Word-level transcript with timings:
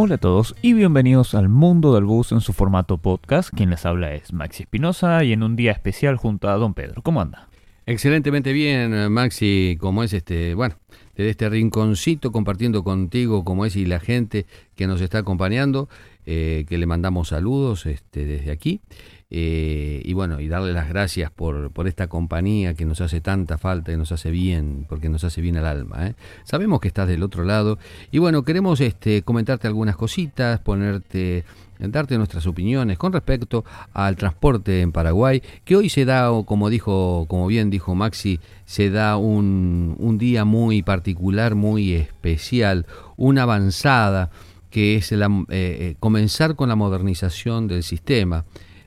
Hola 0.00 0.14
a 0.14 0.18
todos 0.18 0.54
y 0.62 0.74
bienvenidos 0.74 1.34
al 1.34 1.48
mundo 1.48 1.92
del 1.92 2.04
bus 2.04 2.30
en 2.30 2.40
su 2.40 2.52
formato 2.52 2.98
podcast. 2.98 3.50
Quien 3.52 3.70
les 3.70 3.84
habla 3.84 4.14
es 4.14 4.32
Maxi 4.32 4.62
Espinosa 4.62 5.24
y 5.24 5.32
en 5.32 5.42
un 5.42 5.56
día 5.56 5.72
especial 5.72 6.14
junto 6.14 6.48
a 6.48 6.54
Don 6.54 6.72
Pedro. 6.72 7.02
¿Cómo 7.02 7.20
anda? 7.20 7.48
Excelentemente 7.84 8.52
bien, 8.52 9.10
Maxi, 9.10 9.76
como 9.80 10.04
es 10.04 10.12
este, 10.12 10.54
bueno, 10.54 10.76
desde 11.16 11.30
este 11.30 11.48
rinconcito 11.48 12.30
compartiendo 12.30 12.84
contigo 12.84 13.44
como 13.44 13.66
es 13.66 13.74
y 13.74 13.86
la 13.86 13.98
gente 13.98 14.46
que 14.76 14.86
nos 14.86 15.00
está 15.00 15.18
acompañando, 15.18 15.88
eh, 16.30 16.66
que 16.68 16.76
le 16.76 16.84
mandamos 16.84 17.28
saludos 17.28 17.86
este, 17.86 18.26
desde 18.26 18.50
aquí. 18.50 18.82
Eh, 19.30 20.02
y 20.04 20.12
bueno, 20.12 20.40
y 20.40 20.48
darle 20.48 20.74
las 20.74 20.90
gracias 20.90 21.30
por, 21.30 21.70
por, 21.70 21.88
esta 21.88 22.06
compañía 22.08 22.74
que 22.74 22.84
nos 22.84 23.00
hace 23.00 23.22
tanta 23.22 23.56
falta, 23.56 23.92
que 23.92 23.96
nos 23.96 24.12
hace 24.12 24.30
bien, 24.30 24.84
porque 24.90 25.08
nos 25.08 25.24
hace 25.24 25.40
bien 25.40 25.56
al 25.56 25.64
alma. 25.64 26.08
¿eh? 26.08 26.14
Sabemos 26.44 26.80
que 26.80 26.88
estás 26.88 27.08
del 27.08 27.22
otro 27.22 27.44
lado 27.44 27.78
y 28.10 28.18
bueno, 28.18 28.42
queremos 28.42 28.82
este, 28.82 29.22
comentarte 29.22 29.68
algunas 29.68 29.96
cositas, 29.96 30.60
ponerte 30.60 31.44
darte 31.78 32.18
nuestras 32.18 32.46
opiniones 32.46 32.98
con 32.98 33.12
respecto 33.12 33.64
al 33.94 34.16
transporte 34.16 34.82
en 34.82 34.92
Paraguay, 34.92 35.42
que 35.64 35.76
hoy 35.76 35.88
se 35.88 36.04
da, 36.04 36.28
como 36.44 36.68
dijo, 36.68 37.24
como 37.26 37.46
bien 37.46 37.70
dijo 37.70 37.94
Maxi, 37.94 38.38
se 38.66 38.90
da 38.90 39.16
un, 39.16 39.96
un 39.98 40.18
día 40.18 40.44
muy 40.44 40.82
particular, 40.82 41.54
muy 41.54 41.94
especial, 41.94 42.84
una 43.16 43.44
avanzada 43.44 44.30
que 44.70 44.96
es 44.96 45.12
la, 45.12 45.28
eh, 45.48 45.94
comenzar 46.00 46.56
con 46.56 46.68
la 46.68 46.76
modernización 46.76 47.68
del 47.68 47.82
sistema. 47.82 48.44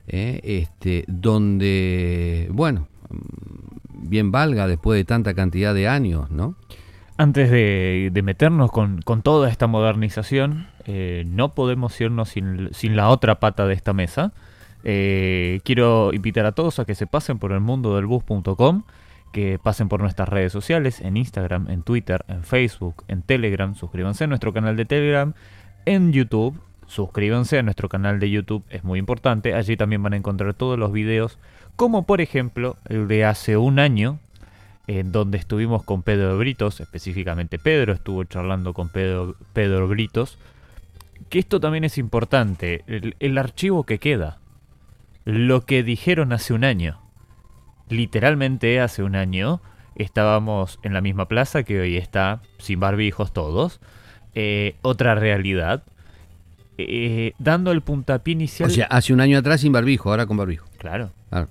¿eh? 0.08 0.40
este, 0.42 1.04
donde, 1.08 2.48
bueno, 2.52 2.88
bien 3.92 4.32
valga 4.32 4.66
después 4.66 4.98
de 4.98 5.04
tanta 5.04 5.34
cantidad 5.34 5.74
de 5.74 5.88
años, 5.88 6.30
¿no? 6.30 6.56
Antes 7.18 7.50
de, 7.50 8.20
meternos 8.24 8.72
con, 8.72 9.22
toda 9.22 9.48
esta 9.48 9.66
modernización, 9.66 10.66
eh, 10.86 11.24
no 11.26 11.54
podemos 11.54 12.00
irnos 12.00 12.30
sin, 12.30 12.96
la 12.96 13.10
otra 13.10 13.38
pata 13.38 13.66
de 13.66 13.74
esta 13.74 13.92
mesa. 13.92 14.32
Eh, 14.82 15.60
quiero 15.62 16.12
invitar 16.12 16.46
a 16.46 16.52
todos 16.52 16.78
a 16.78 16.84
que 16.84 16.94
se 16.94 17.06
pasen 17.06 17.38
por 17.38 17.52
el 17.52 17.60
mundo 17.60 17.94
del 17.94 18.06
bus.com, 18.06 18.82
que 19.30 19.60
pasen 19.62 19.88
por 19.88 20.00
nuestras 20.00 20.28
redes 20.28 20.52
sociales, 20.52 21.00
en 21.00 21.16
Instagram, 21.16 21.70
en 21.70 21.82
Twitter, 21.82 22.24
en 22.28 22.42
Facebook, 22.42 23.04
en 23.08 23.22
Telegram, 23.22 23.74
suscríbanse 23.74 24.24
a 24.24 24.26
nuestro 24.26 24.52
canal 24.52 24.76
de 24.76 24.84
Telegram, 24.84 25.34
en 25.86 26.12
YouTube, 26.12 26.58
suscríbanse 26.86 27.58
a 27.58 27.62
nuestro 27.62 27.88
canal 27.88 28.20
de 28.20 28.30
YouTube, 28.30 28.64
es 28.68 28.84
muy 28.84 28.98
importante. 28.98 29.54
Allí 29.54 29.76
también 29.76 30.02
van 30.02 30.12
a 30.12 30.16
encontrar 30.16 30.54
todos 30.54 30.78
los 30.78 30.92
videos, 30.92 31.38
como 31.76 32.04
por 32.04 32.20
ejemplo 32.20 32.76
el 32.88 33.08
de 33.08 33.24
hace 33.24 33.56
un 33.56 33.78
año, 33.78 34.18
en 34.86 35.12
donde 35.12 35.38
estuvimos 35.38 35.84
con 35.84 36.02
Pedro 36.02 36.36
Britos, 36.38 36.80
específicamente 36.80 37.58
Pedro 37.58 37.92
estuvo 37.92 38.24
charlando 38.24 38.74
con 38.74 38.88
Pedro, 38.88 39.36
Pedro 39.52 39.88
Britos. 39.88 40.38
Que 41.28 41.38
esto 41.38 41.60
también 41.60 41.84
es 41.84 41.98
importante, 41.98 42.84
el, 42.86 43.16
el 43.20 43.38
archivo 43.38 43.84
que 43.84 43.98
queda, 43.98 44.38
lo 45.24 45.64
que 45.64 45.82
dijeron 45.82 46.32
hace 46.32 46.52
un 46.52 46.64
año. 46.64 47.00
Literalmente 47.88 48.80
hace 48.80 49.02
un 49.02 49.14
año 49.14 49.60
estábamos 49.94 50.78
en 50.82 50.92
la 50.94 51.00
misma 51.00 51.28
plaza 51.28 51.62
que 51.62 51.80
hoy 51.80 51.96
está, 51.96 52.42
sin 52.58 52.80
barbijos 52.80 53.32
todos. 53.32 53.80
Eh, 54.34 54.76
otra 54.82 55.14
realidad, 55.14 55.82
eh, 56.78 57.32
dando 57.38 57.72
el 57.72 57.82
puntapié 57.82 58.32
inicial. 58.32 58.70
O 58.70 58.72
sea, 58.72 58.86
hace 58.86 59.12
un 59.12 59.20
año 59.20 59.38
atrás 59.38 59.60
sin 59.60 59.72
barbijo, 59.72 60.10
ahora 60.10 60.26
con 60.26 60.36
barbijo. 60.36 60.66
Claro. 60.78 61.10
claro. 61.28 61.48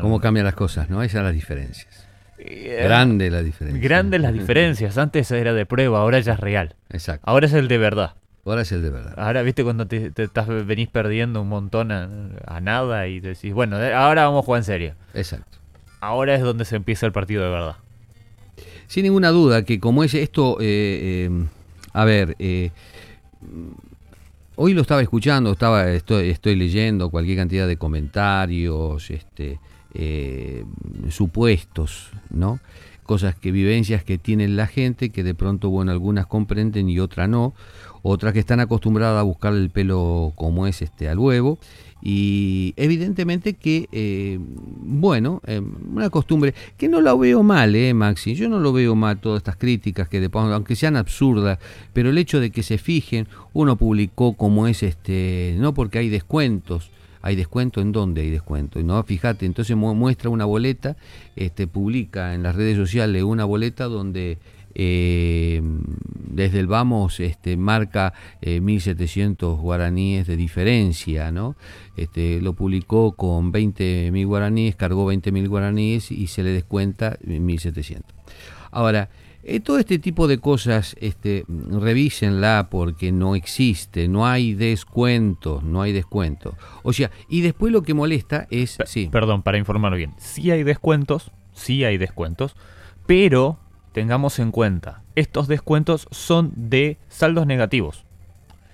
¿Cómo 0.00 0.20
cambian 0.20 0.44
las 0.44 0.54
cosas, 0.54 0.90
no? 0.90 1.02
Esas 1.02 1.18
son 1.18 1.24
las 1.24 1.34
diferencias. 1.34 2.06
Eh, 2.38 2.80
Grande 2.82 3.30
la 3.30 3.42
diferencia. 3.42 3.80
Grandes 3.80 4.20
las 4.20 4.32
diferencias. 4.32 4.98
Antes 4.98 5.30
era 5.30 5.52
de 5.52 5.66
prueba, 5.66 6.00
ahora 6.00 6.18
ya 6.20 6.32
es 6.32 6.40
real. 6.40 6.74
Exacto. 6.90 7.24
Ahora 7.28 7.46
es 7.46 7.52
el 7.52 7.68
de 7.68 7.78
verdad. 7.78 8.14
Ahora 8.44 8.62
es 8.62 8.72
el 8.72 8.82
de 8.82 8.90
verdad. 8.90 9.14
Ahora, 9.16 9.42
viste, 9.42 9.62
cuando 9.62 9.86
te, 9.86 10.10
estás, 10.16 10.48
venís 10.48 10.88
perdiendo 10.88 11.42
un 11.42 11.48
montón 11.48 11.92
a, 11.92 12.60
nada 12.60 13.06
y 13.06 13.20
decís, 13.20 13.54
bueno, 13.54 13.76
ahora 13.76 14.24
vamos 14.24 14.42
a 14.42 14.46
jugar 14.46 14.60
en 14.60 14.64
serio. 14.64 14.94
Exacto. 15.14 15.58
Ahora 16.00 16.34
es 16.34 16.42
donde 16.42 16.64
se 16.64 16.74
empieza 16.74 17.06
el 17.06 17.12
partido 17.12 17.44
de 17.44 17.50
verdad. 17.50 17.76
Sin 18.92 19.04
ninguna 19.04 19.30
duda 19.30 19.64
que 19.64 19.80
como 19.80 20.04
es 20.04 20.12
esto, 20.12 20.58
eh, 20.60 21.30
a 21.94 22.04
ver, 22.04 22.36
eh, 22.38 22.72
hoy 24.56 24.74
lo 24.74 24.82
estaba 24.82 25.00
escuchando, 25.00 25.52
estaba, 25.52 25.90
estoy, 25.90 26.56
leyendo 26.56 27.08
cualquier 27.08 27.38
cantidad 27.38 27.66
de 27.66 27.78
comentarios, 27.78 29.10
este, 29.10 29.58
eh, 29.94 30.66
supuestos, 31.08 32.10
¿no? 32.28 32.60
Cosas 33.04 33.34
que, 33.34 33.50
vivencias 33.50 34.04
que 34.04 34.18
tienen 34.18 34.56
la 34.56 34.66
gente 34.66 35.08
que 35.08 35.22
de 35.22 35.34
pronto, 35.34 35.70
bueno, 35.70 35.90
algunas 35.90 36.26
comprenden 36.26 36.90
y 36.90 37.00
otras 37.00 37.30
no, 37.30 37.54
otras 38.02 38.34
que 38.34 38.40
están 38.40 38.60
acostumbradas 38.60 39.18
a 39.18 39.22
buscar 39.22 39.54
el 39.54 39.70
pelo 39.70 40.34
como 40.34 40.66
es 40.66 40.82
este 40.82 41.08
al 41.08 41.18
huevo 41.18 41.58
y 42.02 42.74
evidentemente 42.76 43.54
que, 43.54 43.88
eh, 43.92 44.38
bueno, 44.40 45.40
eh, 45.46 45.60
una 45.60 46.10
costumbre 46.10 46.52
que 46.76 46.88
no 46.88 47.00
la 47.00 47.14
veo 47.14 47.44
mal, 47.44 47.76
eh, 47.76 47.94
Maxi, 47.94 48.34
yo 48.34 48.48
no 48.48 48.58
lo 48.58 48.72
veo 48.72 48.96
mal 48.96 49.20
todas 49.20 49.38
estas 49.38 49.56
críticas 49.56 50.08
que 50.08 50.28
aunque 50.32 50.74
sean 50.74 50.96
absurdas, 50.96 51.60
pero 51.92 52.10
el 52.10 52.18
hecho 52.18 52.40
de 52.40 52.50
que 52.50 52.64
se 52.64 52.78
fijen, 52.78 53.28
uno 53.52 53.76
publicó 53.76 54.32
como 54.34 54.66
es 54.66 54.82
este, 54.82 55.54
no 55.58 55.74
porque 55.74 55.98
hay 55.98 56.08
descuentos, 56.08 56.90
hay 57.22 57.36
descuento 57.36 57.80
en 57.80 57.92
dónde 57.92 58.22
hay 58.22 58.30
descuento 58.30 58.82
no 58.82 59.00
fíjate 59.04 59.46
entonces 59.46 59.76
muestra 59.76 60.28
una 60.28 60.44
boleta 60.44 60.96
este 61.36 61.68
publica 61.68 62.34
en 62.34 62.42
las 62.42 62.56
redes 62.56 62.76
sociales 62.76 63.22
una 63.22 63.44
boleta 63.44 63.84
donde 63.84 64.38
eh, 64.74 65.62
desde 66.32 66.60
el 66.60 66.66
vamos 66.66 67.20
este, 67.20 67.56
marca 67.56 68.14
1.700 68.42 69.30
eh, 69.32 69.60
guaraníes 69.60 70.26
de 70.26 70.36
diferencia, 70.36 71.30
¿no? 71.30 71.56
Este, 71.96 72.40
lo 72.40 72.54
publicó 72.54 73.12
con 73.12 73.52
20.000 73.52 74.26
guaraníes, 74.26 74.76
cargó 74.76 75.12
20.000 75.12 75.48
guaraníes 75.48 76.10
y 76.10 76.26
se 76.26 76.42
le 76.42 76.50
descuenta 76.50 77.18
1.700. 77.20 78.02
Ahora, 78.70 79.10
eh, 79.44 79.58
todo 79.58 79.78
este 79.78 79.98
tipo 79.98 80.28
de 80.28 80.38
cosas, 80.38 80.94
este, 81.00 81.44
revísenla 81.48 82.68
porque 82.70 83.10
no 83.10 83.34
existe, 83.34 84.06
no 84.06 84.24
hay 84.24 84.54
descuento, 84.54 85.60
no 85.64 85.82
hay 85.82 85.92
descuento. 85.92 86.56
O 86.84 86.92
sea, 86.92 87.10
y 87.28 87.40
después 87.40 87.72
lo 87.72 87.82
que 87.82 87.92
molesta 87.92 88.46
es... 88.50 88.78
sí. 88.86 89.08
Perdón, 89.10 89.42
para 89.42 89.58
informarlo 89.58 89.96
bien, 89.96 90.14
sí 90.18 90.52
hay 90.52 90.62
descuentos, 90.62 91.32
sí 91.52 91.82
hay 91.82 91.98
descuentos, 91.98 92.54
pero 93.06 93.58
tengamos 93.92 94.38
en 94.38 94.50
cuenta, 94.50 95.02
estos 95.14 95.48
descuentos 95.48 96.08
son 96.10 96.52
de 96.54 96.98
saldos 97.08 97.46
negativos. 97.46 98.04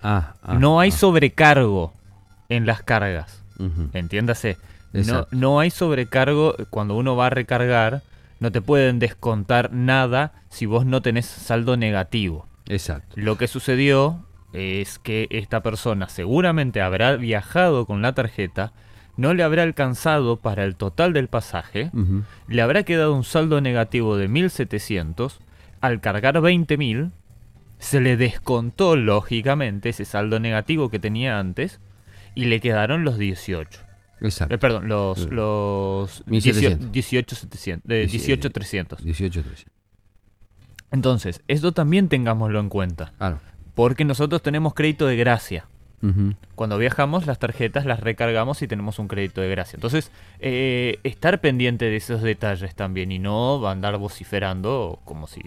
Ah, 0.03 0.35
ah, 0.43 0.55
no 0.55 0.81
hay 0.81 0.91
ah. 0.91 0.93
sobrecargo 0.93 1.93
en 2.49 2.67
las 2.67 2.83
cargas. 2.83 3.43
Entiéndase. 3.93 4.57
No, 4.93 5.27
no, 5.33 5.61
hay 5.61 5.71
sobrecargo 5.71 6.55
cuando 6.71 6.95
uno 6.95 7.17
va 7.17 7.27
a 7.27 7.31
recargar. 7.31 8.03
No 8.39 8.53
te 8.53 8.61
pueden 8.61 9.01
descontar 9.01 9.73
nada 9.73 10.33
si 10.49 10.65
vos 10.67 10.87
no 10.87 11.03
tenés 11.03 11.27
saldo 11.27 11.77
negativo. 11.77 12.47
Exacto. 12.67 13.15
Lo 13.17 13.37
que 13.37 13.49
sucedió 13.49 14.25
es 14.53 14.99
que 15.01 15.27
esta 15.31 15.61
persona 15.63 16.09
seguramente 16.09 16.81
habrá 16.81 17.17
viajado 17.17 17.85
con 17.85 18.01
la 18.01 18.15
tarjeta 18.15 18.73
no 19.19 19.35
le 19.35 19.43
habrá 19.43 19.65
alcanzado 19.65 20.37
para 20.37 20.65
el 20.65 20.77
total 20.77 21.13
del 21.13 21.27
pasaje, 21.27 21.91
le 22.47 22.63
habrá 22.63 22.85
quedado 22.85 23.15
un 23.15 23.25
saldo 23.25 23.61
negativo 23.61 24.17
de 24.17 24.31
1.700, 24.31 25.39
al 25.81 26.01
cargar 26.01 26.37
20.000, 26.37 27.11
se 27.81 28.01
le 28.01 28.17
descontó 28.17 28.95
lógicamente 28.95 29.89
ese 29.89 30.05
saldo 30.05 30.39
negativo 30.39 30.89
que 30.89 31.01
tenía 31.01 31.41
antes 31.41 31.81
y 32.37 32.45
le 32.45 32.61
quedaron 32.61 33.05
los 33.05 33.19
18. 33.19 33.81
Exacto. 34.21 34.55
Eh, 34.55 34.59
perdón, 34.59 34.89
los, 34.89 35.29
los 35.31 36.23
18, 36.27 36.79
18.300. 36.93 38.99
18, 38.99 39.43
Entonces, 40.93 41.43
esto 41.49 41.73
también 41.73 42.09
tengámoslo 42.09 42.61
en 42.61 42.69
cuenta. 42.69 43.13
Claro. 43.19 43.41
Porque 43.75 44.05
nosotros 44.05 44.43
tenemos 44.43 44.75
crédito 44.75 45.09
de 45.09 45.17
gracia. 45.17 45.67
Cuando 46.55 46.79
viajamos, 46.79 47.27
las 47.27 47.39
tarjetas 47.39 47.85
las 47.85 48.01
recargamos 48.01 48.63
y 48.63 48.69
tenemos 48.69 48.99
un 48.99 49.09
crédito 49.09 49.41
de 49.41 49.49
gracia. 49.49 49.77
Entonces, 49.77 50.13
eh, 50.39 51.01
estar 51.03 51.41
pendiente 51.41 51.87
de 51.87 51.97
esos 51.97 52.23
detalles 52.23 52.75
también 52.75 53.11
y 53.11 53.19
no 53.19 53.67
andar 53.67 53.99
vociferando 53.99 55.01
como 55.05 55.27
si... 55.27 55.43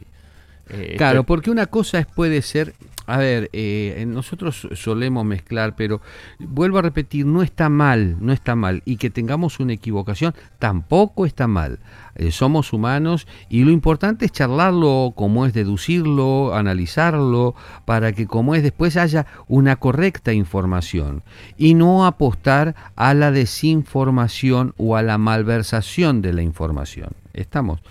Eh, 0.69 0.95
claro, 0.97 1.23
porque 1.23 1.51
una 1.51 1.65
cosa 1.65 2.07
puede 2.15 2.41
ser 2.41 2.73
a 3.11 3.17
ver, 3.17 3.49
eh, 3.51 4.05
nosotros 4.07 4.69
solemos 4.73 5.25
mezclar, 5.25 5.75
pero 5.75 5.99
vuelvo 6.39 6.77
a 6.77 6.81
repetir, 6.81 7.25
no 7.25 7.41
está 7.41 7.67
mal, 7.67 8.15
no 8.21 8.31
está 8.31 8.55
mal. 8.55 8.83
Y 8.85 8.95
que 8.95 9.09
tengamos 9.09 9.59
una 9.59 9.73
equivocación 9.73 10.33
tampoco 10.59 11.25
está 11.25 11.45
mal. 11.45 11.79
Eh, 12.15 12.31
somos 12.31 12.71
humanos 12.71 13.27
y 13.49 13.65
lo 13.65 13.71
importante 13.71 14.25
es 14.25 14.31
charlarlo, 14.31 15.13
como 15.13 15.45
es 15.45 15.53
deducirlo, 15.53 16.55
analizarlo, 16.55 17.53
para 17.83 18.13
que 18.13 18.27
como 18.27 18.55
es 18.55 18.63
después 18.63 18.95
haya 18.95 19.25
una 19.47 19.75
correcta 19.75 20.31
información. 20.31 21.23
Y 21.57 21.73
no 21.73 22.05
apostar 22.05 22.75
a 22.95 23.13
la 23.13 23.31
desinformación 23.31 24.73
o 24.77 24.95
a 24.95 25.01
la 25.01 25.17
malversación 25.17 26.21
de 26.21 26.31
la 26.31 26.43
información. 26.43 27.09
¿Estamos? 27.33 27.81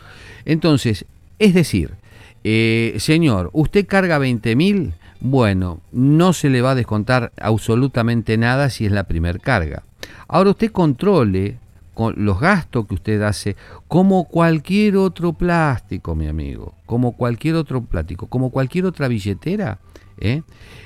Entonces, 0.46 1.04
es 1.38 1.52
decir, 1.52 1.94
eh, 2.44 2.96
señor, 2.98 3.50
¿usted 3.52 3.86
carga 3.86 4.18
20 4.18 4.56
mil? 4.56 4.94
Bueno, 5.20 5.80
no 5.92 6.32
se 6.32 6.48
le 6.48 6.62
va 6.62 6.70
a 6.70 6.74
descontar 6.74 7.32
absolutamente 7.40 8.38
nada 8.38 8.70
si 8.70 8.86
es 8.86 8.92
la 8.92 9.04
primer 9.04 9.40
carga. 9.40 9.82
Ahora 10.28 10.50
usted 10.50 10.72
controle 10.72 11.58
con 11.92 12.14
los 12.24 12.40
gastos 12.40 12.86
que 12.86 12.94
usted 12.94 13.20
hace 13.20 13.56
como 13.86 14.24
cualquier 14.24 14.96
otro 14.96 15.34
plástico, 15.34 16.14
mi 16.14 16.28
amigo, 16.28 16.74
como 16.86 17.12
cualquier 17.12 17.56
otro 17.56 17.82
plástico, 17.82 18.26
como 18.26 18.50
cualquier 18.50 18.86
otra 18.86 19.08
billetera. 19.08 19.78
¿Eh? 20.20 20.42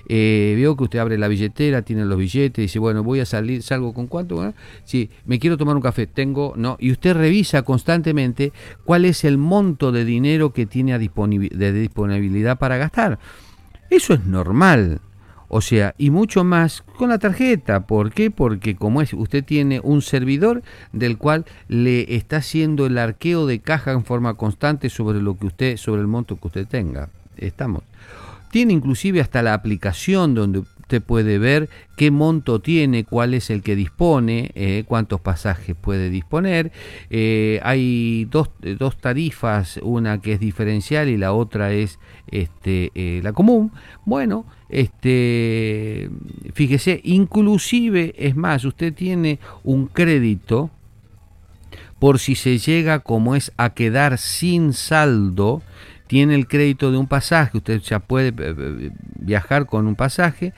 Eh, 0.08 0.54
veo 0.56 0.76
que 0.76 0.84
usted 0.84 0.98
abre 0.98 1.18
la 1.18 1.28
billetera, 1.28 1.82
tiene 1.82 2.04
los 2.04 2.18
billetes, 2.18 2.62
dice, 2.62 2.78
bueno, 2.78 3.02
voy 3.02 3.20
a 3.20 3.26
salir, 3.26 3.62
salgo 3.62 3.94
con 3.94 4.06
cuánto, 4.06 4.54
si 4.84 5.10
me 5.24 5.38
quiero 5.38 5.56
tomar 5.56 5.76
un 5.76 5.82
café, 5.82 6.06
tengo, 6.06 6.54
no, 6.56 6.76
y 6.78 6.92
usted 6.92 7.14
revisa 7.14 7.62
constantemente 7.62 8.52
cuál 8.84 9.04
es 9.04 9.24
el 9.24 9.38
monto 9.38 9.92
de 9.92 10.04
dinero 10.04 10.52
que 10.52 10.66
tiene 10.66 10.92
a 10.92 10.98
de 10.98 11.72
disponibilidad 11.72 12.58
para 12.58 12.76
gastar. 12.76 13.18
Eso 13.90 14.14
es 14.14 14.24
normal. 14.24 15.00
O 15.48 15.60
sea, 15.60 15.94
y 15.98 16.10
mucho 16.10 16.42
más 16.42 16.82
con 16.96 17.10
la 17.10 17.18
tarjeta. 17.18 17.86
¿Por 17.86 18.10
qué? 18.12 18.30
Porque 18.30 18.74
como 18.74 19.02
es, 19.02 19.12
usted 19.12 19.44
tiene 19.44 19.78
un 19.80 20.02
servidor 20.02 20.62
del 20.92 21.16
cual 21.16 21.44
le 21.68 22.16
está 22.16 22.38
haciendo 22.38 22.86
el 22.86 22.98
arqueo 22.98 23.46
de 23.46 23.60
caja 23.60 23.92
en 23.92 24.04
forma 24.04 24.34
constante 24.34 24.90
sobre 24.90 25.20
lo 25.20 25.38
que 25.38 25.46
usted, 25.46 25.76
sobre 25.76 26.00
el 26.00 26.08
monto 26.08 26.36
que 26.36 26.48
usted 26.48 26.66
tenga. 26.66 27.08
Estamos. 27.36 27.84
Tiene 28.54 28.72
inclusive 28.72 29.20
hasta 29.20 29.42
la 29.42 29.52
aplicación 29.52 30.36
donde 30.36 30.60
usted 30.60 31.02
puede 31.02 31.40
ver 31.40 31.68
qué 31.96 32.12
monto 32.12 32.60
tiene, 32.60 33.02
cuál 33.02 33.34
es 33.34 33.50
el 33.50 33.62
que 33.62 33.74
dispone, 33.74 34.52
eh, 34.54 34.84
cuántos 34.86 35.20
pasajes 35.20 35.74
puede 35.74 36.08
disponer. 36.08 36.70
Eh, 37.10 37.58
hay 37.64 38.28
dos, 38.30 38.50
dos, 38.78 38.96
tarifas, 38.98 39.80
una 39.82 40.20
que 40.20 40.34
es 40.34 40.38
diferencial 40.38 41.08
y 41.08 41.16
la 41.16 41.32
otra 41.32 41.72
es 41.72 41.98
este, 42.28 42.92
eh, 42.94 43.20
la 43.24 43.32
común. 43.32 43.72
Bueno, 44.04 44.46
este, 44.68 46.08
fíjese, 46.52 47.00
inclusive 47.02 48.14
es 48.16 48.36
más, 48.36 48.64
usted 48.64 48.94
tiene 48.94 49.40
un 49.64 49.88
crédito 49.88 50.70
por 51.98 52.20
si 52.20 52.36
se 52.36 52.58
llega 52.58 53.00
como 53.00 53.34
es 53.34 53.50
a 53.56 53.74
quedar 53.74 54.16
sin 54.16 54.74
saldo 54.74 55.62
tiene 56.06 56.34
el 56.34 56.46
crédito 56.46 56.90
de 56.90 56.98
un 56.98 57.06
pasaje, 57.06 57.56
usted 57.58 57.80
ya 57.80 58.00
puede 58.00 58.28
eh, 58.28 58.34
eh, 58.38 58.90
viajar 59.18 59.66
con 59.66 59.86
un 59.86 59.96
pasaje, 59.96 60.52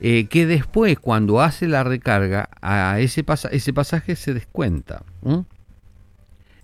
eh, 0.00 0.26
que 0.26 0.46
después 0.46 0.98
cuando 0.98 1.40
hace 1.40 1.68
la 1.68 1.84
recarga, 1.84 2.48
a 2.60 2.98
ese, 3.00 3.24
ese 3.50 3.72
pasaje 3.72 4.16
se 4.16 4.34
descuenta. 4.34 5.04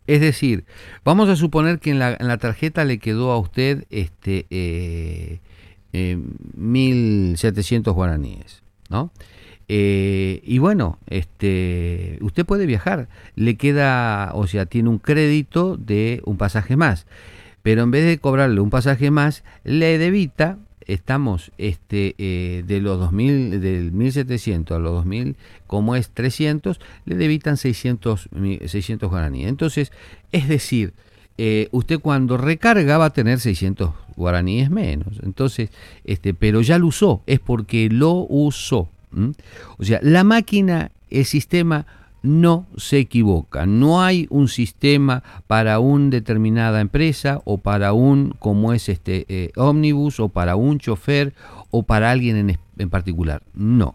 Es 0.07 0.21
decir, 0.21 0.65
vamos 1.05 1.29
a 1.29 1.37
suponer 1.37 1.79
que 1.81 1.91
en 1.91 1.99
la, 1.99 2.39
tarjeta 2.39 2.85
le 2.85 2.99
quedó 2.99 3.33
a 3.33 3.39
usted 3.39 3.85
este, 3.91 5.41
1.700 5.93 7.93
guaraníes, 7.93 8.63
¿no? 8.89 9.13
y 9.71 10.59
bueno, 10.61 10.99
este, 11.09 12.17
usted 12.23 12.47
puede 12.47 12.65
viajar, 12.65 13.11
le 13.35 13.57
queda, 13.57 14.31
o 14.33 14.47
sea, 14.47 14.65
tiene 14.65 14.89
un 14.89 14.99
crédito 14.99 15.77
de 15.77 16.23
un 16.25 16.39
pasaje 16.39 16.77
más 16.77 17.07
pero 17.69 17.83
en 17.83 17.91
vez 17.91 18.07
de 18.07 18.17
cobrarle 18.17 18.63
un 18.63 18.71
pasaje 18.71 19.11
más, 19.11 19.45
le 19.63 19.99
debita, 19.99 20.57
estamos 20.87 21.53
este, 21.59 22.15
eh, 22.17 22.65
de 22.67 22.81
los 22.81 22.99
2000, 22.99 23.61
del 23.61 23.93
1700 23.93 24.75
a 24.75 24.81
los 24.81 24.93
2000, 24.93 25.37
como 25.67 25.95
es 25.95 26.09
300, 26.09 26.81
le 27.05 27.17
debitan 27.17 27.59
600, 27.59 28.31
600 28.65 29.11
guaraníes. 29.11 29.51
Entonces, 29.51 29.93
es 30.33 30.49
decir, 30.49 30.95
eh, 31.37 31.69
usted 31.71 32.01
cuando 32.01 32.39
recarga 32.39 32.97
va 32.97 33.05
a 33.05 33.13
tener 33.13 33.39
600 33.39 33.91
guaraníes 34.17 34.71
menos. 34.71 35.21
Entonces, 35.23 35.69
este, 36.05 36.33
pero 36.33 36.63
ya 36.63 36.79
lo 36.79 36.87
usó, 36.87 37.23
es 37.27 37.39
porque 37.39 37.91
lo 37.91 38.15
usó. 38.31 38.89
O 39.77 39.85
sea, 39.85 40.01
la 40.03 40.25
máquina, 40.25 40.91
el 41.11 41.27
sistema 41.27 41.85
no 42.23 42.67
se 42.77 42.99
equivoca. 42.99 43.67
No 43.67 44.03
hay 44.03 44.27
un 44.31 44.49
sistema 44.49 45.23
para 45.47 45.79
una 45.79 46.11
determinada 46.11 46.81
empresa 46.81 47.41
o 47.45 47.59
para 47.59 47.93
un, 47.93 48.35
como 48.39 48.73
es 48.73 48.89
este 48.89 49.25
eh, 49.29 49.53
ómnibus, 49.57 50.21
o 50.21 50.29
para 50.29 50.57
un 50.57 50.79
chofer 50.79 51.35
o 51.71 51.83
para 51.83 52.11
alguien 52.11 52.37
en, 52.37 52.59
en 52.79 52.91
particular. 52.91 53.43
No. 53.55 53.95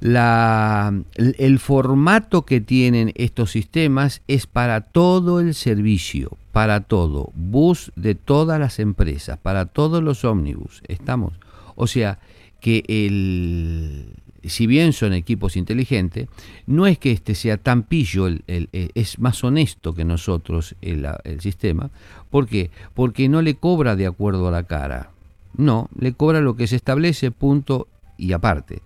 La, 0.00 0.92
el 1.16 1.58
formato 1.58 2.42
que 2.42 2.60
tienen 2.60 3.12
estos 3.14 3.50
sistemas 3.50 4.20
es 4.28 4.46
para 4.46 4.82
todo 4.82 5.40
el 5.40 5.54
servicio, 5.54 6.36
para 6.52 6.80
todo, 6.80 7.30
bus 7.34 7.92
de 7.96 8.14
todas 8.14 8.60
las 8.60 8.78
empresas, 8.78 9.38
para 9.38 9.64
todos 9.64 10.02
los 10.02 10.24
ómnibus. 10.24 10.82
Estamos. 10.86 11.32
O 11.76 11.86
sea 11.86 12.18
que 12.60 12.84
el, 12.88 14.05
si 14.48 14.66
bien 14.66 14.92
son 14.92 15.12
equipos 15.12 15.56
inteligentes, 15.56 16.28
no 16.66 16.86
es 16.86 16.98
que 16.98 17.12
este 17.12 17.34
sea 17.34 17.56
tan 17.56 17.82
pillo, 17.84 18.26
el, 18.26 18.42
eh, 18.46 18.90
es 18.94 19.18
más 19.18 19.42
honesto 19.44 19.94
que 19.94 20.04
nosotros 20.04 20.74
el, 20.82 21.06
sistema. 21.40 21.90
¿Por 22.30 22.46
qué? 22.46 22.70
Porque 22.94 23.28
no 23.28 23.42
le 23.42 23.54
cobra 23.54 23.96
de 23.96 24.06
acuerdo 24.06 24.48
a 24.48 24.50
la 24.50 24.64
cara. 24.64 25.10
No, 25.56 25.88
le 25.98 26.12
cobra 26.12 26.40
lo 26.40 26.56
que 26.56 26.66
se 26.66 26.76
establece, 26.76 27.30
punto 27.30 27.88
y 28.18 28.32
aparte. 28.32 28.82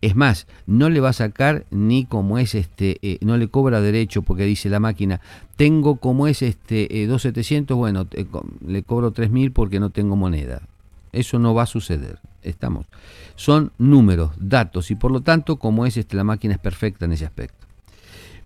Es 0.00 0.16
más, 0.16 0.48
no 0.66 0.90
le 0.90 1.00
va 1.00 1.10
a 1.10 1.14
sacar 1.14 1.64
ni 1.70 2.04
como 2.04 2.38
es 2.38 2.54
este, 2.56 2.98
eh, 3.02 3.18
no 3.20 3.36
le 3.36 3.48
cobra 3.48 3.80
derecho 3.80 4.22
porque 4.22 4.44
dice 4.44 4.68
la 4.68 4.80
máquina, 4.80 5.20
tengo 5.56 5.96
como 5.96 6.26
es 6.26 6.42
este 6.42 7.02
eh, 7.02 7.06
2700, 7.06 7.76
bueno, 7.76 8.08
le 8.66 8.82
cobro 8.82 9.12
3000 9.12 9.52
porque 9.52 9.78
no 9.78 9.90
tengo 9.90 10.16
moneda. 10.16 10.62
Eso 11.12 11.38
no 11.38 11.54
va 11.54 11.64
a 11.64 11.66
suceder. 11.66 12.18
Estamos. 12.42 12.86
Son 13.36 13.72
números, 13.78 14.32
datos 14.38 14.90
y 14.90 14.94
por 14.94 15.10
lo 15.10 15.20
tanto, 15.20 15.56
como 15.56 15.86
es 15.86 15.96
este, 15.96 16.16
la 16.16 16.24
máquina 16.24 16.54
es 16.54 16.60
perfecta 16.60 17.04
en 17.04 17.12
ese 17.12 17.24
aspecto. 17.24 17.66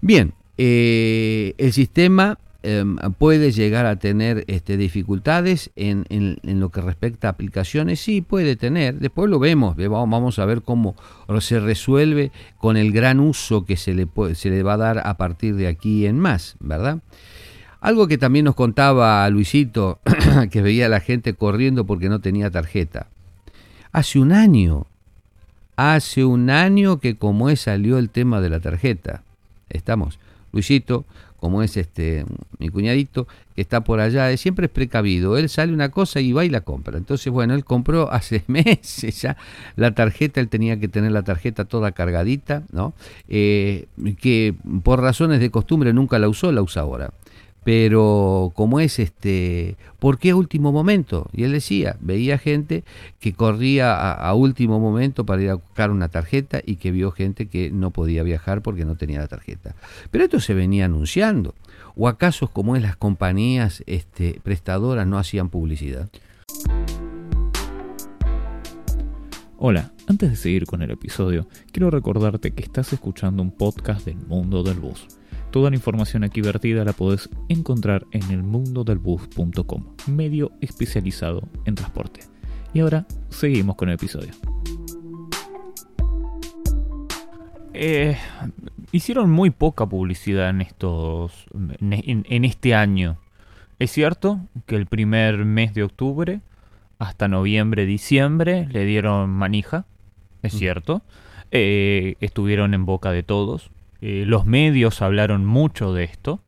Bien, 0.01 0.35
eh, 0.59 1.55
el 1.59 1.73
sistema 1.73 2.39
em, 2.63 2.97
puede 3.19 3.53
llegar 3.53 3.87
a 3.87 3.97
tener 3.97 4.45
este, 4.47 4.77
dificultades 4.77 5.71
en, 5.77 6.07
lo 6.43 6.71
que 6.71 6.81
respecta 6.81 7.29
a 7.29 7.31
aplicaciones, 7.33 8.01
sí 8.01 8.23
puede 8.23 8.57
tener, 8.57 8.99
después 8.99 9.31
lo 9.31 9.39
vemos, 9.39 9.77
vamos 9.77 10.39
a 10.39 10.45
ver 10.47 10.63
cómo 10.63 10.97
se 11.41 11.61
resuelve 11.61 12.33
con 12.59 12.77
el 12.77 12.93
gran 12.93 13.21
uso 13.21 13.65
que 13.65 13.77
se 13.77 13.95
le, 13.95 14.09
se 14.35 14.51
le 14.51 14.63
va 14.63 14.75
a 14.75 14.79
dar 14.79 14.99
a 15.07 15.17
partir 15.17 15.57
de 15.57 15.69
aquí 15.69 16.07
en 16.07 16.19
más, 16.19 16.57
¿verdad? 16.61 17.01
Algo 17.81 18.09
que 18.09 18.19
también 18.19 18.45
nos 18.45 18.55
contaba 18.55 19.29
Luisito, 19.31 20.01
que 20.51 20.63
veía 20.63 20.87
a 20.87 20.89
la 20.89 21.01
gente 21.01 21.35
corriendo 21.35 21.87
porque 21.87 22.09
no 22.09 22.21
tenía 22.21 22.51
tarjeta. 22.51 23.07
Hace 23.97 24.19
un 24.19 24.33
año, 24.33 24.85
hace 25.77 26.23
un 26.23 26.51
año 26.51 27.01
que 27.01 27.17
como 27.17 27.49
es 27.49 27.63
salió 27.63 27.97
el 27.97 28.11
tema 28.11 28.43
de 28.43 28.51
la 28.51 28.61
tarjeta. 28.61 29.23
Estamos. 29.71 30.19
Luisito, 30.53 31.07
como 31.41 31.63
es 31.63 31.79
este 31.79 32.27
mi 32.59 32.69
cuñadito, 32.69 33.27
que 33.55 33.63
está 33.63 33.85
por 33.85 34.01
allá, 34.01 34.37
siempre 34.37 34.67
es 34.67 34.71
precavido. 34.71 35.39
Él 35.39 35.49
sale 35.49 35.73
una 35.73 35.89
cosa 35.89 36.21
y 36.21 36.35
va 36.35 36.45
y 36.45 36.51
la 36.51 36.61
compra. 36.61 36.99
Entonces, 36.99 37.33
bueno, 37.33 37.55
él 37.55 37.65
compró 37.65 38.13
hace 38.13 38.45
meses 38.49 39.23
ya 39.23 39.39
la 39.77 39.93
tarjeta, 39.93 40.43
él 40.43 40.51
tenía 40.51 40.79
que 40.79 40.89
tener 40.89 41.13
la 41.13 41.23
tarjeta 41.23 41.65
toda 41.65 41.93
cargadita, 41.93 42.65
¿no? 42.73 42.93
Eh, 43.31 43.87
que 44.21 44.55
por 44.83 45.01
razones 45.01 45.41
de 45.41 45.51
costumbre 45.51 45.95
nunca 45.95 46.19
la 46.19 46.29
usó, 46.29 46.53
la 46.53 46.61
usa 46.61 46.83
ahora 46.83 47.15
pero 47.67 48.53
como 48.55 48.79
es 48.79 49.01
este, 49.01 49.77
¿por 49.99 50.19
qué 50.19 50.35
último 50.35 50.71
momento? 50.71 51.29
Y 51.33 51.43
él 51.43 51.51
decía, 51.51 51.97
veía 51.99 52.39
gente 52.39 52.85
que 53.19 53.33
corría 53.33 54.13
a, 54.13 54.35
último 54.35 54.79
momento 54.79 55.27
para 55.27 55.43
ir 55.43 55.51
a 55.51 55.55
buscar 55.55 55.91
una 55.91 56.09
tarjeta 56.09 56.61
y 56.65 56.77
que 56.77 56.93
vio 56.93 57.11
gente 57.11 57.47
que 57.47 57.73
no 57.73 57.91
podía 57.91 58.23
viajar 58.23 58.63
porque 58.63 58.85
no 58.85 58.95
tenía 58.95 59.19
la 59.19 59.27
tarjeta. 59.27 59.75
Pero 60.13 60.23
esto 60.23 60.39
se 60.39 60.55
venía 60.55 60.85
anunciando. 60.85 61.57
¿O 61.97 62.07
acaso 62.07 62.47
como 62.47 62.77
es 62.77 62.83
las 62.83 62.95
compañías 62.95 63.83
este, 63.89 64.39
prestadoras 64.45 65.09
no 65.09 65.19
hacían 65.19 65.49
publicidad? 65.49 66.09
Hola, 69.59 69.91
antes 70.07 70.31
de 70.31 70.37
seguir 70.37 70.67
con 70.67 70.83
el 70.83 70.93
episodio, 70.93 71.49
quiero 71.73 71.91
recordarte 71.91 72.53
que 72.53 72.63
estás 72.63 72.93
escuchando 72.93 73.43
un 73.43 73.51
podcast 73.51 74.07
del 74.07 74.19
mundo 74.19 74.63
del 74.63 74.79
bus 74.79 75.09
Toda 75.57 75.71
la 75.71 75.77
información 75.77 76.23
aquí 76.23 76.43
vertida 76.43 76.85
la 76.85 76.93
podés 76.93 77.31
encontrar 77.49 78.05
en 78.11 78.31
elmundodelbus.com, 78.31 79.85
medio 80.07 80.53
especializado 80.61 81.49
en 81.65 81.75
transporte. 81.75 82.21
Y 82.75 82.81
ahora 82.81 83.07
seguimos 83.31 83.77
con 83.77 83.89
el 83.89 83.95
episodio. 83.95 84.33
Eh, 87.73 88.19
hicieron 88.93 89.31
muy 89.31 89.49
poca 89.49 89.87
publicidad 89.87 90.51
en 90.51 90.61
estos 90.61 91.47
en, 91.81 92.45
este 92.45 92.75
año. 92.75 93.17
Es 93.79 93.93
cierto 93.93 94.41
que 94.67 94.77
el 94.77 94.85
primer 94.85 95.47
mes 95.47 95.73
de 95.73 95.85
octubre 95.85 96.43
hasta 96.99 97.29
noviembre, 97.29 97.87
diciembre 97.87 98.69
le 98.71 98.85
dieron 98.85 99.31
manija, 99.31 99.87
es 100.43 100.53
mm. 100.53 100.59
cierto. 100.59 101.03
Eh, 101.51 102.17
estuvieron 102.21 102.75
en 102.75 102.85
boca 102.85 103.11
de 103.11 103.23
todos. 103.23 103.71
Eh, 104.01 104.25
los 104.27 104.47
medios 104.47 105.03
hablaron 105.03 105.45
mucho 105.45 105.93
de 105.93 106.05
esto. 106.05 106.41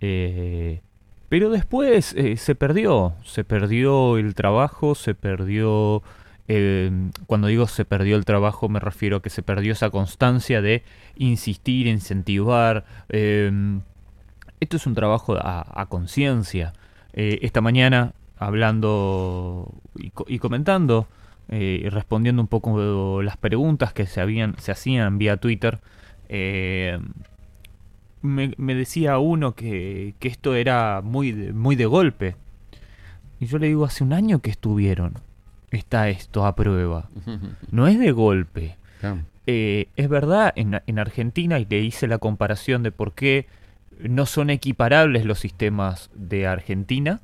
Eh, 0.00 0.80
Pero 1.28 1.50
después 1.50 2.14
eh, 2.16 2.36
se 2.36 2.54
perdió, 2.54 3.14
se 3.24 3.44
perdió 3.44 4.16
el 4.18 4.34
trabajo, 4.34 4.94
se 4.94 5.14
perdió... 5.14 6.02
Eh, 6.48 6.92
cuando 7.26 7.48
digo 7.48 7.66
se 7.66 7.84
perdió 7.84 8.14
el 8.14 8.24
trabajo 8.24 8.68
me 8.68 8.78
refiero 8.78 9.16
a 9.16 9.20
que 9.20 9.30
se 9.30 9.42
perdió 9.42 9.72
esa 9.72 9.90
constancia 9.90 10.62
de 10.62 10.84
insistir, 11.16 11.88
incentivar. 11.88 12.84
Esto 13.08 14.76
es 14.76 14.86
un 14.86 14.94
trabajo 14.94 15.36
a, 15.36 15.86
conciencia. 15.88 16.72
Esta 17.12 17.60
mañana, 17.60 18.12
hablando 18.38 19.74
y, 19.96 20.38
comentando 20.38 21.08
y 21.50 21.88
respondiendo 21.88 22.42
un 22.42 22.48
poco 22.48 23.22
las 23.22 23.36
preguntas 23.36 23.92
que 23.92 24.06
se, 24.06 24.20
habían, 24.20 24.56
se 24.58 24.70
hacían 24.70 25.18
vía 25.18 25.38
Twitter, 25.38 25.80
me, 28.22 28.74
decía 28.74 29.18
uno 29.18 29.54
que, 29.54 30.14
esto 30.20 30.54
era 30.54 31.00
muy 31.02 31.32
de, 31.32 31.52
muy 31.52 31.76
de 31.76 31.86
golpe. 31.86 32.36
Y 33.40 33.46
yo 33.46 33.58
le 33.58 33.68
digo, 33.68 33.84
hace 33.84 34.04
un 34.04 34.12
año 34.12 34.40
que 34.40 34.50
estuvieron. 34.50 35.14
Está 35.70 36.08
esto 36.08 36.46
a 36.46 36.54
prueba. 36.54 37.08
No 37.70 37.86
es 37.86 37.98
de 37.98 38.12
golpe. 38.12 38.76
Eh, 39.46 39.88
es 39.96 40.08
verdad, 40.08 40.52
en, 40.56 40.80
en, 40.86 40.98
Argentina, 40.98 41.58
y 41.58 41.66
le 41.66 41.80
hice 41.80 42.08
la 42.08 42.18
comparación 42.18 42.82
de 42.82 42.90
por 42.90 43.12
qué 43.12 43.46
no 44.00 44.26
son 44.26 44.50
equiparables 44.50 45.24
los 45.24 45.38
sistemas 45.38 46.10
de 46.14 46.46
Argentina 46.46 47.20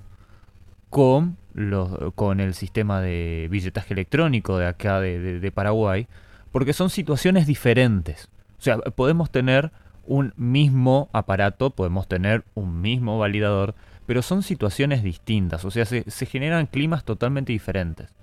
con, 0.91 1.37
los, 1.55 2.13
con 2.15 2.41
el 2.41 2.55
sistema 2.55 3.01
de 3.01 3.49
billetaje 3.51 3.95
electrónico 3.95 4.59
de 4.59 4.67
acá 4.67 5.01
de, 5.01 5.41
de 5.41 5.53
Paraguay, 5.53 6.07
porque 6.53 6.73
son 6.73 6.91
situaciones 6.91 7.47
diferentes. 7.47 8.29
O 8.63 8.65
sea, 8.65 8.79
podemos 8.79 9.29
tener 9.33 9.73
un 10.07 10.33
mismo 10.37 11.11
aparato, 11.13 11.71
podemos 11.71 12.07
tener 12.07 12.45
un 12.55 12.81
mismo 12.81 13.19
validador, 13.19 13.75
pero 14.07 14.23
son 14.23 14.45
situaciones 14.45 15.03
distintas, 15.03 15.65
o 15.65 15.73
sea, 15.73 15.85
se, 15.85 16.05
generan 16.27 16.67
climas 16.67 17.03
totalmente 17.03 17.53
diferentes. 17.53 18.15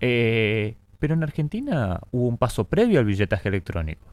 Eh, 0.00 0.76
pero 0.98 1.12
en 1.12 1.22
Argentina 1.22 2.00
hubo 2.10 2.26
un 2.26 2.38
paso 2.38 2.64
previo 2.64 3.00
al 3.00 3.04
billetaje 3.04 3.50
electrónico, 3.50 4.06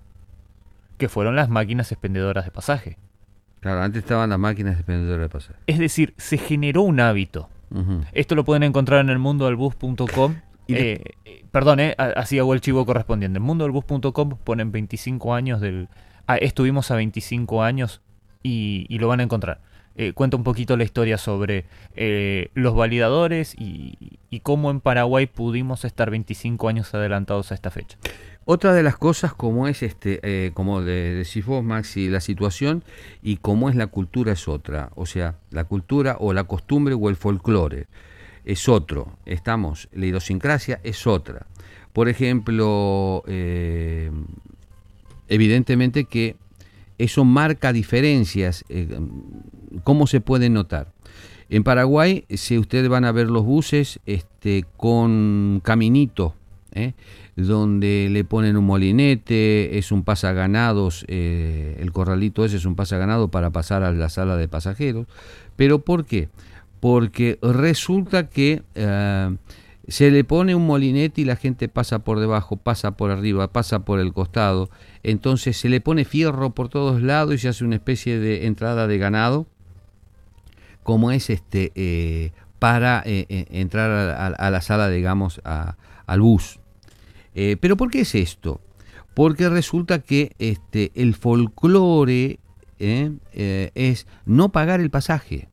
que 0.97 1.07
fueron 1.07 1.37
las 1.37 1.47
máquinas 1.47 1.93
expendedoras 1.93 2.43
de 2.43 2.51
pasaje. 2.51 2.97
Claro, 3.61 3.83
antes 3.83 4.03
estaban 4.03 4.31
las 4.31 4.39
máquinas 4.39 4.75
expendedoras 4.75 5.21
de 5.21 5.29
pasaje. 5.29 5.59
Es 5.67 5.79
decir, 5.79 6.13
se 6.17 6.37
generó 6.37 6.81
un 6.81 6.99
hábito. 6.99 7.47
Esto 8.11 8.35
lo 8.35 8.43
pueden 8.43 8.63
encontrar 8.63 8.99
en 8.99 9.09
el 9.09 9.17
mundo 9.17 9.45
del 9.45 9.55
bus.com. 9.55 10.35
Eh, 10.75 11.01
eh, 11.25 11.45
perdón, 11.51 11.79
así 11.97 12.39
hago 12.39 12.53
el 12.53 12.61
chivo 12.61 12.85
correspondiente. 12.85 13.37
En 13.37 13.43
mundo 13.43 13.65
del 13.65 13.71
bus.com 13.71 14.37
ponen 14.43 14.71
25 14.71 15.33
años 15.33 15.61
del, 15.61 15.87
Ah, 16.25 16.37
estuvimos 16.37 16.89
a 16.89 16.95
25 16.95 17.63
años 17.63 18.01
y, 18.41 18.87
lo 18.97 19.07
van 19.07 19.19
a 19.19 19.23
encontrar. 19.23 19.61
Eh, 19.95 20.13
cuenta 20.13 20.37
un 20.37 20.43
poquito 20.43 20.75
la 20.75 20.83
historia 20.83 21.17
sobre 21.17 21.65
eh, 21.95 22.49
los 22.55 22.73
validadores 22.73 23.53
y, 23.57 24.17
cómo 24.41 24.71
en 24.71 24.79
Paraguay 24.79 25.27
pudimos 25.27 25.85
estar 25.85 26.09
25 26.09 26.67
años 26.67 26.93
adelantados 26.93 27.51
a 27.51 27.55
esta 27.55 27.69
fecha. 27.71 27.97
Otra 28.45 28.73
de 28.73 28.83
las 28.83 28.97
cosas 28.97 29.33
como 29.33 29.67
es 29.67 29.83
este, 29.83 30.19
eh, 30.23 30.51
como 30.53 30.81
decís 30.81 31.45
vos, 31.45 31.63
Maxi, 31.63 32.09
la 32.09 32.19
situación 32.19 32.83
y 33.21 33.37
cómo 33.37 33.69
es 33.69 33.75
la 33.75 33.87
cultura 33.87 34.33
es 34.33 34.47
otra. 34.47 34.89
O 34.95 35.05
sea, 35.05 35.35
la 35.51 35.65
cultura 35.65 36.17
o 36.19 36.33
la 36.33 36.45
costumbre 36.45 36.95
o 36.95 37.09
el 37.09 37.15
folclore 37.15 37.87
es 38.45 38.69
otro. 38.69 39.17
Estamos, 39.25 39.89
la 39.93 40.05
idiosincrasia 40.05 40.79
es 40.83 41.07
otra. 41.07 41.47
Por 41.93 42.09
ejemplo, 42.09 43.23
evidentemente 45.27 46.05
que 46.05 46.35
eso 46.97 47.25
marca 47.25 47.73
diferencias. 47.73 48.65
Eh, 48.69 48.87
¿Cómo 49.83 50.07
se 50.07 50.21
puede 50.21 50.49
notar? 50.49 50.91
En 51.49 51.63
Paraguay, 51.63 52.25
si 52.29 52.57
ustedes 52.57 52.89
van 52.89 53.05
a 53.05 53.11
ver 53.11 53.29
los 53.29 53.43
buses 53.43 53.99
este, 54.05 54.65
con 54.77 55.61
caminito, 55.63 56.35
¿eh? 56.71 56.93
donde 57.35 58.07
le 58.11 58.23
ponen 58.23 58.57
un 58.57 58.65
molinete, 58.65 59.77
es 59.77 59.91
un 59.91 60.03
pasaganados, 60.03 61.05
eh, 61.07 61.77
el 61.79 61.91
corralito 61.91 62.45
ese 62.45 62.57
es 62.57 62.65
un 62.65 62.75
pasaganado 62.75 63.29
para 63.29 63.49
pasar 63.49 63.83
a 63.83 63.91
la 63.91 64.09
sala 64.09 64.37
de 64.37 64.47
pasajeros. 64.47 65.07
¿Pero 65.55 65.79
por 65.79 66.05
qué? 66.05 66.29
Resulta 67.41 68.29
que 68.29 68.63
se 69.87 70.11
le 70.11 70.23
pone 70.23 70.55
un 70.55 70.65
molinete 70.65 71.21
y 71.21 71.25
la 71.25 71.35
gente 71.35 71.67
pasa 71.67 71.99
por 71.99 72.19
debajo, 72.19 72.55
pasa 72.55 72.91
por 72.91 73.11
arriba, 73.11 73.51
pasa 73.51 73.83
por 73.83 73.99
el 73.99 74.13
costado. 74.13 74.69
Entonces 75.03 75.57
se 75.57 75.69
le 75.69 75.81
pone 75.81 76.05
fierro 76.05 76.51
por 76.51 76.69
todos 76.69 77.01
lados 77.01 77.35
y 77.35 77.37
se 77.37 77.49
hace 77.49 77.65
una 77.65 77.75
especie 77.75 78.17
de 78.17 78.45
entrada 78.45 78.87
de 78.87 78.97
ganado, 78.97 79.45
como 80.83 81.11
es 81.11 81.29
este, 81.29 81.73
eh, 81.75 82.31
para 82.59 83.03
eh, 83.05 83.25
eh, 83.27 83.45
entrar 83.51 83.91
a, 83.91 84.49
la 84.49 84.61
sala, 84.61 84.89
digamos, 84.89 85.41
al 85.43 86.21
bus. 86.21 86.59
Pero 87.33 87.75
¿por 87.75 87.89
qué 87.89 88.01
es 88.01 88.15
esto? 88.15 88.61
Porque 89.13 89.49
resulta 89.49 89.99
que 89.99 90.33
este, 90.39 90.91
el 90.95 91.13
folclore 91.15 92.39
es 92.79 94.07
no 94.25 94.51
pagar 94.51 94.79
el 94.79 94.89
pasaje 94.89 95.49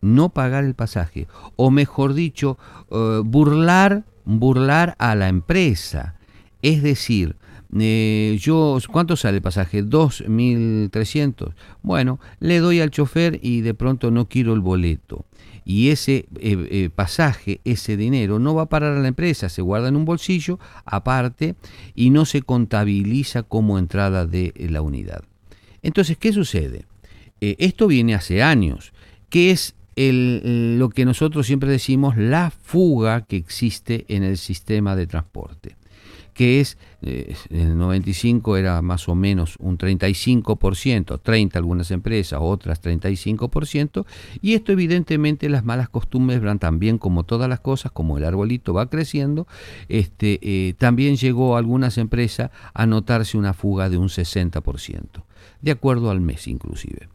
no 0.00 0.30
pagar 0.30 0.64
el 0.64 0.74
pasaje, 0.74 1.26
o 1.56 1.70
mejor 1.70 2.14
dicho, 2.14 2.58
eh, 2.90 3.20
burlar, 3.24 4.04
burlar 4.24 4.94
a 4.98 5.14
la 5.14 5.28
empresa. 5.28 6.14
Es 6.62 6.82
decir, 6.82 7.36
eh, 7.78 8.36
yo, 8.40 8.78
¿cuánto 8.90 9.16
sale 9.16 9.38
el 9.38 9.42
pasaje? 9.42 9.84
2.300. 9.84 11.52
Bueno, 11.82 12.20
le 12.40 12.58
doy 12.60 12.80
al 12.80 12.90
chofer 12.90 13.38
y 13.42 13.60
de 13.60 13.74
pronto 13.74 14.10
no 14.10 14.28
quiero 14.28 14.54
el 14.54 14.60
boleto. 14.60 15.24
Y 15.64 15.90
ese 15.90 16.26
eh, 16.40 16.88
pasaje, 16.94 17.60
ese 17.64 17.98
dinero, 17.98 18.38
no 18.38 18.54
va 18.54 18.62
a 18.62 18.68
parar 18.70 18.96
a 18.96 19.00
la 19.00 19.08
empresa, 19.08 19.50
se 19.50 19.60
guarda 19.60 19.88
en 19.88 19.96
un 19.96 20.06
bolsillo 20.06 20.58
aparte 20.86 21.56
y 21.94 22.08
no 22.08 22.24
se 22.24 22.40
contabiliza 22.40 23.42
como 23.42 23.78
entrada 23.78 24.24
de 24.24 24.54
la 24.70 24.80
unidad. 24.80 25.24
Entonces, 25.82 26.16
¿qué 26.16 26.32
sucede? 26.32 26.86
esto 27.40 27.86
viene 27.86 28.16
hace 28.16 28.42
años. 28.42 28.92
¿Qué 29.28 29.52
es 29.52 29.76
lo 29.98 30.90
que 30.90 31.04
nosotros 31.04 31.46
siempre 31.46 31.70
decimos, 31.70 32.16
la 32.16 32.50
fuga 32.50 33.22
que 33.22 33.36
existe 33.36 34.04
en 34.08 34.22
el 34.22 34.38
sistema 34.38 34.94
de 34.94 35.08
transporte, 35.08 35.76
que 36.34 36.60
es, 36.60 36.78
eh, 37.02 37.34
en 37.50 37.70
el 37.70 37.78
95 37.78 38.56
era 38.56 38.80
más 38.80 39.08
o 39.08 39.16
menos 39.16 39.56
un 39.58 39.76
35%, 39.76 41.20
30 41.20 41.58
algunas 41.58 41.90
empresas, 41.90 42.38
otras 42.40 42.80
35%, 42.80 44.06
y 44.40 44.54
esto 44.54 44.70
evidentemente 44.70 45.48
las 45.48 45.64
malas 45.64 45.88
costumbres 45.88 46.40
van 46.40 46.60
también 46.60 46.98
como 46.98 47.24
todas 47.24 47.48
las 47.48 47.58
cosas, 47.58 47.90
como 47.90 48.18
el 48.18 48.24
arbolito 48.24 48.72
va 48.72 48.88
creciendo, 48.88 49.48
este, 49.88 50.38
eh, 50.42 50.74
también 50.78 51.16
llegó 51.16 51.56
a 51.56 51.58
algunas 51.58 51.98
empresas 51.98 52.52
a 52.72 52.86
notarse 52.86 53.36
una 53.36 53.52
fuga 53.52 53.88
de 53.88 53.98
un 53.98 54.08
60%, 54.08 55.24
de 55.60 55.70
acuerdo 55.72 56.08
al 56.10 56.20
mes 56.20 56.46
inclusive. 56.46 57.08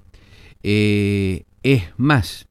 Eh, 0.63 1.45
es 1.63 1.83
más, 1.95 2.47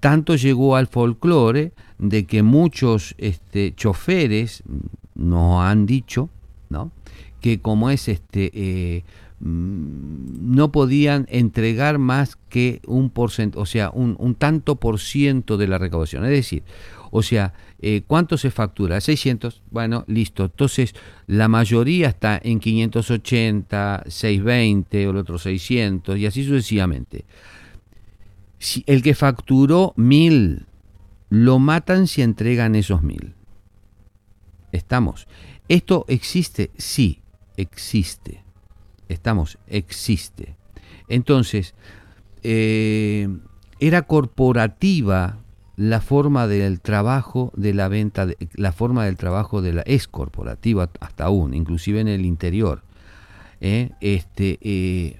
tanto 0.00 0.36
llegó 0.36 0.76
al 0.76 0.86
folclore 0.86 1.72
de 1.98 2.26
que 2.26 2.42
muchos 2.42 3.14
este, 3.18 3.74
choferes 3.74 4.62
nos 5.14 5.62
han 5.62 5.86
dicho 5.86 6.28
¿no? 6.68 6.92
que 7.40 7.60
como 7.60 7.90
es 7.90 8.08
este 8.08 8.50
eh, 8.54 9.04
mm, 9.40 10.54
no 10.54 10.72
podían 10.72 11.26
entregar 11.30 11.98
más 11.98 12.36
que 12.48 12.80
un 12.86 13.10
porcentaje, 13.10 13.60
o 13.60 13.66
sea, 13.66 13.90
un, 13.90 14.34
tanto 14.34 14.76
por 14.76 14.98
ciento 14.98 15.56
de 15.56 15.68
la 15.68 15.78
recaudación. 15.78 16.24
Es 16.24 16.30
decir, 16.30 16.62
o 17.10 17.22
sea, 17.22 17.54
eh, 17.80 18.02
¿cuánto 18.06 18.36
se 18.36 18.50
factura? 18.50 19.00
600. 19.00 19.62
Bueno, 19.70 20.04
listo. 20.08 20.44
Entonces, 20.44 20.94
la 21.26 21.48
mayoría 21.48 22.08
está 22.08 22.40
en 22.42 22.58
580, 22.58 24.04
620, 24.06 25.06
o 25.06 25.10
el 25.10 25.16
otro 25.16 25.38
600, 25.38 26.18
y 26.18 26.26
así 26.26 26.44
sucesivamente 26.44 27.24
si 28.58 28.84
el 28.86 29.02
que 29.02 29.14
facturó 29.14 29.92
mil, 29.96 30.66
lo 31.28 31.58
matan 31.58 32.06
si 32.06 32.22
entregan 32.22 32.74
esos 32.74 33.02
mil. 33.02 33.34
Estamos. 34.72 35.26
¿Esto 35.68 36.04
existe? 36.08 36.70
Sí, 36.76 37.20
existe. 37.56 38.44
Estamos, 39.08 39.58
existe. 39.66 40.56
Entonces, 41.08 41.74
eh, 42.42 43.28
era 43.78 44.02
corporativa 44.02 45.38
la 45.76 46.00
forma 46.00 46.46
del 46.46 46.80
trabajo 46.80 47.52
de 47.54 47.74
la 47.74 47.88
venta, 47.88 48.26
la 48.54 48.72
forma 48.72 49.04
del 49.04 49.16
trabajo 49.16 49.60
de 49.60 49.74
la 49.74 49.82
es 49.82 50.08
corporativa 50.08 50.90
hasta 51.00 51.24
aún, 51.24 51.54
inclusive 51.54 52.00
en 52.00 52.08
el 52.08 52.24
interior. 52.24 52.82
¿eh? 53.60 53.90
Este, 54.00 54.58
eh, 54.62 55.16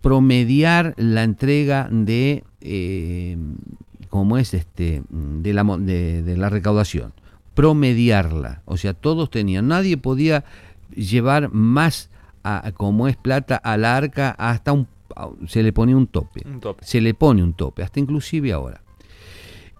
promediar 0.00 0.94
la 0.96 1.22
entrega 1.22 1.88
de 1.90 2.44
eh, 2.60 3.36
como 4.08 4.38
es 4.38 4.54
este 4.54 5.02
de 5.10 5.52
la, 5.52 5.64
de, 5.78 6.36
la 6.36 6.48
recaudación 6.48 7.12
promediarla 7.54 8.62
o 8.64 8.76
sea 8.76 8.94
todos 8.94 9.30
tenían 9.30 9.68
nadie 9.68 9.96
podía 9.96 10.44
llevar 10.94 11.52
más 11.52 12.10
a, 12.42 12.72
como 12.72 13.08
es 13.08 13.16
plata 13.16 13.56
al 13.56 13.84
arca 13.84 14.30
hasta 14.30 14.72
un 14.72 14.86
se 15.46 15.62
le 15.62 15.72
pone 15.72 15.94
un 15.94 16.06
tope. 16.06 16.42
Un 16.44 16.60
tope. 16.60 16.84
Se 16.84 17.00
le 17.00 17.14
pone 17.14 17.42
un 17.42 17.54
tope, 17.54 17.82
hasta 17.82 18.00
inclusive 18.00 18.52
ahora. 18.52 18.82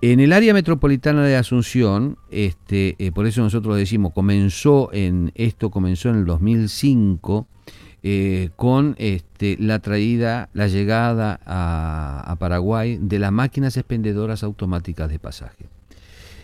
En 0.00 0.20
el 0.20 0.32
área 0.32 0.52
metropolitana 0.52 1.24
de 1.24 1.36
Asunción, 1.36 2.18
este, 2.30 2.94
eh, 2.98 3.10
por 3.10 3.26
eso 3.26 3.40
nosotros 3.40 3.76
decimos, 3.76 4.12
comenzó 4.12 4.90
en 4.92 5.32
esto 5.34 5.70
comenzó 5.70 6.10
en 6.10 6.16
el 6.16 6.26
2005 6.26 7.46
eh, 8.06 8.50
con 8.56 8.96
este, 8.98 9.56
la 9.58 9.78
traída, 9.78 10.50
la 10.52 10.68
llegada 10.68 11.40
a, 11.46 12.36
Paraguay 12.38 12.98
de 13.00 13.18
las 13.18 13.32
máquinas 13.32 13.78
expendedoras 13.78 14.42
automáticas 14.42 15.08
de 15.08 15.18
pasaje. 15.18 15.68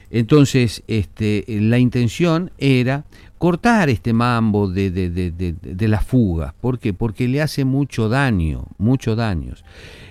Entonces, 0.09 0.83
este, 0.87 1.45
la 1.47 1.79
intención 1.79 2.50
era 2.57 3.05
cortar 3.37 3.90
este 3.90 4.14
mambo 4.14 4.69
de, 4.69 4.90
de, 4.90 5.88
las 5.88 6.07
fugas. 6.07 6.55
¿Por 6.55 6.79
qué? 6.79 6.95
Porque 6.95 7.29
le 7.29 7.43
hace 7.43 7.67
mucho 7.67 8.09
daño, 8.09 8.64
mucho 8.79 9.14
daños. 9.14 9.62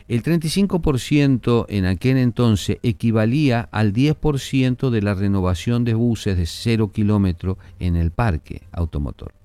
El 0.08 0.22
35% 0.22 1.66
en 1.68 1.86
aquel 1.86 2.18
entonces 2.18 2.78
equivalía 2.84 3.70
al 3.72 3.92
10% 3.92 4.92
de 4.92 5.02
la 5.02 5.16
renovación 5.16 5.84
de 5.84 5.96
buses 5.96 6.38
de 6.38 6.46
cero 6.46 6.92
kilómetro 6.92 7.58
en 7.80 7.96
el 7.96 8.12
parque 8.12 8.62
automotor. 8.72 9.39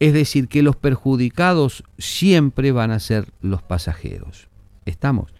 Es 0.00 0.12
decir, 0.12 0.48
que 0.48 0.62
los 0.62 0.76
perjudicados 0.76 1.84
siempre 1.98 2.72
van 2.72 2.90
a 2.90 3.00
ser 3.00 3.32
los 3.40 3.62
pasajeros. 3.62 4.48
¿Estamos? 4.84 5.32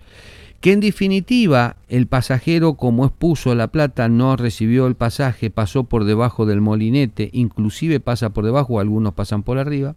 que 0.65 0.73
en 0.73 0.81
definitiva 0.81 1.77
el 1.91 2.07
pasajero 2.07 2.73
como 2.73 3.05
expuso 3.05 3.55
la 3.55 3.67
plata 3.69 4.09
no 4.09 4.35
recibió 4.35 4.87
el 4.87 4.95
pasaje, 4.95 5.51
pasó 5.51 5.85
por 5.85 6.05
debajo 6.05 6.47
del 6.47 6.63
molinete, 6.63 7.29
inclusive 7.35 8.01
pasa 8.01 8.31
por 8.31 8.47
debajo, 8.47 8.81
algunos 8.81 9.13
pasan 9.13 9.43
por 9.43 9.59
arriba, 9.59 9.95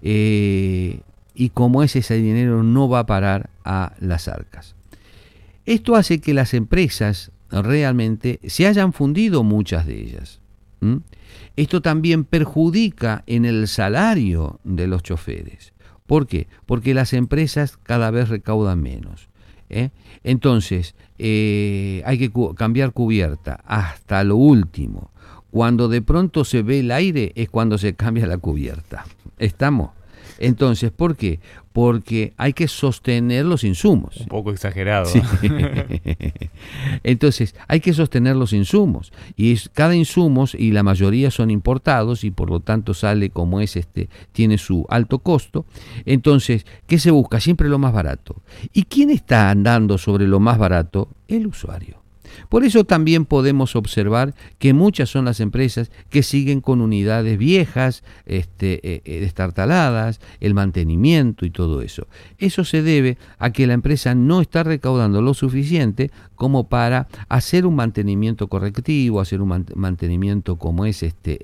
eh, 0.00 1.00
y 1.34 1.50
como 1.50 1.82
es 1.82 1.96
ese 1.96 2.14
dinero 2.14 2.62
no 2.62 2.88
va 2.88 3.00
a 3.00 3.06
parar 3.06 3.50
a 3.62 3.92
las 4.00 4.26
arcas. 4.26 4.74
Esto 5.66 5.96
hace 5.96 6.22
que 6.22 6.32
las 6.32 6.54
empresas 6.54 7.30
realmente 7.50 8.40
se 8.46 8.66
hayan 8.66 8.94
fundido 8.94 9.42
muchas 9.42 9.84
de 9.86 10.00
ellas. 10.00 10.40
Esto 11.60 11.82
también 11.82 12.24
perjudica 12.24 13.22
en 13.26 13.44
el 13.44 13.68
salario 13.68 14.60
de 14.64 14.86
los 14.86 15.02
choferes. 15.02 15.74
¿Por 16.06 16.26
qué? 16.26 16.48
Porque 16.64 16.94
las 16.94 17.12
empresas 17.12 17.76
cada 17.76 18.10
vez 18.10 18.30
recaudan 18.30 18.80
menos. 18.80 19.28
¿eh? 19.68 19.90
Entonces, 20.24 20.94
eh, 21.18 22.02
hay 22.06 22.16
que 22.16 22.32
cambiar 22.56 22.94
cubierta 22.94 23.60
hasta 23.66 24.24
lo 24.24 24.36
último. 24.36 25.10
Cuando 25.50 25.88
de 25.88 26.00
pronto 26.00 26.46
se 26.46 26.62
ve 26.62 26.80
el 26.80 26.90
aire 26.90 27.32
es 27.34 27.50
cuando 27.50 27.76
se 27.76 27.94
cambia 27.94 28.26
la 28.26 28.38
cubierta. 28.38 29.04
¿Estamos? 29.36 29.90
Entonces, 30.38 30.90
¿por 30.90 31.14
qué? 31.14 31.40
Porque 31.72 32.32
hay 32.36 32.52
que 32.52 32.66
sostener 32.66 33.46
los 33.46 33.62
insumos. 33.62 34.16
Un 34.16 34.26
poco 34.26 34.50
exagerado. 34.50 35.08
Entonces, 37.04 37.54
hay 37.68 37.80
que 37.80 37.92
sostener 37.92 38.34
los 38.34 38.52
insumos. 38.52 39.12
Y 39.36 39.52
es, 39.52 39.68
cada 39.72 39.94
insumo, 39.94 40.46
y 40.52 40.72
la 40.72 40.82
mayoría 40.82 41.30
son 41.30 41.50
importados, 41.50 42.24
y 42.24 42.30
por 42.32 42.50
lo 42.50 42.60
tanto 42.60 42.92
sale 42.92 43.30
como 43.30 43.60
es 43.60 43.76
este, 43.76 44.08
tiene 44.32 44.58
su 44.58 44.84
alto 44.88 45.20
costo. 45.20 45.64
Entonces, 46.06 46.66
¿qué 46.86 46.98
se 46.98 47.12
busca? 47.12 47.40
Siempre 47.40 47.68
lo 47.68 47.78
más 47.78 47.92
barato. 47.92 48.42
¿Y 48.72 48.84
quién 48.84 49.10
está 49.10 49.50
andando 49.50 49.96
sobre 49.98 50.26
lo 50.26 50.40
más 50.40 50.58
barato? 50.58 51.08
El 51.28 51.46
usuario. 51.46 51.99
Por 52.50 52.64
eso 52.64 52.82
también 52.84 53.26
podemos 53.26 53.76
observar 53.76 54.34
que 54.58 54.74
muchas 54.74 55.08
son 55.08 55.24
las 55.24 55.38
empresas 55.38 55.90
que 56.10 56.24
siguen 56.24 56.60
con 56.60 56.80
unidades 56.80 57.38
viejas, 57.38 58.02
este, 58.26 58.80
eh, 58.82 59.02
eh, 59.04 59.20
destartaladas, 59.20 60.20
el 60.40 60.52
mantenimiento 60.52 61.46
y 61.46 61.50
todo 61.50 61.80
eso. 61.80 62.08
Eso 62.38 62.64
se 62.64 62.82
debe 62.82 63.18
a 63.38 63.52
que 63.52 63.68
la 63.68 63.74
empresa 63.74 64.16
no 64.16 64.40
está 64.40 64.64
recaudando 64.64 65.22
lo 65.22 65.32
suficiente 65.32 66.10
como 66.34 66.68
para 66.68 67.06
hacer 67.28 67.66
un 67.66 67.76
mantenimiento 67.76 68.48
correctivo, 68.48 69.20
hacer 69.20 69.40
un 69.40 69.64
mantenimiento 69.76 70.56
como 70.56 70.86
es 70.86 71.04
este, 71.04 71.38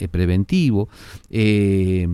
eh, 1.30 2.08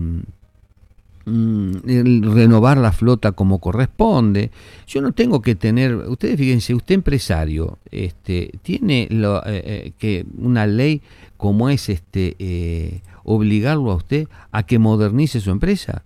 Mm, 1.25 2.33
renovar 2.33 2.77
la 2.77 2.91
flota 2.91 3.31
como 3.31 3.59
corresponde. 3.59 4.51
Yo 4.87 5.01
no 5.01 5.13
tengo 5.13 5.41
que 5.41 5.55
tener, 5.55 5.95
ustedes 5.95 6.37
fíjense, 6.37 6.73
usted 6.75 6.95
empresario, 6.95 7.79
este, 7.91 8.51
tiene 8.61 9.07
lo, 9.09 9.37
eh, 9.45 9.63
eh, 9.65 9.91
que 9.97 10.25
una 10.37 10.67
ley 10.67 11.01
como 11.37 11.69
es 11.69 11.87
este 11.87 12.35
eh, 12.39 13.01
obligarlo 13.23 13.91
a 13.91 13.95
usted 13.95 14.27
a 14.51 14.63
que 14.63 14.79
modernice 14.79 15.39
su 15.39 15.51
empresa. 15.51 16.03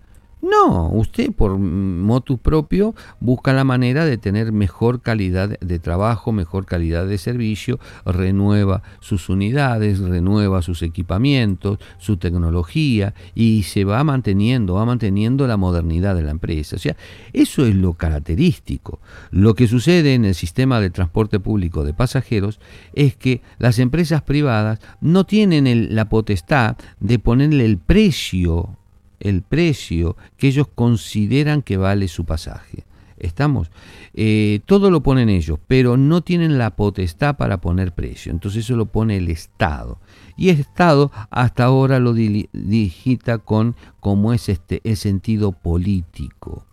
No, 0.49 0.89
usted 0.91 1.33
por 1.33 1.57
motu 1.57 2.37
propio 2.37 2.95
busca 3.19 3.51
la 3.51 3.65
manera 3.65 4.05
de 4.05 4.17
tener 4.17 4.53
mejor 4.53 5.01
calidad 5.01 5.59
de 5.59 5.79
trabajo, 5.79 6.31
mejor 6.31 6.65
calidad 6.65 7.05
de 7.05 7.17
servicio, 7.17 7.79
renueva 8.05 8.81
sus 9.01 9.27
unidades, 9.27 9.99
renueva 9.99 10.61
sus 10.61 10.83
equipamientos, 10.83 11.79
su 11.97 12.15
tecnología 12.15 13.13
y 13.35 13.63
se 13.63 13.83
va 13.83 14.03
manteniendo, 14.05 14.75
va 14.75 14.85
manteniendo 14.85 15.47
la 15.47 15.57
modernidad 15.57 16.15
de 16.15 16.23
la 16.23 16.31
empresa. 16.31 16.77
O 16.77 16.79
sea, 16.79 16.95
eso 17.33 17.65
es 17.65 17.75
lo 17.75 17.93
característico. 17.93 19.01
Lo 19.31 19.53
que 19.53 19.67
sucede 19.67 20.13
en 20.13 20.23
el 20.23 20.35
sistema 20.35 20.79
de 20.79 20.91
transporte 20.91 21.41
público 21.41 21.83
de 21.83 21.93
pasajeros 21.93 22.61
es 22.93 23.17
que 23.17 23.41
las 23.57 23.79
empresas 23.79 24.21
privadas 24.21 24.79
no 25.01 25.25
tienen 25.25 25.93
la 25.93 26.07
potestad 26.07 26.77
de 27.01 27.19
ponerle 27.19 27.65
el 27.65 27.79
precio 27.79 28.77
el 29.19 29.41
precio 29.41 30.15
que 30.37 30.47
ellos 30.47 30.67
consideran 30.73 31.61
que 31.61 31.77
vale 31.77 32.07
su 32.07 32.25
pasaje. 32.25 32.85
¿Estamos? 33.19 33.71
Eh, 34.13 34.59
todo 34.65 34.91
lo 34.91 35.01
ponen 35.01 35.29
ellos, 35.29 35.57
pero 35.67 35.97
no 35.97 36.21
tienen 36.21 36.57
la 36.59 36.75
potestad 36.75 37.35
para 37.35 37.59
poner 37.59 37.91
precio. 37.91 38.31
Entonces 38.31 38.65
eso 38.65 38.75
lo 38.75 38.85
pone 38.85 39.17
el 39.17 39.29
Estado. 39.29 39.99
Y 40.35 40.49
el 40.49 40.59
Estado 40.59 41.11
hasta 41.31 41.63
ahora 41.63 41.99
lo 41.99 42.13
digita 42.13 43.39
con 43.39 43.75
como 43.99 44.33
es 44.33 44.49
este 44.49 44.81
el 44.83 44.97
sentido 44.97 45.51
político, 45.51 46.65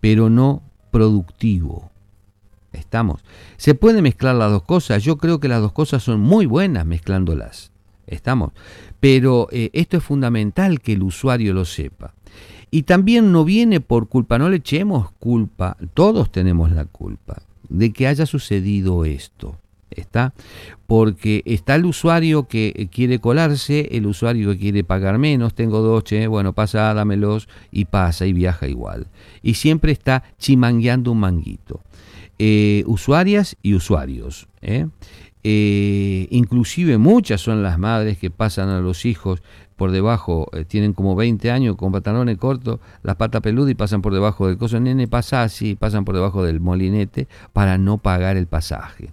pero 0.00 0.30
no 0.30 0.62
productivo. 0.90 1.90
¿Estamos? 2.72 3.22
¿Se 3.58 3.74
puede 3.74 4.00
mezclar 4.00 4.34
las 4.34 4.50
dos 4.50 4.62
cosas? 4.62 5.02
Yo 5.02 5.18
creo 5.18 5.40
que 5.40 5.48
las 5.48 5.60
dos 5.60 5.72
cosas 5.72 6.02
son 6.02 6.20
muy 6.20 6.46
buenas 6.46 6.86
mezclándolas. 6.86 7.70
¿Estamos? 8.06 8.52
Pero 9.02 9.48
eh, 9.50 9.68
esto 9.72 9.96
es 9.96 10.04
fundamental 10.04 10.80
que 10.80 10.92
el 10.92 11.02
usuario 11.02 11.54
lo 11.54 11.64
sepa. 11.64 12.14
Y 12.70 12.84
también 12.84 13.32
no 13.32 13.44
viene 13.44 13.80
por 13.80 14.08
culpa, 14.08 14.38
no 14.38 14.48
le 14.48 14.58
echemos 14.58 15.10
culpa, 15.18 15.76
todos 15.92 16.30
tenemos 16.30 16.70
la 16.70 16.84
culpa 16.84 17.42
de 17.68 17.92
que 17.92 18.06
haya 18.06 18.26
sucedido 18.26 19.04
esto. 19.04 19.58
¿Está? 19.90 20.34
Porque 20.86 21.42
está 21.46 21.74
el 21.74 21.84
usuario 21.84 22.46
que 22.46 22.88
quiere 22.92 23.18
colarse, 23.18 23.88
el 23.90 24.06
usuario 24.06 24.52
que 24.52 24.58
quiere 24.58 24.84
pagar 24.84 25.18
menos, 25.18 25.52
tengo 25.52 25.80
dos, 25.80 26.04
bueno, 26.28 26.52
pasa, 26.52 26.94
dámelos, 26.94 27.48
y 27.72 27.86
pasa 27.86 28.24
y 28.26 28.32
viaja 28.32 28.68
igual. 28.68 29.08
Y 29.42 29.54
siempre 29.54 29.90
está 29.90 30.22
chimangueando 30.38 31.10
un 31.10 31.18
manguito. 31.18 31.80
Eh, 32.38 32.84
usuarias 32.86 33.56
y 33.62 33.74
usuarios. 33.74 34.46
¿eh? 34.62 34.86
Eh, 35.44 36.28
inclusive 36.30 36.98
muchas 36.98 37.40
son 37.40 37.62
las 37.62 37.78
madres 37.78 38.16
que 38.18 38.30
pasan 38.30 38.68
a 38.68 38.80
los 38.80 39.04
hijos 39.04 39.42
por 39.76 39.90
debajo, 39.90 40.48
eh, 40.52 40.64
tienen 40.64 40.92
como 40.92 41.16
20 41.16 41.50
años 41.50 41.74
con 41.76 41.90
pantalones 41.90 42.38
cortos, 42.38 42.78
las 43.02 43.16
patas 43.16 43.40
peludas 43.40 43.72
y 43.72 43.74
pasan 43.74 44.02
por 44.02 44.14
debajo 44.14 44.46
del 44.46 44.56
coso. 44.56 44.78
nene 44.78 45.08
pasa 45.08 45.42
así, 45.42 45.74
pasan 45.74 46.04
por 46.04 46.14
debajo 46.14 46.44
del 46.44 46.60
molinete 46.60 47.26
para 47.52 47.78
no 47.78 47.98
pagar 47.98 48.36
el 48.36 48.46
pasaje. 48.46 49.10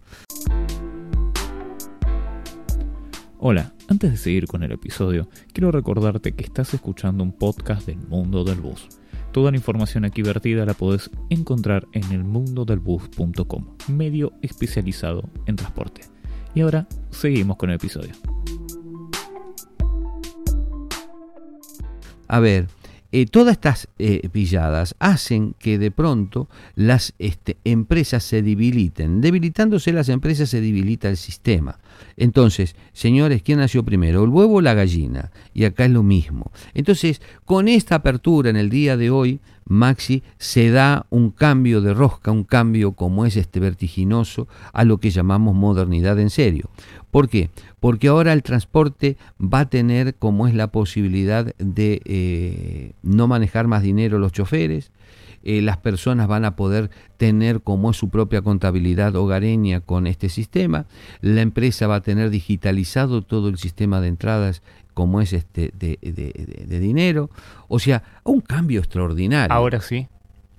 Hola, 3.40 3.74
antes 3.88 4.12
de 4.12 4.18
seguir 4.18 4.48
con 4.48 4.64
el 4.64 4.72
episodio, 4.74 5.30
quiero 5.54 5.72
recordarte 5.72 6.34
que 6.34 6.44
estás 6.44 6.74
escuchando 6.74 7.24
un 7.24 7.32
podcast 7.32 7.88
del 7.88 7.98
mundo 7.98 8.44
del 8.44 8.60
bus. 8.60 8.90
Toda 9.32 9.50
la 9.52 9.58
información 9.58 10.06
aquí 10.06 10.22
vertida 10.22 10.66
la 10.66 10.74
podés 10.74 11.10
encontrar 11.30 11.88
en 11.94 12.04
elmundodelbus.com, 12.12 13.66
medio 13.88 14.34
especializado 14.42 15.30
en 15.46 15.56
transporte. 15.56 16.19
Y 16.56 16.62
ahora 16.62 16.88
seguimos 17.12 17.58
con 17.58 17.70
el 17.70 17.76
episodio. 17.76 18.12
A 22.28 22.40
ver, 22.40 22.68
eh, 23.12 23.26
todas 23.26 23.54
estas 23.54 23.88
eh, 23.98 24.30
pilladas 24.32 24.96
hacen 25.00 25.56
que 25.58 25.80
de 25.80 25.90
pronto 25.90 26.48
las 26.76 27.14
este, 27.18 27.58
empresas 27.64 28.24
se 28.24 28.44
debiliten. 28.44 29.20
Debilitándose 29.20 29.92
las 29.92 30.10
empresas 30.10 30.50
se 30.50 30.62
debilita 30.62 31.10
el 31.10 31.18
sistema. 31.18 31.80
Entonces, 32.18 32.76
señores, 32.94 33.42
¿quién 33.44 33.60
nació 33.60 33.84
primero? 33.84 34.24
¿El 34.24 34.30
huevo 34.30 34.56
o 34.56 34.62
la 34.62 34.74
gallina? 34.74 35.32
Y 35.54 35.66
acá 35.66 35.86
es 35.86 35.92
lo 35.92 36.04
mismo. 36.04 36.52
Entonces, 36.74 37.22
con 37.46 37.68
esta 37.68 37.96
apertura 37.96 38.50
en 38.50 38.56
el 38.56 38.70
día 38.70 38.98
de 38.98 39.10
hoy, 39.10 39.40
Maxi 39.70 40.24
se 40.40 40.72
da 40.72 41.06
un 41.12 41.30
cambio 41.30 41.80
de 41.82 41.94
rosca, 41.94 42.32
un 42.32 42.44
cambio 42.44 42.94
como 42.94 43.26
es 43.26 43.38
este 43.38 43.60
vertiginoso 43.60 44.48
a 44.74 44.84
lo 44.84 44.98
que 44.98 45.12
llamamos 45.12 45.56
modernidad 45.56 46.20
en 46.20 46.32
serio. 46.32 46.70
¿Por 47.12 47.30
qué? 47.30 47.52
Porque 47.80 48.08
ahora 48.08 48.34
el 48.34 48.44
transporte 48.44 49.16
va 49.40 49.62
a 49.62 49.70
tener 49.70 50.16
como 50.16 50.48
es 50.48 50.56
la 50.56 50.72
posibilidad 50.72 51.56
de 51.58 52.02
eh, 52.06 52.94
no 53.04 53.28
manejar 53.28 53.68
más 53.68 53.84
dinero 53.84 54.18
los 54.18 54.32
choferes, 54.32 54.92
eh, 55.44 55.62
las 55.62 55.78
personas 55.78 56.28
van 56.28 56.46
a 56.46 56.56
poder 56.56 56.90
tener 57.18 57.62
como 57.62 57.92
es 57.92 57.98
su 57.98 58.10
propia 58.10 58.42
contabilidad 58.42 59.16
hogareña 59.16 59.82
con 59.82 60.08
este 60.08 60.30
sistema, 60.30 60.86
la 61.22 61.42
empresa 61.42 61.88
va 61.88 61.96
a 61.96 62.02
tener 62.02 62.30
digitalizado 62.30 63.22
todo 63.22 63.50
el 63.50 63.58
sistema 63.58 64.02
de 64.02 64.10
entradas 64.10 64.62
como 64.94 65.22
es 65.22 65.34
este 65.34 65.72
de, 65.78 66.80
dinero, 66.80 67.30
o 67.68 67.80
sea, 67.80 68.04
un 68.24 68.42
cambio 68.42 68.80
extraordinario. 68.80 69.54
Ahora 69.54 69.82
sí. 69.82 70.08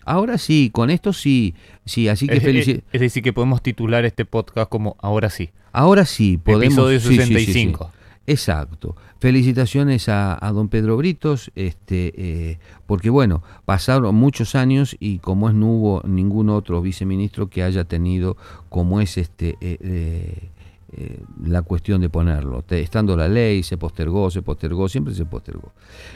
Ahora 0.07 0.39
sí, 0.39 0.71
con 0.73 0.91
esto 0.91 1.13
sí, 1.13 1.55
sí, 1.85 2.09
así 2.09 2.27
que 2.27 2.37
es, 2.37 2.69
es, 2.93 3.01
decir, 3.01 3.23
que 3.23 3.33
podemos 3.35 3.63
titular 3.63 4.05
este 4.07 4.25
podcast 4.25 4.71
como 4.71 4.97
Ahora 5.01 5.29
sí. 5.29 5.51
Ahora 5.73 6.07
sí, 6.07 6.39
podemos. 6.39 6.73
Episodio 6.73 7.01
65. 7.01 7.93
Exacto. 8.31 8.95
Felicitaciones 9.19 10.09
a, 10.09 10.39
don 10.55 10.69
Pedro 10.69 10.97
Britos, 10.97 11.51
este, 11.57 12.13
eh, 12.17 12.59
porque 12.87 13.11
bueno, 13.11 13.43
pasaron 13.65 14.15
muchos 14.15 14.55
años 14.55 14.97
y 15.01 15.19
como 15.19 15.49
es 15.49 15.55
no 15.57 15.67
hubo 15.67 16.03
ningún 16.07 16.49
otro 16.49 16.81
viceministro 16.81 17.51
que 17.51 17.65
haya 17.65 17.83
tenido 17.85 18.37
como 18.69 19.01
es 19.01 19.19
este 19.19 19.57
eh, 19.61 20.49
eh, 20.93 21.23
la 21.45 21.63
cuestión 21.63 22.01
de 22.01 22.09
ponerlo. 22.09 22.63
Estando 22.71 23.17
la 23.17 23.29
ley, 23.29 23.65
se 23.65 23.77
postergó, 23.77 24.31
se 24.31 24.43
postergó, 24.43 24.89
siempre 24.89 25.13
se 25.13 25.25
postergó. 25.25 25.73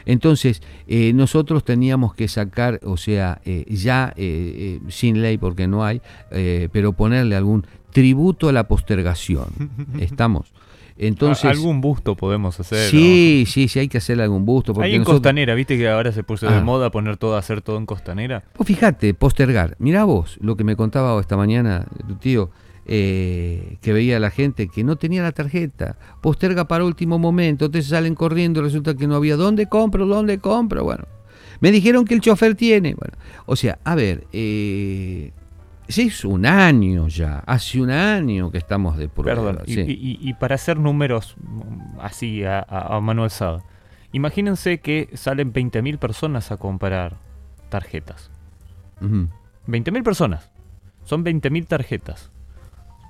Entonces, 0.07 0.63
nosotros 1.15 1.65
teníamos 1.65 2.15
que 2.15 2.29
sacar, 2.29 2.79
o 2.85 2.97
sea, 2.97 3.41
ya 3.67 4.15
sin 4.89 5.21
ley 5.21 5.37
porque 5.37 5.67
no 5.67 5.85
hay, 5.85 6.01
pero 6.73 6.93
ponerle 6.93 7.35
algún 7.35 7.67
tributo 7.93 8.49
a 8.49 8.53
la 8.53 8.69
postergación. 8.69 9.47
¿Estamos? 9.99 10.53
Entonces, 10.97 11.45
algún 11.45 11.81
busto 11.81 12.15
podemos 12.15 12.59
hacer. 12.61 12.91
Sí, 12.91 13.45
sí, 13.49 13.67
sí, 13.69 13.81
hay 13.81 13.89
que 13.89 13.99
hacerle 13.99 14.23
algún 14.23 14.45
busto. 14.45 14.73
Porque 14.73 14.89
hay 14.89 14.95
en 14.95 15.05
Costanera, 15.05 15.55
¿viste 15.55 15.77
que 15.77 15.89
ahora 15.89 16.13
se 16.13 16.23
puso 16.23 16.49
de 16.49 16.57
ah. 16.57 16.61
moda 16.61 16.91
poner 16.91 17.17
todo, 17.17 17.37
hacer 17.37 17.63
todo 17.63 17.79
en 17.79 17.87
Costanera? 17.87 18.45
Pues 18.53 18.67
fíjate, 18.67 19.13
postergar. 19.15 19.75
Mirá 19.79 20.05
vos 20.05 20.39
lo 20.41 20.57
que 20.57 20.63
me 20.63 20.77
contaba 20.77 21.21
esta 21.21 21.37
mañana 21.37 21.87
tu 22.07 22.15
tío, 22.15 22.51
eh, 22.87 23.79
que 23.81 23.93
veía 23.93 24.19
a 24.19 24.21
la 24.21 24.31
gente 24.31 24.69
que 24.69 24.85
no 24.85 24.97
tenía 24.97 25.23
la 25.23 25.33
tarjeta, 25.33 25.97
posterga 26.21 26.69
para 26.69 26.85
último 26.85 27.19
momento, 27.19 27.65
entonces 27.65 27.91
salen 27.91 28.15
corriendo, 28.15 28.63
resulta 28.63 28.95
que 28.95 29.07
no 29.09 29.17
había. 29.17 29.37
¿Dónde 29.37 29.67
compro? 29.67 30.07
¿Dónde 30.07 30.39
compro? 30.39 30.85
Bueno, 30.85 31.05
me 31.61 31.73
dijeron 31.73 32.05
que 32.05 32.15
el 32.15 32.21
chofer 32.21 32.55
tiene. 32.55 32.95
Bueno, 32.95 33.15
o 33.47 33.57
sea, 33.57 33.79
a 33.83 33.97
ver, 33.97 34.27
eh, 34.33 35.33
es 35.89 36.25
un 36.25 36.47
año 36.47 37.09
ya, 37.09 37.43
hace 37.47 37.81
un 37.81 37.91
año 37.91 38.51
que 38.51 38.59
estamos 38.59 38.97
de 38.97 39.09
prueba. 39.09 39.43
Perdón, 39.43 39.65
y, 39.67 40.33
para 40.35 40.55
hacer 40.55 40.79
números 40.79 41.37
mm, 41.39 42.01
así 42.01 42.45
a, 42.45 42.61
a, 42.61 43.01
mano 43.01 43.25
alzada, 43.25 43.63
imagínense 44.13 44.79
que 44.79 45.11
salen 45.15 45.53
20.000 45.53 45.99
personas 45.99 46.51
a 46.51 46.57
comprar 46.57 47.17
tarjetas. 47.69 48.31
20.000 49.01 50.03
personas. 50.03 50.51
Son 51.05 51.25
20.000 51.25 51.67
tarjetas 51.67 52.31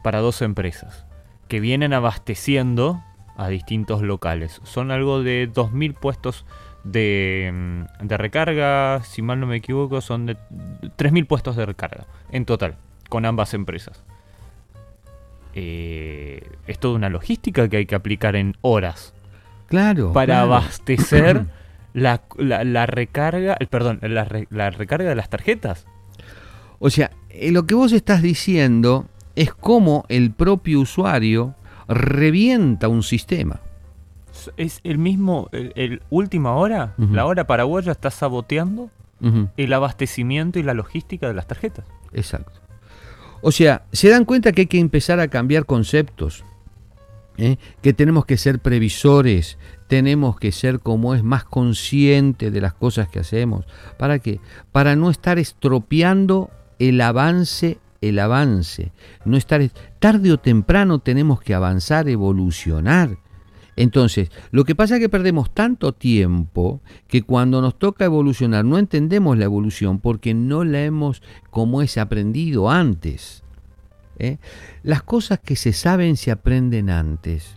para 0.02 0.20
dos 0.20 0.42
empresas 0.42 1.06
que 1.48 1.60
vienen 1.60 1.92
abasteciendo 1.92 3.02
a 3.37 3.48
distintos 3.48 4.02
locales. 4.02 4.60
Son 4.64 4.90
algo 4.90 5.22
de 5.22 5.50
2.000 5.52 5.94
puestos 5.94 6.44
de, 6.84 7.50
mm, 7.52 8.06
de 8.06 8.16
recarga, 8.16 9.02
si 9.02 9.22
mal 9.22 9.40
no 9.40 9.46
me 9.46 9.56
equivoco, 9.56 10.00
son 10.00 10.26
de 10.26 10.36
3.000 10.96 11.26
puestos 11.26 11.56
de 11.56 11.66
recarga 11.66 12.06
en 12.30 12.44
total, 12.44 12.76
con 13.08 13.24
ambas 13.24 13.54
empresas. 13.54 14.04
Eh, 15.54 16.46
es 16.66 16.78
toda 16.78 16.94
una 16.94 17.08
logística 17.08 17.68
que 17.68 17.78
hay 17.78 17.86
que 17.86 17.94
aplicar 17.94 18.36
en 18.36 18.56
horas. 18.60 19.14
Claro. 19.68 20.12
Para 20.12 20.42
abastecer 20.42 21.46
la, 21.94 22.22
la, 22.36 22.86
recarga, 22.86 23.56
perdón, 23.70 23.98
la, 24.02 24.26
la, 24.50 24.70
recarga 24.70 25.08
de 25.08 25.14
las 25.14 25.30
tarjetas. 25.30 25.86
O 26.80 26.90
sea, 26.90 27.10
eh, 27.30 27.50
lo 27.50 27.66
que 27.66 27.74
vos 27.74 27.92
estás 27.92 28.20
diciendo 28.20 29.06
es 29.36 29.54
cómo 29.54 30.04
el 30.08 30.32
propio 30.32 30.80
usuario 30.80 31.54
revienta 31.88 32.88
un 32.88 33.02
sistema 33.02 33.60
es 34.57 34.80
el 34.85 34.98
mismo, 34.98 35.48
el, 35.52 36.02
última 36.11 36.54
hora, 36.54 36.94
la 36.98 37.26
hora 37.26 37.46
paraguaya 37.46 37.92
está 37.92 38.11
saboteando 38.11 38.90
el 39.57 39.72
abastecimiento 39.72 40.59
y 40.59 40.62
la 40.62 40.74
logística 40.74 41.28
de 41.28 41.35
las 41.35 41.46
tarjetas. 41.46 41.87
Exacto. 42.12 42.61
O 43.40 43.52
sea, 43.52 43.85
se 43.92 44.09
dan 44.09 44.24
cuenta 44.24 44.52
que 44.52 44.62
hay 44.62 44.66
que 44.66 44.78
empezar 44.78 45.20
a 45.20 45.28
cambiar 45.28 45.66
conceptos, 45.66 46.44
¿eh? 47.37 47.57
que 47.83 47.92
tenemos 47.92 48.26
que 48.26 48.37
ser 48.37 48.59
previsores, 48.59 49.59
tenemos 49.87 50.38
que 50.38 50.52
ser 50.52 50.80
como 50.80 51.14
es 51.14 51.22
más 51.22 51.44
consciente 51.44 52.50
de 52.50 52.61
las 52.61 52.74
cosas 52.74 53.09
que 53.09 53.20
hacemos. 53.20 53.66
¿Para 53.98 54.18
qué? 54.18 54.40
Para 54.72 54.96
no 54.96 55.11
estar 55.11 55.38
estropeando 55.38 56.50
el 56.78 57.00
avance 57.00 57.78
el 58.09 58.18
avance, 58.18 58.92
no 59.24 59.37
estar 59.37 59.62
tarde 59.98 60.33
o 60.33 60.38
temprano 60.38 60.98
tenemos 60.98 61.40
que 61.40 61.54
avanzar, 61.54 62.09
evolucionar. 62.09 63.16
Entonces, 63.76 64.30
lo 64.50 64.64
que 64.64 64.74
pasa 64.74 64.94
es 64.94 65.00
que 65.00 65.08
perdemos 65.08 65.52
tanto 65.52 65.92
tiempo 65.92 66.80
que 67.08 67.22
cuando 67.22 67.60
nos 67.60 67.78
toca 67.78 68.04
evolucionar 68.04 68.64
no 68.64 68.78
entendemos 68.78 69.37
la 69.37 69.44
evolución 69.44 69.98
porque 69.98 70.34
no 70.34 70.64
la 70.64 70.84
hemos 70.84 71.22
como 71.50 71.82
es 71.82 71.98
aprendido 71.98 72.70
antes. 72.70 73.42
¿eh? 74.18 74.38
Las 74.82 75.02
cosas 75.02 75.40
que 75.40 75.56
se 75.56 75.72
saben 75.72 76.16
se 76.16 76.30
aprenden 76.30 76.90
antes. 76.90 77.56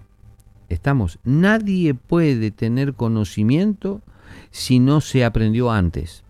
Estamos, 0.70 1.20
nadie 1.24 1.94
puede 1.94 2.52
tener 2.52 2.94
conocimiento 2.94 4.02
si 4.52 4.80
no 4.80 5.02
se 5.02 5.24
aprendió 5.24 5.72
antes. 5.72 6.24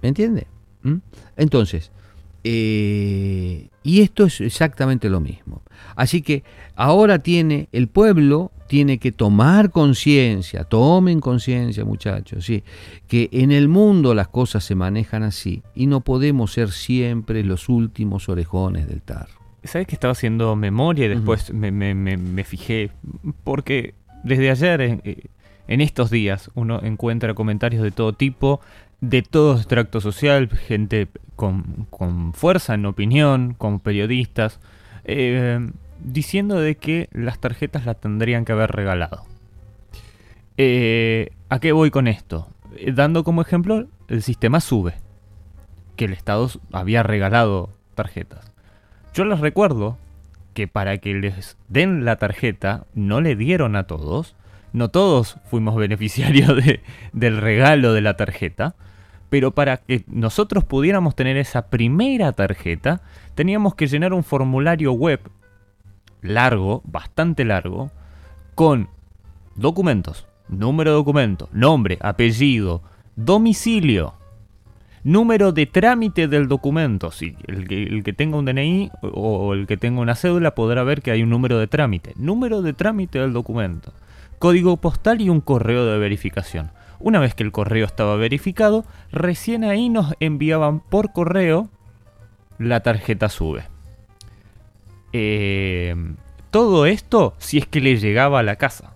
¿Me 0.00 0.08
entiende? 0.08 0.46
¿Mm? 0.82 0.96
Entonces, 1.36 1.91
eh, 2.44 3.68
y 3.82 4.00
esto 4.00 4.24
es 4.24 4.40
exactamente 4.40 5.08
lo 5.08 5.20
mismo. 5.20 5.62
Así 5.96 6.22
que 6.22 6.44
ahora 6.74 7.18
tiene 7.18 7.68
el 7.72 7.88
pueblo 7.88 8.50
tiene 8.72 8.96
que 8.96 9.12
tomar 9.12 9.70
conciencia, 9.70 10.64
tomen 10.64 11.20
conciencia 11.20 11.84
muchachos, 11.84 12.46
sí, 12.46 12.64
que 13.06 13.28
en 13.30 13.52
el 13.52 13.68
mundo 13.68 14.14
las 14.14 14.28
cosas 14.28 14.64
se 14.64 14.74
manejan 14.74 15.24
así 15.24 15.62
y 15.74 15.88
no 15.88 16.00
podemos 16.00 16.52
ser 16.52 16.70
siempre 16.70 17.44
los 17.44 17.68
últimos 17.68 18.30
orejones 18.30 18.88
del 18.88 19.02
tarro. 19.02 19.42
¿Sabes 19.62 19.86
que 19.86 19.94
estaba 19.94 20.12
haciendo 20.12 20.56
memoria 20.56 21.04
y 21.04 21.08
después 21.08 21.52
me, 21.52 22.44
fijé? 22.44 22.90
Porque 23.44 23.92
desde 24.24 24.50
ayer, 24.50 25.02
en, 25.68 25.80
estos 25.82 26.10
días, 26.10 26.50
uno 26.54 26.80
encuentra 26.82 27.34
comentarios 27.34 27.82
de 27.82 27.90
todo 27.90 28.14
tipo, 28.14 28.62
de 29.02 29.20
todo 29.20 29.56
extracto 29.56 30.00
social, 30.00 30.48
gente 30.48 31.08
con, 31.90 32.32
fuerza 32.34 32.74
en 32.74 32.86
opinión, 32.86 33.54
con 33.54 33.80
periodistas. 33.80 34.60
Eh, 35.04 35.58
diciendo 36.04 36.60
de 36.60 36.76
que 36.76 37.08
las 37.12 37.38
tarjetas 37.38 37.86
las 37.86 38.00
tendrían 38.00 38.44
que 38.44 38.52
haber 38.52 38.70
regalado. 38.70 39.24
Eh, 40.56 41.30
¿A 41.48 41.58
qué 41.60 41.72
voy 41.72 41.90
con 41.90 42.08
esto? 42.08 42.48
Eh, 42.76 42.92
dando 42.92 43.24
como 43.24 43.42
ejemplo 43.42 43.86
el 44.08 44.22
sistema 44.22 44.60
SUBE, 44.60 44.94
que 45.96 46.06
el 46.06 46.12
Estado 46.12 46.48
había 46.72 47.02
regalado 47.02 47.70
tarjetas. 47.94 48.52
Yo 49.14 49.24
les 49.24 49.40
recuerdo 49.40 49.98
que 50.54 50.68
para 50.68 50.98
que 50.98 51.14
les 51.14 51.56
den 51.68 52.04
la 52.04 52.16
tarjeta 52.16 52.84
no 52.94 53.20
le 53.20 53.36
dieron 53.36 53.76
a 53.76 53.84
todos, 53.84 54.34
no 54.72 54.88
todos 54.88 55.38
fuimos 55.50 55.76
beneficiarios 55.76 56.52
del 57.12 57.36
regalo 57.38 57.92
de 57.92 58.00
la 58.00 58.16
tarjeta, 58.16 58.74
pero 59.32 59.52
para 59.52 59.78
que 59.78 60.04
nosotros 60.08 60.62
pudiéramos 60.62 61.16
tener 61.16 61.38
esa 61.38 61.70
primera 61.70 62.32
tarjeta, 62.32 63.00
teníamos 63.34 63.74
que 63.74 63.86
llenar 63.86 64.12
un 64.12 64.24
formulario 64.24 64.92
web 64.92 65.20
largo, 66.20 66.82
bastante 66.84 67.46
largo, 67.46 67.90
con 68.54 68.90
documentos, 69.54 70.26
número 70.50 70.90
de 70.90 70.96
documento, 70.96 71.48
nombre, 71.50 71.96
apellido, 72.02 72.82
domicilio, 73.16 74.16
número 75.02 75.52
de 75.52 75.64
trámite 75.64 76.28
del 76.28 76.46
documento. 76.46 77.10
Si 77.10 77.34
el 77.46 77.66
que, 77.66 77.84
el 77.84 78.04
que 78.04 78.12
tenga 78.12 78.36
un 78.36 78.44
DNI 78.44 78.90
o 79.00 79.54
el 79.54 79.66
que 79.66 79.78
tenga 79.78 80.02
una 80.02 80.14
cédula 80.14 80.54
podrá 80.54 80.82
ver 80.82 81.00
que 81.00 81.10
hay 81.10 81.22
un 81.22 81.30
número 81.30 81.58
de 81.58 81.68
trámite. 81.68 82.12
Número 82.16 82.60
de 82.60 82.74
trámite 82.74 83.18
del 83.18 83.32
documento. 83.32 83.94
Código 84.38 84.76
postal 84.76 85.22
y 85.22 85.30
un 85.30 85.40
correo 85.40 85.86
de 85.86 85.96
verificación. 85.96 86.70
Una 87.02 87.18
vez 87.18 87.34
que 87.34 87.42
el 87.42 87.50
correo 87.50 87.84
estaba 87.84 88.14
verificado, 88.14 88.84
recién 89.10 89.64
ahí 89.64 89.88
nos 89.88 90.14
enviaban 90.20 90.78
por 90.78 91.12
correo 91.12 91.68
la 92.58 92.80
tarjeta 92.80 93.28
SUBE. 93.28 93.64
Eh, 95.12 95.96
todo 96.50 96.86
esto 96.86 97.34
si 97.38 97.58
es 97.58 97.66
que 97.66 97.80
le 97.80 97.96
llegaba 97.96 98.38
a 98.38 98.44
la 98.44 98.54
casa. 98.54 98.92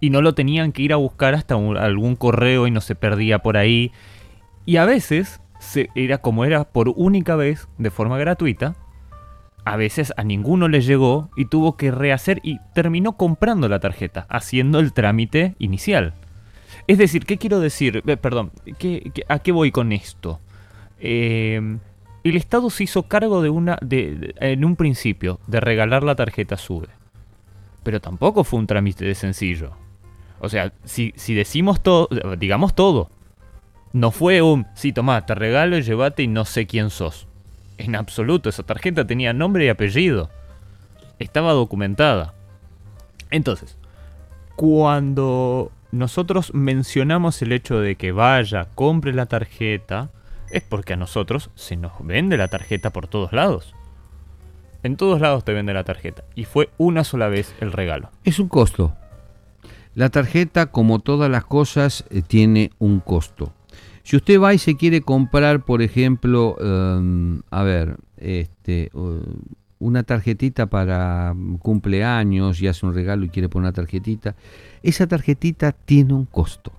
Y 0.00 0.10
no 0.10 0.22
lo 0.22 0.34
tenían 0.34 0.70
que 0.70 0.82
ir 0.82 0.92
a 0.92 0.96
buscar 0.96 1.34
hasta 1.34 1.56
algún 1.56 2.14
correo 2.14 2.68
y 2.68 2.70
no 2.70 2.80
se 2.80 2.94
perdía 2.94 3.40
por 3.40 3.56
ahí. 3.56 3.90
Y 4.64 4.76
a 4.76 4.84
veces 4.84 5.40
se, 5.58 5.88
era 5.96 6.18
como 6.18 6.44
era 6.44 6.64
por 6.64 6.90
única 6.94 7.34
vez, 7.34 7.66
de 7.76 7.90
forma 7.90 8.18
gratuita. 8.18 8.76
A 9.64 9.76
veces 9.76 10.12
a 10.16 10.22
ninguno 10.22 10.68
le 10.68 10.80
llegó 10.80 11.30
y 11.36 11.46
tuvo 11.46 11.76
que 11.76 11.90
rehacer 11.90 12.38
y 12.44 12.60
terminó 12.72 13.16
comprando 13.16 13.68
la 13.68 13.80
tarjeta, 13.80 14.26
haciendo 14.28 14.78
el 14.78 14.92
trámite 14.92 15.56
inicial. 15.58 16.14
Es 16.86 16.98
decir, 16.98 17.24
¿qué 17.26 17.36
quiero 17.36 17.60
decir? 17.60 18.02
Eh, 18.06 18.16
perdón, 18.16 18.52
¿qué, 18.78 19.12
a 19.28 19.38
qué 19.40 19.52
voy 19.52 19.72
con 19.72 19.92
esto? 19.92 20.40
Eh, 21.00 21.78
el 22.22 22.36
Estado 22.36 22.70
se 22.70 22.84
hizo 22.84 23.04
cargo 23.04 23.42
de 23.42 23.50
una, 23.50 23.78
de, 23.82 24.34
en 24.40 24.64
un 24.64 24.76
principio, 24.76 25.40
de 25.46 25.60
regalar 25.60 26.02
la 26.02 26.16
tarjeta 26.16 26.56
SUBE. 26.56 26.88
Pero 27.82 28.00
tampoco 28.00 28.44
fue 28.44 28.58
un 28.58 28.66
trámite 28.66 29.04
de 29.04 29.14
sencillo. 29.14 29.72
O 30.40 30.48
sea, 30.48 30.72
si, 30.84 31.12
si 31.16 31.34
decimos 31.34 31.82
todo, 31.82 32.08
digamos 32.36 32.74
todo. 32.74 33.10
No 33.92 34.10
fue 34.10 34.42
un, 34.42 34.66
sí, 34.74 34.92
toma, 34.92 35.24
te 35.24 35.34
regalo, 35.34 35.78
llévate 35.78 36.22
y 36.24 36.28
no 36.28 36.44
sé 36.44 36.66
quién 36.66 36.90
sos. 36.90 37.26
En 37.78 37.94
absoluto, 37.94 38.48
esa 38.48 38.62
tarjeta 38.62 39.06
tenía 39.06 39.32
nombre 39.32 39.64
y 39.64 39.68
apellido. 39.68 40.30
Estaba 41.18 41.52
documentada. 41.52 42.34
Entonces, 43.30 43.78
cuando 44.56 45.70
nosotros 45.96 46.54
mencionamos 46.54 47.42
el 47.42 47.52
hecho 47.52 47.80
de 47.80 47.96
que 47.96 48.12
vaya, 48.12 48.68
compre 48.74 49.12
la 49.12 49.26
tarjeta, 49.26 50.10
es 50.50 50.62
porque 50.62 50.92
a 50.92 50.96
nosotros 50.96 51.50
se 51.54 51.76
nos 51.76 51.92
vende 52.00 52.36
la 52.36 52.48
tarjeta 52.48 52.90
por 52.90 53.08
todos 53.08 53.32
lados. 53.32 53.74
En 54.82 54.96
todos 54.96 55.20
lados 55.20 55.44
te 55.44 55.52
vende 55.52 55.74
la 55.74 55.84
tarjeta. 55.84 56.24
Y 56.34 56.44
fue 56.44 56.70
una 56.78 57.02
sola 57.02 57.28
vez 57.28 57.54
el 57.60 57.72
regalo. 57.72 58.10
Es 58.24 58.38
un 58.38 58.48
costo. 58.48 58.94
La 59.94 60.10
tarjeta, 60.10 60.66
como 60.66 60.98
todas 61.00 61.30
las 61.30 61.44
cosas, 61.44 62.04
eh, 62.10 62.22
tiene 62.22 62.70
un 62.78 63.00
costo. 63.00 63.52
Si 64.02 64.14
usted 64.14 64.40
va 64.40 64.54
y 64.54 64.58
se 64.58 64.76
quiere 64.76 65.00
comprar, 65.00 65.64
por 65.64 65.82
ejemplo, 65.82 66.56
em, 66.60 67.40
a 67.50 67.64
ver, 67.64 67.96
este, 68.16 68.90
una 69.78 70.02
tarjetita 70.04 70.66
para 70.66 71.34
cumpleaños 71.58 72.60
y 72.62 72.68
hace 72.68 72.86
un 72.86 72.94
regalo 72.94 73.24
y 73.24 73.30
quiere 73.30 73.48
poner 73.48 73.64
una 73.64 73.72
tarjetita, 73.72 74.36
esa 74.86 75.08
tarjetita 75.08 75.72
tiene 75.72 76.14
un 76.14 76.26
costo. 76.26 76.72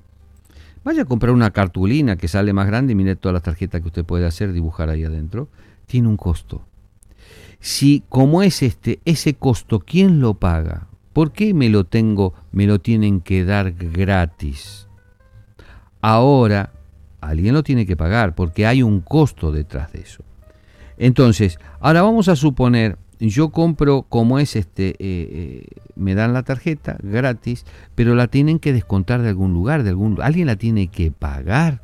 Vaya 0.86 1.02
a 1.02 1.06
comprar 1.06 1.34
una 1.34 1.52
cartulina 1.52 2.16
que 2.16 2.30
sale 2.30 2.54
más 2.54 2.66
grande 2.66 2.94
y 2.94 2.96
mire 2.96 3.18
todas 3.18 3.34
las 3.34 3.44
tarjetas 3.44 3.82
que 3.82 3.88
usted 3.88 4.06
puede 4.06 4.26
hacer, 4.26 4.54
dibujar 4.54 4.90
ahí 4.90 5.04
adentro. 5.04 5.50
Tiene 5.86 6.08
un 6.08 6.16
costo. 6.16 6.62
Si 7.60 8.04
como 8.08 8.44
es 8.44 8.64
este, 8.64 9.02
ese 9.04 9.34
costo, 9.34 9.80
¿quién 9.80 10.22
lo 10.22 10.36
paga? 10.36 10.88
¿Por 11.12 11.34
qué 11.34 11.54
me 11.54 11.68
lo 11.68 11.84
tengo, 11.84 12.34
me 12.54 12.66
lo 12.66 12.80
tienen 12.80 13.20
que 13.20 13.44
dar 13.44 13.74
gratis? 13.74 14.88
Ahora, 16.00 16.72
alguien 17.20 17.54
lo 17.54 17.64
tiene 17.64 17.86
que 17.86 17.98
pagar 17.98 18.36
porque 18.36 18.66
hay 18.66 18.84
un 18.84 19.02
costo 19.02 19.52
detrás 19.52 19.92
de 19.92 20.00
eso. 20.00 20.24
Entonces, 20.98 21.60
ahora 21.82 22.04
vamos 22.04 22.30
a 22.30 22.38
suponer 22.38 22.98
yo 23.20 23.50
compro 23.50 24.04
como 24.04 24.40
es 24.40 24.56
este, 24.56 24.90
eh, 24.90 24.96
eh, 25.00 25.68
me 25.96 26.16
dan 26.16 26.34
la 26.34 26.44
tarjeta 26.44 26.98
gratis, 27.02 27.66
pero 27.96 28.16
la 28.16 28.28
tienen 28.28 28.60
que 28.60 28.74
descontar 28.74 29.22
de 29.22 29.30
algún 29.30 29.54
lugar, 29.54 29.84
de 29.84 29.90
algún 29.90 30.22
alguien 30.22 30.48
la 30.48 30.56
tiene 30.56 30.88
que 30.88 31.12
pagar. 31.12 31.82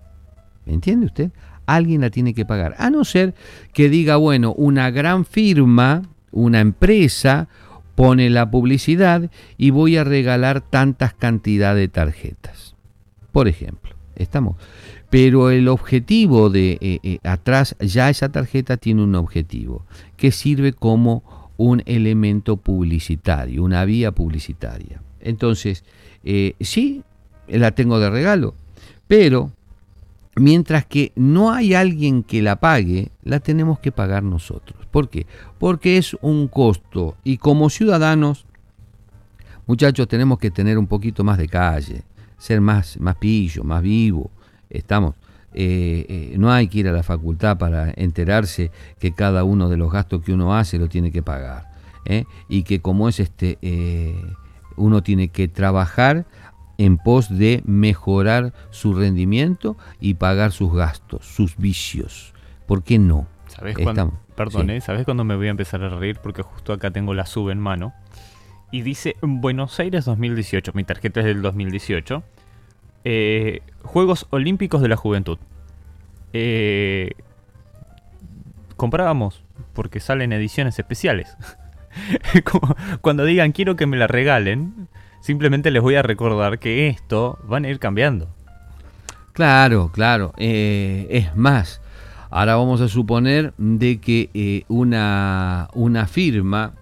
¿Me 0.66 0.74
entiende 0.74 1.08
usted? 1.08 1.32
Alguien 1.66 2.02
la 2.02 2.10
tiene 2.10 2.34
que 2.34 2.46
pagar. 2.46 2.76
A 2.78 2.90
no 2.90 3.04
ser 3.04 3.34
que 3.74 3.90
diga, 3.90 4.18
bueno, 4.18 4.54
una 4.54 4.92
gran 4.92 5.26
firma, 5.26 6.04
una 6.32 6.60
empresa, 6.60 7.48
pone 7.96 8.30
la 8.30 8.50
publicidad 8.50 9.30
y 9.58 9.70
voy 9.70 9.98
a 9.98 10.04
regalar 10.04 10.62
tantas 10.62 11.14
cantidades 11.14 11.82
de 11.82 11.88
tarjetas. 11.88 12.76
Por 13.32 13.48
ejemplo, 13.48 13.96
estamos. 14.16 14.58
Pero 15.14 15.52
el 15.52 15.68
objetivo 15.68 16.50
de 16.50 16.80
eh, 16.82 17.00
eh, 17.04 17.20
atrás, 17.22 17.76
ya 17.80 18.10
esa 18.10 18.32
tarjeta 18.32 18.78
tiene 18.78 19.04
un 19.04 19.14
objetivo, 19.14 19.86
que 20.18 20.32
sirve 20.32 20.74
como 20.74 21.52
un 21.56 21.84
elemento 21.86 22.58
publicitario, 22.58 23.64
una 23.64 23.86
vía 23.86 24.12
publicitaria. 24.12 25.04
Entonces, 25.20 25.84
eh, 26.24 26.56
sí, 26.60 27.04
la 27.48 27.70
tengo 27.74 28.00
de 28.00 28.10
regalo, 28.10 28.56
pero 29.06 29.52
mientras 30.36 30.88
que 30.88 31.12
no 31.16 31.52
hay 31.52 31.76
alguien 31.76 32.24
que 32.24 32.42
la 32.42 32.56
pague, 32.56 33.12
la 33.22 33.40
tenemos 33.40 33.78
que 33.78 33.92
pagar 33.92 34.24
nosotros. 34.24 34.88
¿Por 34.90 35.10
qué? 35.10 35.28
Porque 35.60 36.00
es 36.00 36.18
un 36.22 36.48
costo 36.48 37.18
y 37.24 37.38
como 37.38 37.70
ciudadanos, 37.70 38.48
muchachos, 39.68 40.08
tenemos 40.08 40.40
que 40.40 40.50
tener 40.50 40.80
un 40.80 40.88
poquito 40.88 41.24
más 41.24 41.38
de 41.38 41.48
calle, 41.48 42.02
ser 42.40 42.62
más, 42.62 43.00
más 43.00 43.18
pillo, 43.18 43.64
más 43.64 43.84
vivo 43.84 44.32
estamos. 44.74 45.16
Eh, 45.54 46.06
eh, 46.10 46.36
no 46.38 46.52
hay 46.52 46.68
que 46.68 46.80
ir 46.80 46.88
a 46.88 46.92
la 46.92 47.04
facultad 47.04 47.58
para 47.58 47.94
enterarse 47.96 48.72
que 49.00 49.14
cada 49.14 49.44
uno 49.44 49.70
de 49.70 49.78
los 49.78 49.92
gastos 49.92 50.24
que 50.24 50.34
uno 50.34 50.56
hace 50.56 50.80
lo 50.80 50.90
tiene 50.90 51.12
que 51.12 51.22
pagar. 51.22 51.70
¿eh? 52.06 52.26
Y 52.50 52.64
que 52.64 52.82
como 52.82 53.08
es 53.08 53.20
este, 53.20 53.58
uno 54.76 55.04
tiene 55.04 55.30
que 55.30 55.48
trabajar 55.48 56.26
en 56.78 56.98
pos 56.98 57.30
de 57.30 57.62
mejorar 57.66 58.52
su 58.72 58.96
rendimiento 58.96 59.78
y 60.00 60.16
pagar 60.16 60.52
sus 60.52 60.74
gastos, 60.74 61.26
sus 61.26 61.56
vicios. 61.58 62.34
¿Por 62.66 62.84
qué 62.84 62.98
no? 62.98 63.28
¿Sabes 63.48 63.78
cuándo, 63.78 64.14
perdón, 64.36 64.82
¿sabes 64.82 65.06
cuándo 65.06 65.24
me 65.24 65.36
voy 65.36 65.48
a 65.48 65.52
empezar 65.52 65.84
a 65.84 65.90
reír? 65.90 66.18
Porque 66.24 66.42
justo 66.42 66.74
acá 66.74 66.90
tengo 66.90 67.14
la 67.14 67.28
sub 67.28 67.50
en 67.50 67.60
mano. 67.60 67.94
Y 68.72 68.82
dice 68.82 69.16
Buenos 69.22 69.80
Aires 69.80 70.06
2018. 70.06 70.72
Mi 70.74 70.84
tarjeta 70.84 71.20
es 71.20 71.28
del 71.28 71.44
2018. 71.44 72.24
Eh, 73.04 73.62
Juegos 73.84 74.28
Olímpicos 74.30 74.82
de 74.82 74.88
la 74.88 74.96
Juventud. 74.96 75.38
Eh, 76.32 77.12
comprábamos 78.76 79.44
porque 79.74 80.00
salen 80.00 80.34
ediciones 80.34 80.80
especiales. 80.80 81.36
Cuando 83.02 83.26
digan 83.26 83.52
quiero 83.52 83.76
que 83.76 83.86
me 83.86 83.98
la 83.98 84.08
regalen, 84.08 84.88
simplemente 85.22 85.72
les 85.72 85.82
voy 85.82 85.96
a 85.96 86.02
recordar 86.02 86.60
que 86.60 86.88
esto 86.88 87.40
van 87.44 87.66
a 87.66 87.70
ir 87.70 87.80
cambiando. 87.80 88.30
Claro, 89.34 89.92
claro. 89.92 90.34
Eh, 90.38 91.08
es 91.10 91.36
más, 91.36 91.82
ahora 92.30 92.56
vamos 92.56 92.82
a 92.82 92.88
suponer 92.88 93.54
de 93.58 94.00
que 94.00 94.66
una, 94.70 95.70
una 95.74 96.08
firma, 96.08 96.74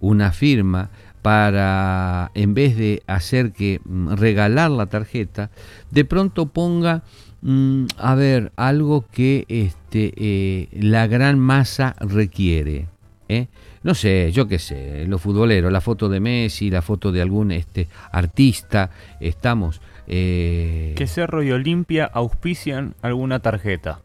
una 0.00 0.32
firma 0.32 0.90
para, 1.22 2.32
en 2.34 2.52
vez 2.52 2.76
de 2.76 3.02
hacer 3.06 3.52
que 3.52 3.80
mm, 3.84 4.14
regalar 4.14 4.70
la 4.70 4.86
tarjeta, 4.86 5.50
de 5.90 6.04
pronto 6.04 6.46
ponga, 6.46 7.04
mm, 7.42 7.86
a 7.96 8.14
ver, 8.16 8.52
algo 8.56 9.06
que 9.10 9.44
este, 9.48 10.12
eh, 10.16 10.68
la 10.72 11.06
gran 11.06 11.38
masa 11.38 11.94
requiere. 12.00 12.88
¿eh? 13.28 13.46
No 13.84 13.94
sé, 13.94 14.30
yo 14.32 14.48
qué 14.48 14.58
sé, 14.58 15.06
los 15.06 15.22
futboleros, 15.22 15.72
la 15.72 15.80
foto 15.80 16.08
de 16.08 16.20
Messi, 16.20 16.70
la 16.70 16.82
foto 16.82 17.12
de 17.12 17.22
algún 17.22 17.52
este, 17.52 17.88
artista, 18.10 18.90
estamos... 19.20 19.80
Eh... 20.08 20.94
Que 20.96 21.06
Cerro 21.06 21.42
y 21.42 21.52
Olimpia 21.52 22.04
auspician 22.04 22.94
alguna 23.02 23.38
tarjeta. 23.38 24.00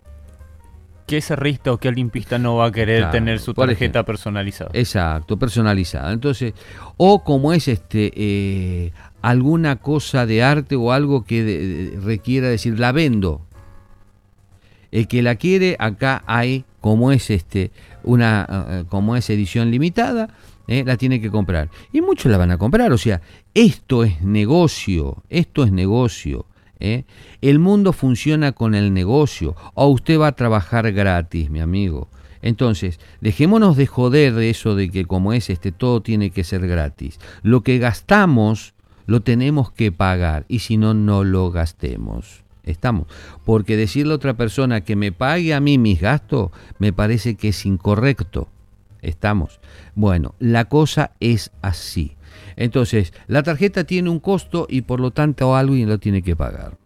¿Qué 1.08 1.22
cerrista 1.22 1.72
o 1.72 1.78
qué 1.78 1.88
olimpista 1.88 2.38
no 2.38 2.58
va 2.58 2.66
a 2.66 2.72
querer 2.74 3.10
tener 3.12 3.40
su 3.40 3.54
tarjeta 3.54 4.04
personalizada? 4.04 4.72
Exacto, 4.74 5.40
personalizada. 5.40 6.12
Entonces, 6.12 6.54
o 6.98 7.24
como 7.24 7.54
es 7.54 7.70
este 7.70 8.12
eh, 8.14 8.92
alguna 9.22 9.78
cosa 9.78 10.26
de 10.26 10.44
arte 10.44 10.76
o 10.76 10.92
algo 10.92 11.24
que 11.24 11.98
requiera 12.04 12.50
decir, 12.50 12.78
la 12.78 12.92
vendo. 12.92 13.42
El 14.92 15.08
que 15.08 15.22
la 15.22 15.36
quiere, 15.36 15.78
acá 15.80 16.24
hay, 16.28 16.66
como 16.82 17.14
es 17.14 17.30
este, 17.30 17.72
una, 18.04 18.46
eh, 18.70 18.84
como 18.90 19.16
es 19.16 19.30
edición 19.30 19.72
limitada, 19.72 20.28
eh, 20.68 20.84
la 20.86 20.98
tiene 20.98 21.22
que 21.22 21.32
comprar. 21.32 21.70
Y 21.94 22.02
muchos 22.02 22.30
la 22.30 22.38
van 22.38 22.52
a 22.52 22.58
comprar. 22.58 22.92
O 22.92 22.98
sea, 22.98 23.22
esto 23.54 24.04
es 24.04 24.22
negocio, 24.22 25.24
esto 25.30 25.64
es 25.64 25.72
negocio. 25.72 26.48
¿Eh? 26.80 27.06
El 27.42 27.60
mundo 27.60 27.94
funciona 27.94 28.52
con 28.52 28.76
el 28.76 28.94
negocio 28.94 29.56
o 29.74 29.88
usted 29.88 30.20
va 30.20 30.28
a 30.28 30.36
trabajar 30.36 30.92
gratis, 30.92 31.50
mi 31.50 31.60
amigo. 31.60 32.10
Entonces, 32.42 33.00
dejémonos 33.22 33.78
de 33.78 33.88
joder 33.88 34.34
de 34.34 34.50
eso 34.50 34.76
de 34.76 34.90
que 34.90 35.06
como 35.06 35.34
es 35.34 35.50
este 35.50 35.72
todo 35.72 36.02
tiene 36.02 36.30
que 36.30 36.44
ser 36.44 36.68
gratis. 36.68 37.20
Lo 37.42 37.62
que 37.62 37.80
gastamos 37.80 38.74
lo 39.06 39.22
tenemos 39.22 39.72
que 39.72 39.92
pagar 39.92 40.46
y 40.48 40.60
si 40.60 40.78
no 40.78 40.94
no 40.94 41.24
lo 41.24 41.50
gastemos. 41.52 42.44
Estamos. 42.64 43.08
Porque 43.46 43.78
decirle 43.78 44.12
a 44.12 44.18
otra 44.18 44.36
persona 44.36 44.82
que 44.82 44.98
me 44.98 45.14
pague 45.14 45.54
a 45.54 45.62
mí 45.62 45.78
mis 45.78 46.02
gastos 46.02 46.52
me 46.80 46.92
parece 46.92 47.36
que 47.36 47.50
es 47.50 47.66
incorrecto. 47.66 48.50
Estamos. 49.02 49.60
Bueno, 49.96 50.36
la 50.40 50.66
cosa 50.66 51.12
es 51.20 51.52
así. 51.62 52.17
Entonces, 52.58 53.14
la 53.28 53.44
tarjeta 53.44 53.86
tiene 53.86 54.10
un 54.10 54.20
costo 54.20 54.66
y 54.68 54.82
por 54.82 55.00
lo 55.00 55.12
tanto 55.12 55.56
alguien 55.56 55.88
lo 55.88 56.00
tiene 56.00 56.22
que 56.24 56.36
pagar. 56.36 56.78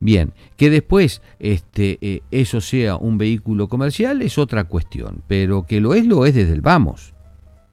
Bien, 0.00 0.32
que 0.56 0.70
después 0.70 1.20
este, 1.38 1.98
eh, 2.00 2.22
eso 2.30 2.62
sea 2.62 2.96
un 2.96 3.18
vehículo 3.18 3.68
comercial 3.68 4.22
es 4.22 4.38
otra 4.38 4.64
cuestión, 4.64 5.22
pero 5.28 5.66
que 5.66 5.82
lo 5.82 5.92
es, 5.92 6.06
lo 6.06 6.24
es 6.24 6.34
desde 6.34 6.54
el 6.54 6.62
vamos. 6.62 7.12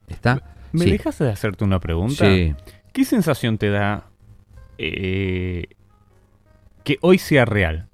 ¿Está? 0.06 0.42
¿Me 0.72 0.84
dejas 0.84 1.18
de 1.18 1.30
hacerte 1.30 1.64
una 1.64 1.80
pregunta? 1.80 2.26
Sí. 2.26 2.54
¿Qué 2.92 3.06
sensación 3.06 3.56
te 3.56 3.70
da 3.70 4.04
eh, 4.76 5.64
que 6.84 6.98
hoy 7.00 7.16
sea 7.16 7.46
real? 7.46 7.88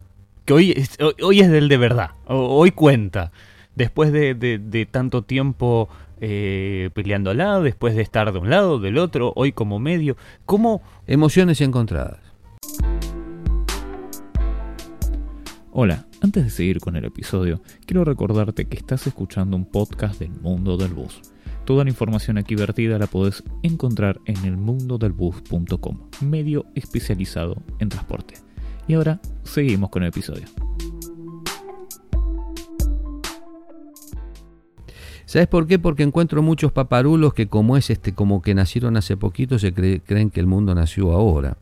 Que 0.45 0.55
hoy 0.55 0.73
es, 0.73 0.99
hoy 1.23 1.41
es 1.41 1.49
del 1.49 1.69
de 1.69 1.77
verdad, 1.77 2.11
hoy 2.27 2.73
cuenta. 2.73 3.31
Después 3.77 4.11
de, 4.11 4.35
de 4.35 4.87
tanto 4.87 5.23
tiempo 5.23 5.89
eh, 6.21 6.91
peleando 6.95 7.31
al 7.31 7.39
lado, 7.39 7.63
después 7.63 7.95
de 7.95 8.03
estar 8.03 8.33
de 8.33 8.39
un 8.39 8.51
lado, 8.51 8.79
del 8.79 8.99
otro, 8.99 9.33
hoy 9.37 9.53
como 9.53 9.79
medio. 9.79 10.17
¿Cómo? 10.47 10.83
Emociones 11.07 11.61
encontradas. 11.61 12.21
Hola, 15.71 16.07
antes 16.23 16.45
de 16.45 16.51
seguir 16.51 16.81
con 16.81 16.97
el 16.97 17.05
episodio, 17.05 17.61
quiero 17.87 18.05
recordarte 18.05 18.65
que 18.65 18.77
estás 18.77 19.07
escuchando 19.07 19.57
un 19.57 19.65
podcast 19.65 20.19
del 20.19 20.33
mundo 20.41 20.77
del 20.77 20.93
bus. 20.93 21.21
Toda 21.65 21.85
la 21.85 21.91
información 21.91 22.39
aquí 22.39 22.55
vertida 22.55 22.99
la 22.99 23.07
podés 23.07 23.45
encontrar 23.63 24.19
en 24.25 24.43
elmundodelbus.com, 24.45 25.99
medio 26.23 26.65
especializado 26.75 27.63
en 27.79 27.91
transporte. 27.91 28.35
Y 28.89 28.95
ahora 28.95 29.21
seguimos 29.45 29.91
con 29.91 30.03
el 30.03 30.09
episodio. 30.09 30.47
¿Sabes 35.29 35.47
por 35.47 35.67
qué? 35.67 35.79
Porque 35.79 36.05
encuentro 36.05 36.43
muchos 36.43 36.73
paparulos 36.73 37.35
que 37.35 37.49
como 37.49 37.77
es 37.77 37.91
este, 37.91 38.15
como 38.15 38.41
que 38.41 38.55
nacieron 38.55 38.97
hace 38.97 39.15
poquito, 39.19 39.59
se 39.59 39.75
creen 39.75 40.31
que 40.31 40.41
el 40.41 40.47
mundo 40.47 40.75
nació 40.75 41.13
ahora. 41.13 41.59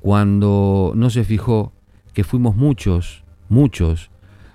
Cuando 0.00 0.92
no 0.96 1.08
se 1.08 1.22
fijó 1.22 1.72
que 2.12 2.24
fuimos 2.24 2.56
muchos, 2.56 3.22
muchos, 3.48 4.10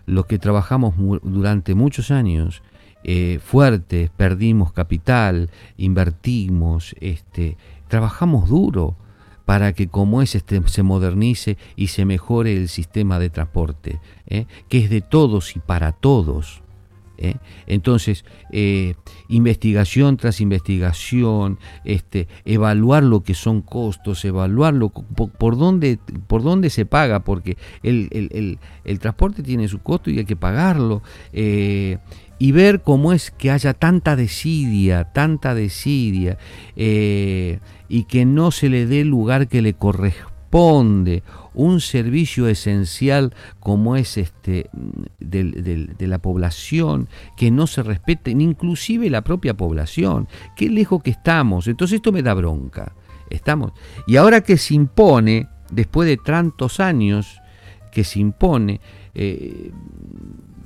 los 0.06 0.26
que 0.26 0.38
trabajamos 0.38 0.96
durante 1.24 1.76
muchos 1.76 2.12
años, 2.12 2.62
eh, 3.06 3.40
fuertes, 3.42 4.10
perdimos 4.10 4.74
capital, 4.74 5.50
invertimos, 5.78 6.94
este, 7.00 7.56
trabajamos 7.88 8.50
duro 8.50 8.98
para 9.46 9.72
que 9.72 9.88
como 9.88 10.22
es 10.22 10.36
este, 10.36 10.62
se 10.68 10.84
modernice 10.84 11.58
y 11.78 11.88
se 11.88 12.04
mejore 12.04 12.58
el 12.58 12.68
sistema 12.68 13.18
de 13.18 13.30
transporte, 13.30 14.02
¿eh? 14.28 14.46
que 14.68 14.80
es 14.80 14.90
de 14.90 15.00
todos 15.00 15.56
y 15.56 15.60
para 15.60 15.94
todos. 15.94 16.65
¿Eh? 17.18 17.36
Entonces, 17.68 18.26
eh, 18.52 18.96
investigación 19.28 20.18
tras 20.18 20.42
investigación, 20.42 21.60
este, 21.84 22.28
evaluar 22.46 23.04
lo 23.04 23.24
que 23.24 23.34
son 23.34 23.62
costos, 23.62 24.24
evaluarlo 24.26 24.90
por, 24.90 25.58
dónde, 25.58 26.00
por 26.28 26.44
dónde 26.44 26.70
se 26.70 26.86
paga, 26.86 27.22
porque 27.22 27.58
el, 27.84 28.60
transporte 29.00 29.44
tiene 29.44 29.68
su 29.68 29.80
costo 29.80 30.10
y 30.10 30.20
hay 30.20 30.26
que 30.26 30.36
pagarlo. 30.36 31.02
Eh, 31.34 31.98
y 32.38 32.52
ver 32.52 32.82
cómo 32.82 33.14
es 33.14 33.32
que 33.32 33.50
haya 33.50 33.74
tanta 33.74 34.18
desidia, 34.18 35.06
tanta 35.14 35.56
desidia, 35.56 36.38
y 36.76 38.04
que 38.10 38.26
no 38.26 38.52
se 38.52 38.68
le 38.68 38.86
dé 38.86 39.02
el 39.02 39.08
lugar 39.08 39.48
que 39.48 39.62
le 39.62 39.74
corresponde 39.74 41.24
un 41.56 41.82
servicio 41.82 42.48
esencial 42.48 43.34
como 43.60 43.96
es 43.96 44.18
este 44.18 44.70
de, 45.20 45.96
la 46.00 46.20
población, 46.20 47.10
que 47.36 47.50
no 47.50 47.66
se 47.68 47.82
respete, 47.82 48.32
inclusive 48.32 49.10
la 49.10 49.24
propia 49.24 49.56
población. 49.56 50.28
Qué 50.56 50.70
lejos 50.70 51.02
que 51.02 51.12
estamos. 51.12 51.68
Entonces 51.68 51.96
esto 51.96 52.12
me 52.12 52.22
da 52.22 52.34
bronca. 52.34 52.94
Estamos. 53.30 53.72
Y 54.06 54.18
ahora 54.18 54.42
que 54.42 54.58
se 54.58 54.76
impone, 54.76 55.48
después 55.72 56.08
de 56.08 56.18
tantos 56.18 56.80
años 56.80 57.42
que 57.92 58.04
se 58.04 58.20
impone, 58.20 58.82
eh, 59.16 59.72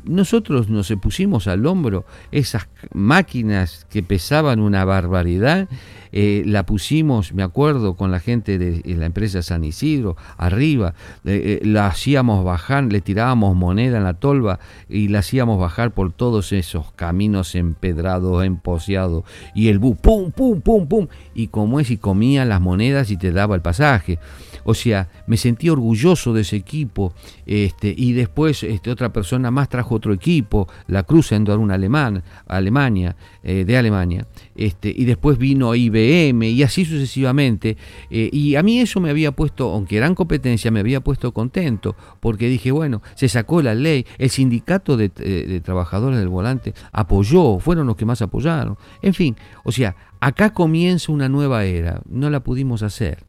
nosotros 0.09 0.69
nos 0.69 0.91
pusimos 1.01 1.47
al 1.47 1.65
hombro 1.65 2.05
esas 2.31 2.67
máquinas 2.93 3.85
que 3.89 4.03
pesaban 4.03 4.59
una 4.59 4.83
barbaridad, 4.83 5.67
eh, 6.11 6.43
la 6.45 6.65
pusimos, 6.65 7.33
me 7.33 7.43
acuerdo, 7.43 7.95
con 7.95 8.11
la 8.11 8.19
gente 8.19 8.57
de 8.57 8.81
la 8.95 9.05
empresa 9.05 9.43
San 9.43 9.63
Isidro, 9.63 10.17
arriba, 10.37 10.95
eh, 11.25 11.59
eh, 11.61 11.65
la 11.65 11.87
hacíamos 11.87 12.43
bajar, 12.43 12.85
le 12.85 13.01
tirábamos 13.01 13.55
moneda 13.55 13.97
en 13.97 14.03
la 14.03 14.15
tolva 14.15 14.59
y 14.89 15.09
la 15.09 15.19
hacíamos 15.19 15.59
bajar 15.59 15.91
por 15.91 16.11
todos 16.11 16.51
esos 16.51 16.91
caminos 16.93 17.53
empedrados, 17.53 18.43
emposeados, 18.43 19.23
y 19.53 19.67
el 19.67 19.77
bus, 19.77 19.97
pum, 19.97 20.31
pum, 20.31 20.61
pum, 20.61 20.87
pum, 20.87 21.07
y 21.35 21.47
como 21.47 21.79
es, 21.79 21.91
y 21.91 21.97
comía 21.97 22.45
las 22.45 22.61
monedas 22.61 23.11
y 23.11 23.17
te 23.17 23.31
daba 23.31 23.55
el 23.55 23.61
pasaje. 23.61 24.17
O 24.63 24.73
sea, 24.73 25.09
me 25.27 25.37
sentí 25.37 25.69
orgulloso 25.69 26.33
de 26.33 26.41
ese 26.41 26.55
equipo, 26.55 27.13
este, 27.45 27.93
y 27.95 28.13
después 28.13 28.63
este, 28.63 28.91
otra 28.91 29.11
persona 29.11 29.51
más 29.51 29.69
trajo 29.69 29.95
otro 29.95 30.13
equipo, 30.13 30.67
la 30.87 31.03
Cruz 31.03 31.31
en 31.31 31.49
un 31.49 31.71
alemán, 31.71 32.23
Alemania, 32.47 33.15
eh, 33.43 33.63
de 33.65 33.77
Alemania, 33.77 34.27
este, 34.55 34.93
y 34.95 35.05
después 35.05 35.37
vino 35.37 35.73
IBM 35.73 36.49
y 36.49 36.63
así 36.63 36.85
sucesivamente. 36.85 37.77
Eh, 38.09 38.29
y 38.31 38.55
a 38.55 38.63
mí 38.63 38.79
eso 38.79 38.99
me 38.99 39.09
había 39.09 39.31
puesto, 39.31 39.71
aunque 39.71 39.97
eran 39.97 40.15
competencia, 40.15 40.71
me 40.71 40.79
había 40.79 41.01
puesto 41.01 41.33
contento, 41.33 41.95
porque 42.19 42.47
dije, 42.47 42.71
bueno, 42.71 43.01
se 43.15 43.29
sacó 43.29 43.61
la 43.61 43.73
ley, 43.73 44.05
el 44.17 44.29
sindicato 44.29 44.97
de, 44.97 45.11
eh, 45.19 45.45
de 45.47 45.61
trabajadores 45.61 46.19
del 46.19 46.29
volante 46.29 46.73
apoyó, 46.91 47.59
fueron 47.59 47.87
los 47.87 47.95
que 47.95 48.05
más 48.05 48.21
apoyaron. 48.21 48.77
En 49.01 49.13
fin, 49.13 49.35
o 49.63 49.71
sea, 49.71 49.95
acá 50.19 50.53
comienza 50.53 51.11
una 51.11 51.29
nueva 51.29 51.65
era, 51.65 52.01
no 52.09 52.29
la 52.29 52.41
pudimos 52.41 52.83
hacer. 52.83 53.28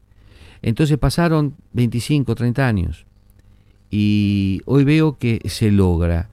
Entonces 0.61 0.97
pasaron 0.97 1.55
25, 1.73 2.35
30 2.35 2.67
años 2.67 3.05
y 3.89 4.61
hoy 4.65 4.83
veo 4.83 5.17
que 5.17 5.41
se 5.45 5.71
logra. 5.71 6.29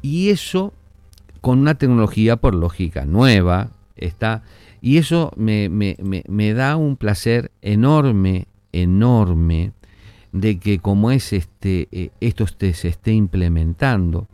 Y 0.00 0.30
eso 0.30 0.72
con 1.40 1.58
una 1.58 1.74
tecnología 1.74 2.36
por 2.36 2.54
lógica 2.54 3.04
nueva 3.04 3.70
está. 3.96 4.42
Y 4.80 4.98
eso 4.98 5.32
me, 5.36 6.54
da 6.54 6.76
un 6.76 6.96
placer 6.96 7.50
enorme, 7.62 8.46
enorme, 8.72 9.72
de 10.32 10.58
que 10.58 10.78
como 10.78 11.10
es 11.10 11.32
este, 11.32 11.88
eh, 11.90 12.10
esto 12.20 12.46
se 12.46 12.88
esté 12.88 13.12
implementando, 13.12 14.26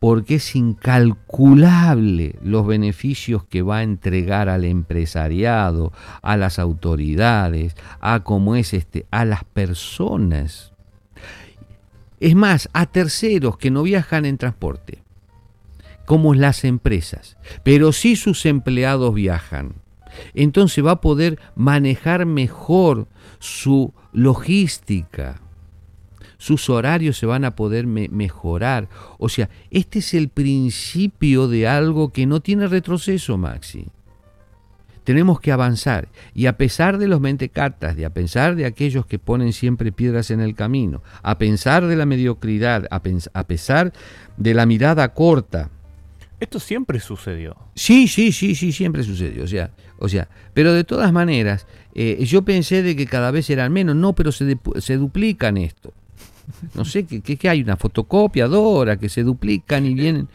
porque 0.00 0.36
es 0.36 0.54
incalculable 0.54 2.36
los 2.42 2.66
beneficios 2.66 3.44
que 3.44 3.62
va 3.62 3.78
a 3.78 3.82
entregar 3.82 4.48
al 4.48 4.64
empresariado, 4.64 5.92
a 6.22 6.36
las 6.36 6.58
autoridades, 6.58 7.74
a 8.00 8.20
como 8.20 8.54
es 8.54 8.74
este, 8.74 9.06
a 9.10 9.24
las 9.24 9.44
personas. 9.44 10.72
Es 12.20 12.34
más, 12.34 12.68
a 12.72 12.86
terceros 12.86 13.58
que 13.58 13.70
no 13.70 13.82
viajan 13.82 14.24
en 14.24 14.38
transporte, 14.38 15.02
como 16.04 16.34
las 16.34 16.64
empresas, 16.64 17.36
pero 17.64 17.92
si 17.92 18.16
sus 18.16 18.46
empleados 18.46 19.14
viajan. 19.14 19.74
Entonces 20.34 20.84
va 20.84 20.92
a 20.92 21.00
poder 21.00 21.38
manejar 21.54 22.24
mejor 22.26 23.06
su 23.38 23.92
logística 24.12 25.40
sus 26.38 26.70
horarios 26.70 27.18
se 27.18 27.26
van 27.26 27.44
a 27.44 27.56
poder 27.56 27.86
mejorar. 27.86 28.88
O 29.18 29.28
sea, 29.28 29.50
este 29.70 29.98
es 29.98 30.14
el 30.14 30.28
principio 30.28 31.48
de 31.48 31.68
algo 31.68 32.12
que 32.12 32.26
no 32.26 32.40
tiene 32.40 32.68
retroceso, 32.68 33.36
Maxi. 33.36 33.88
Tenemos 35.02 35.40
que 35.40 35.52
avanzar 35.52 36.08
y 36.34 36.46
a 36.46 36.56
pesar 36.56 36.98
de 36.98 37.08
los 37.08 37.20
mentecatas, 37.20 37.96
de 37.96 38.04
a 38.04 38.10
pesar 38.10 38.56
de 38.56 38.66
aquellos 38.66 39.06
que 39.06 39.18
ponen 39.18 39.52
siempre 39.52 39.90
piedras 39.90 40.30
en 40.30 40.40
el 40.40 40.54
camino, 40.54 41.02
a 41.22 41.38
pesar 41.38 41.86
de 41.86 41.96
la 41.96 42.04
mediocridad, 42.04 42.86
a, 42.90 43.00
pesar 43.44 43.92
de 44.36 44.54
la 44.54 44.66
mirada 44.66 45.14
corta, 45.14 45.70
esto 46.38 46.60
siempre 46.60 47.00
sucedió. 47.00 47.56
Sí, 47.74 48.06
sí, 48.06 48.32
sí, 48.32 48.54
sí, 48.54 48.70
siempre 48.70 49.02
sucedió. 49.02 49.42
O 49.42 49.48
sea, 49.48 49.72
o 49.98 50.08
sea, 50.08 50.28
pero 50.54 50.72
de 50.72 50.84
todas 50.84 51.10
maneras, 51.10 51.66
eh, 51.94 52.24
yo 52.24 52.42
pensé 52.42 52.82
de 52.82 52.94
que 52.94 53.06
cada 53.06 53.32
vez 53.32 53.50
eran 53.50 53.72
menos. 53.72 53.96
No, 53.96 54.14
pero 54.14 54.30
se, 54.30 54.56
se 54.78 54.96
duplican 54.98 55.56
esto 55.56 55.92
no 56.74 56.84
sé, 56.84 57.04
que, 57.04 57.48
hay 57.48 57.62
una 57.62 57.76
fotocopiadora 57.76 58.98
que 58.98 59.08
se 59.08 59.22
duplican 59.22 59.86
y 59.86 59.94
vienen. 59.94 60.28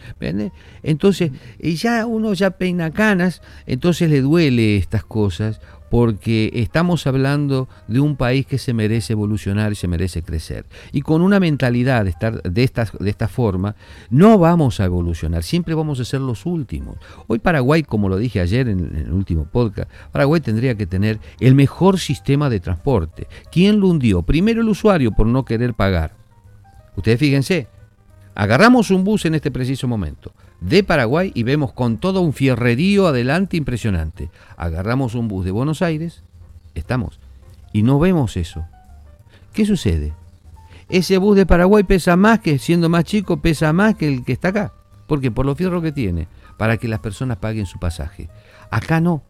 Entonces, 0.83 1.31
ya 1.59 2.05
uno 2.05 2.33
ya 2.33 2.51
peina 2.51 2.91
canas, 2.91 3.41
entonces 3.65 4.09
le 4.09 4.21
duele 4.21 4.77
estas 4.77 5.03
cosas 5.03 5.59
porque 5.93 6.49
estamos 6.55 7.05
hablando 7.05 7.69
de 7.87 7.99
un 7.99 8.15
país 8.15 8.47
que 8.47 8.57
se 8.57 8.73
merece 8.73 9.13
evolucionar 9.13 9.73
y 9.73 9.75
se 9.75 9.87
merece 9.87 10.23
crecer. 10.23 10.65
Y 10.91 11.01
con 11.01 11.21
una 11.21 11.39
mentalidad 11.39 12.05
de 12.05 12.09
estar 12.09 12.41
de 12.41 12.63
esta, 12.63 12.87
de 12.99 13.11
esta 13.11 13.27
forma, 13.27 13.75
no 14.09 14.39
vamos 14.39 14.79
a 14.79 14.85
evolucionar, 14.85 15.43
siempre 15.43 15.75
vamos 15.75 15.99
a 15.99 16.05
ser 16.05 16.21
los 16.21 16.47
últimos. 16.47 16.97
Hoy 17.27 17.37
Paraguay, 17.37 17.83
como 17.83 18.09
lo 18.09 18.17
dije 18.17 18.39
ayer 18.39 18.69
en, 18.69 18.79
en 18.79 18.95
el 19.05 19.13
último 19.13 19.45
podcast, 19.45 19.87
Paraguay 20.11 20.41
tendría 20.41 20.73
que 20.73 20.87
tener 20.87 21.19
el 21.39 21.53
mejor 21.53 21.99
sistema 21.99 22.49
de 22.49 22.59
transporte. 22.59 23.27
¿Quién 23.51 23.79
lo 23.79 23.89
hundió? 23.89 24.23
Primero 24.23 24.61
el 24.61 24.69
usuario 24.69 25.11
por 25.11 25.27
no 25.27 25.45
querer 25.45 25.75
pagar. 25.75 26.15
Ustedes 26.95 27.19
fíjense, 27.19 27.67
agarramos 28.33 28.89
un 28.89 29.03
bus 29.03 29.25
en 29.25 29.35
este 29.35 29.51
preciso 29.51 29.87
momento 29.87 30.33
de 30.63 30.81
Paraguay 30.83 31.31
y 31.35 31.43
vemos 31.43 31.73
con 31.73 31.97
todo 31.97 32.21
un 32.21 32.31
fierrerío 32.31 33.07
adelante 33.07 33.57
impresionante. 33.57 34.29
Agarramos 34.55 35.13
un 35.13 35.27
bus 35.27 35.43
de 35.43 35.51
Buenos 35.51 35.81
Aires, 35.81 36.23
estamos, 36.73 37.19
y 37.73 37.83
no 37.83 37.99
vemos 37.99 38.37
eso. 38.37 38.65
¿Qué 39.51 39.65
sucede? 39.65 40.13
Ese 40.87 41.17
bus 41.17 41.35
de 41.35 41.45
Paraguay 41.45 41.83
pesa 41.83 42.15
más 42.15 42.39
que, 42.39 42.59
siendo 42.59 42.87
más 42.87 43.03
chico, 43.03 43.41
pesa 43.41 43.73
más 43.73 43.95
que 43.95 44.07
el 44.07 44.23
que 44.23 44.31
está 44.31 44.49
acá. 44.49 44.73
porque 45.05 45.31
Por 45.31 45.45
los 45.45 45.57
fierros 45.57 45.83
que 45.83 45.91
tiene, 45.91 46.27
para 46.57 46.77
que 46.77 46.87
las 46.87 46.99
personas 47.01 47.37
paguen 47.37 47.65
su 47.65 47.77
pasaje. 47.77 48.29
Acá 48.71 49.01
no. 49.01 49.21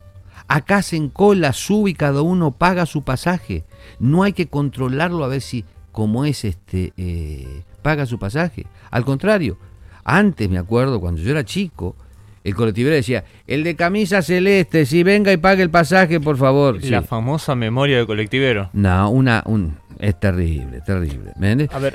Acá 0.47 0.81
se 0.83 1.09
cola, 1.09 1.51
sube 1.53 1.91
y 1.91 1.93
cada 1.95 2.21
uno 2.21 2.51
paga 2.51 2.85
su 2.85 3.03
pasaje. 3.03 3.63
No 3.99 4.23
hay 4.23 4.33
que 4.33 4.47
controlarlo 4.47 5.23
a 5.23 5.29
ver 5.29 5.41
si, 5.41 5.65
como 5.91 6.25
es 6.25 6.45
este, 6.45 6.93
eh, 6.97 7.63
paga 7.81 8.05
su 8.05 8.19
pasaje. 8.19 8.67
Al 8.91 9.03
contrario, 9.03 9.57
antes 10.03 10.49
me 10.49 10.57
acuerdo, 10.57 10.99
cuando 10.99 11.21
yo 11.21 11.31
era 11.31 11.43
chico, 11.43 11.95
el 12.43 12.55
colectivero 12.55 12.93
decía, 12.93 13.23
el 13.47 13.63
de 13.63 13.75
camisa 13.75 14.21
celeste, 14.21 14.85
si 14.85 15.03
venga 15.03 15.31
y 15.31 15.37
pague 15.37 15.63
el 15.63 15.69
pasaje, 15.69 16.19
por 16.19 16.37
favor. 16.37 16.83
La 16.83 17.01
famosa 17.01 17.55
memoria 17.55 17.97
del 17.97 18.05
colectivero. 18.05 18.69
No, 18.73 19.09
una, 19.09 19.43
un, 19.45 19.77
Es 19.99 20.19
terrible, 20.19 20.81
terrible. 20.81 21.31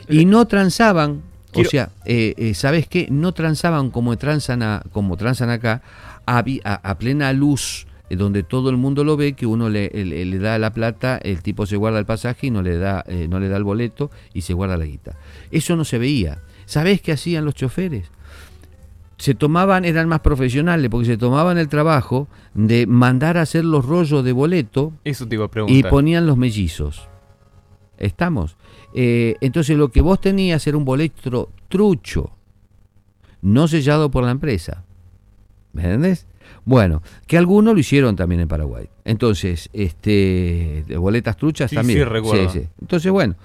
y 0.09 0.24
no 0.24 0.46
transaban, 0.46 1.22
o 1.52 1.64
sea, 1.64 1.90
eh, 2.06 2.34
eh, 2.38 2.54
¿sabes 2.54 2.88
qué? 2.88 3.09
No 3.11 3.32
transaban 3.32 3.90
como 3.90 4.16
transan, 4.16 4.82
como 4.90 5.16
transan 5.18 5.50
acá, 5.50 5.82
a, 6.24 6.38
a, 6.38 6.98
plena 6.98 7.32
luz 7.34 7.86
eh, 8.09 8.16
donde 8.16 8.42
todo 8.42 8.70
el 8.70 8.78
mundo 8.78 9.04
lo 9.04 9.18
ve, 9.18 9.34
que 9.34 9.44
uno 9.44 9.68
le, 9.68 9.90
le, 9.90 10.38
da 10.38 10.59
la 10.59 10.72
plata, 10.72 11.18
el 11.22 11.42
tipo 11.42 11.66
se 11.66 11.76
guarda 11.76 11.98
el 11.98 12.06
pasaje 12.06 12.46
y 12.46 12.50
no 12.50 12.62
le 12.62 12.78
da, 12.78 13.04
no 13.28 13.38
le 13.38 13.48
da 13.48 13.59
el 13.59 13.64
boleto 13.64 14.11
y 14.32 14.40
se 14.40 14.54
guarda 14.54 14.78
la 14.78 14.86
guita. 14.86 15.16
Eso 15.50 15.76
no 15.76 15.84
se 15.84 15.98
veía. 15.98 16.38
¿Sabés 16.68 17.00
qué 17.00 17.12
hacían 17.12 17.46
los 17.46 17.54
choferes? 17.54 18.10
Se 19.16 19.34
tomaban, 19.34 19.86
eran 19.86 20.06
más 20.06 20.20
profesionales, 20.20 20.90
porque 20.90 21.06
se 21.06 21.16
tomaban 21.16 21.56
el 21.56 21.66
trabajo 21.66 22.28
de 22.52 22.86
mandar 22.86 23.38
a 23.38 23.42
hacer 23.42 23.64
los 23.64 23.86
rollos 23.86 24.22
de 24.22 24.32
boleto 24.32 24.92
Eso 25.02 25.26
te 25.26 25.36
iba 25.36 25.46
a 25.46 25.50
y 25.66 25.82
ponían 25.84 26.26
los 26.26 26.36
mellizos. 26.36 27.08
¿Estamos? 27.96 28.58
Eh, 28.92 29.36
entonces 29.40 29.78
lo 29.78 29.88
que 29.88 30.02
vos 30.02 30.20
tenías 30.20 30.66
era 30.66 30.76
un 30.76 30.84
boleto 30.84 31.50
trucho, 31.70 32.32
no 33.40 33.66
sellado 33.66 34.10
por 34.10 34.24
la 34.24 34.32
empresa. 34.32 34.84
¿Me 35.72 35.84
entendés? 35.84 36.26
Bueno, 36.66 37.02
que 37.26 37.38
algunos 37.38 37.72
lo 37.72 37.80
hicieron 37.80 38.14
también 38.14 38.42
en 38.42 38.48
Paraguay. 38.48 38.90
Entonces, 39.06 39.70
este, 39.72 40.84
de 40.86 40.96
boletas 40.98 41.38
truchas 41.38 41.70
también. 41.70 42.00
Sí, 42.00 42.04
recuerdo. 42.04 42.52
Entonces, 42.78 43.10
bueno, 43.10 43.36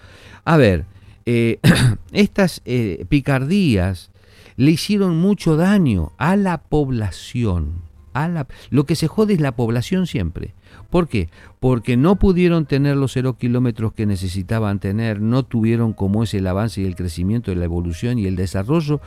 a 0.43 0.57
ver, 0.57 0.86
eh, 1.26 1.59
estas 2.11 2.61
eh, 2.65 3.05
picardías 3.09 4.11
le 4.55 4.71
hicieron 4.71 5.17
mucho 5.17 5.55
daño 5.57 6.11
a 6.17 6.36
la 6.36 6.59
población. 6.59 7.82
A 8.13 8.28
la, 8.28 8.47
lo 8.69 8.86
que 8.86 8.95
se 8.95 9.07
jode 9.07 9.34
es 9.34 9.41
la 9.41 9.55
población 9.55 10.05
siempre. 10.05 10.53
¿Por 10.91 11.07
qué? 11.07 11.30
Porque 11.59 11.97
no 11.97 12.17
pudieron 12.17 12.67
tener 12.67 12.95
los 12.95 13.13
cero 13.13 13.38
kilómetros 13.39 13.93
que 13.93 14.05
necesitaban 14.05 14.80
tener, 14.80 15.19
no 15.19 15.43
tuvieron 15.43 15.93
como 15.93 16.24
es 16.24 16.34
el 16.36 16.45
avance 16.45 16.82
y 16.82 16.86
el 16.86 16.95
crecimiento 16.95 17.49
de 17.49 17.57
la 17.57 17.65
evolución 17.65 18.19
y 18.19 18.28
el 18.28 18.36
desarrollo 18.36 19.01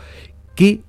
que 0.57 0.81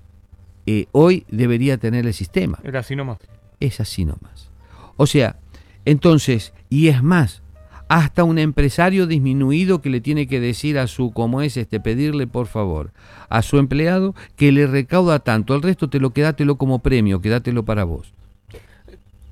eh, 0.66 0.88
hoy 0.92 1.26
debería 1.30 1.78
tener 1.78 2.08
el 2.08 2.14
sistema. 2.14 2.60
Era 2.64 2.80
así 2.80 2.96
nomás. 2.96 3.20
Es 3.60 3.80
así 3.80 4.06
nomás. 4.06 4.50
O 4.96 5.06
sea, 5.06 5.38
entonces, 5.86 6.54
y 6.70 6.88
es 6.88 7.04
más, 7.04 7.44
hasta 7.90 8.24
un 8.24 8.38
empresario 8.38 9.08
disminuido 9.08 9.82
que 9.82 9.90
le 9.90 10.02
tiene 10.02 10.28
que 10.28 10.40
decir 10.40 10.78
a 10.78 10.88
su, 10.88 11.12
como 11.12 11.42
es 11.42 11.58
este, 11.58 11.80
pedirle 11.80 12.28
por 12.28 12.48
favor 12.48 12.92
a 13.30 13.42
su 13.42 13.58
empleado 13.58 14.16
que 14.36 14.52
le 14.52 14.68
recauda 14.68 15.20
tanto, 15.20 15.56
el 15.56 15.62
resto 15.62 15.90
te 15.90 16.00
lo 16.00 16.12
quédatelo 16.12 16.58
como 16.58 16.80
premio, 16.80 17.22
quédatelo 17.22 17.64
para 17.64 17.84
vos. 17.84 18.14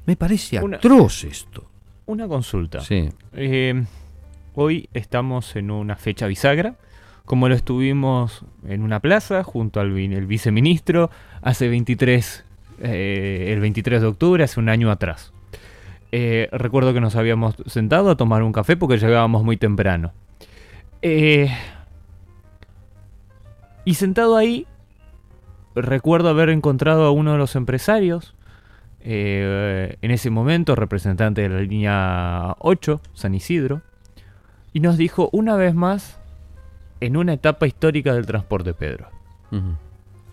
Me 0.05 0.15
parece 0.15 0.59
atroz 0.59 1.23
esto. 1.23 1.65
Una 2.05 2.27
consulta. 2.27 2.81
Sí. 2.81 3.09
Eh, 3.33 3.83
hoy 4.53 4.89
estamos 4.93 5.55
en 5.55 5.71
una 5.71 5.95
fecha 5.95 6.27
bisagra, 6.27 6.75
como 7.25 7.49
lo 7.49 7.55
estuvimos 7.55 8.45
en 8.67 8.83
una 8.83 8.99
plaza 8.99 9.43
junto 9.43 9.79
al 9.79 9.97
el 9.97 10.27
viceministro 10.27 11.09
hace 11.41 11.67
23, 11.67 12.45
eh, 12.81 13.49
el 13.49 13.59
23 13.59 14.01
de 14.01 14.07
octubre, 14.07 14.43
hace 14.43 14.59
un 14.59 14.69
año 14.69 14.91
atrás. 14.91 15.33
Eh, 16.17 16.47
recuerdo 16.53 16.93
que 16.93 17.01
nos 17.01 17.17
habíamos 17.17 17.55
sentado 17.65 18.09
a 18.09 18.15
tomar 18.15 18.41
un 18.41 18.53
café 18.53 18.77
porque 18.77 18.97
llegábamos 18.97 19.43
muy 19.43 19.57
temprano. 19.57 20.13
Eh, 21.01 21.53
y 23.83 23.95
sentado 23.95 24.37
ahí, 24.37 24.65
recuerdo 25.75 26.29
haber 26.29 26.51
encontrado 26.51 27.03
a 27.03 27.11
uno 27.11 27.33
de 27.33 27.37
los 27.37 27.57
empresarios, 27.57 28.33
eh, 29.01 29.97
en 30.01 30.11
ese 30.11 30.29
momento 30.29 30.73
representante 30.73 31.41
de 31.41 31.49
la 31.49 31.59
línea 31.59 32.55
8, 32.59 33.01
San 33.13 33.35
Isidro, 33.35 33.81
y 34.71 34.79
nos 34.79 34.97
dijo 34.97 35.27
una 35.33 35.57
vez 35.57 35.75
más, 35.75 36.17
en 37.01 37.17
una 37.17 37.33
etapa 37.33 37.67
histórica 37.67 38.13
del 38.13 38.25
transporte, 38.25 38.73
Pedro. 38.73 39.09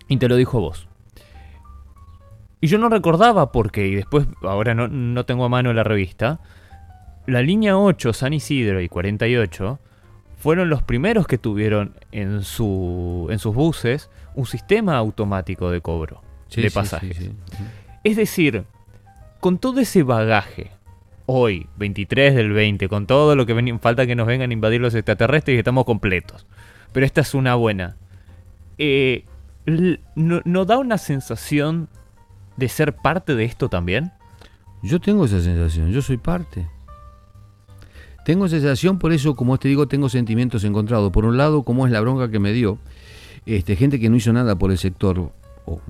Y 0.07 0.15
te 0.15 0.29
lo 0.29 0.37
dijo 0.37 0.61
vos. 0.61 0.87
Y 2.63 2.67
yo 2.67 2.77
no 2.77 2.87
recordaba 2.87 3.51
por 3.51 3.73
qué, 3.73 3.87
y 3.87 3.95
después, 3.95 4.25
ahora 4.41 4.73
no, 4.73 5.25
tengo 5.25 5.43
a 5.43 5.49
mano 5.49 5.73
la 5.73 5.83
revista, 5.83 6.39
la 7.25 7.41
línea 7.41 7.77
8, 7.77 8.13
San 8.13 8.31
Isidro 8.31 8.79
y 8.79 8.87
48, 8.87 9.79
fueron 10.37 10.69
los 10.69 10.81
primeros 10.81 11.27
que 11.27 11.37
tuvieron 11.37 11.93
en, 12.13 12.41
su, 12.41 13.27
en 13.29 13.39
sus 13.39 13.53
buses 13.53 14.09
un 14.35 14.45
sistema 14.45 14.95
automático 14.95 15.71
de 15.71 15.81
cobro 15.81 16.21
de 16.55 16.71
pasajes. 16.71 17.31
es 18.05 18.15
decir, 18.15 18.63
con 19.41 19.57
todo 19.57 19.81
ese 19.81 20.03
bagaje, 20.03 20.71
hoy, 21.25 21.67
23 21.75 22.33
del 22.33 22.53
20, 22.53 22.87
con 22.87 23.07
todo 23.07 23.35
lo 23.35 23.45
que 23.45 23.51
ven, 23.51 23.77
falta 23.81 24.07
que 24.07 24.15
nos 24.15 24.25
vengan 24.25 24.51
a 24.51 24.53
invadir 24.53 24.79
los 24.79 24.95
extraterrestres 24.95 25.55
y 25.55 25.57
estamos 25.57 25.83
completos. 25.83 26.47
Pero 26.93 27.05
esta 27.05 27.19
es 27.19 27.33
una 27.33 27.55
buena. 27.55 27.97
Eh, 28.77 29.25
no, 29.65 30.39
no, 30.45 30.63
da 30.63 30.77
una 30.77 30.97
sensación 30.97 31.89
de 32.57 32.69
ser 32.69 32.95
parte 32.95 33.35
de 33.35 33.45
esto 33.45 33.69
también? 33.69 34.11
Yo 34.81 34.99
tengo 34.99 35.25
esa 35.25 35.41
sensación, 35.41 35.91
yo 35.91 36.01
soy 36.01 36.17
parte. 36.17 36.67
Tengo 38.25 38.47
sensación, 38.47 38.99
por 38.99 39.11
eso, 39.11 39.35
como 39.35 39.57
te 39.57 39.67
digo, 39.67 39.87
tengo 39.87 40.09
sentimientos 40.09 40.63
encontrados. 40.63 41.11
Por 41.11 41.25
un 41.25 41.37
lado, 41.37 41.63
como 41.63 41.85
es 41.85 41.91
la 41.91 41.99
bronca 41.99 42.29
que 42.31 42.39
me 42.39 42.53
dio, 42.53 42.77
este, 43.45 43.75
gente 43.75 43.99
que 43.99 44.09
no 44.09 44.15
hizo 44.15 44.31
nada 44.31 44.55
por 44.57 44.71
el 44.71 44.77
sector, 44.77 45.31
o 45.65 45.81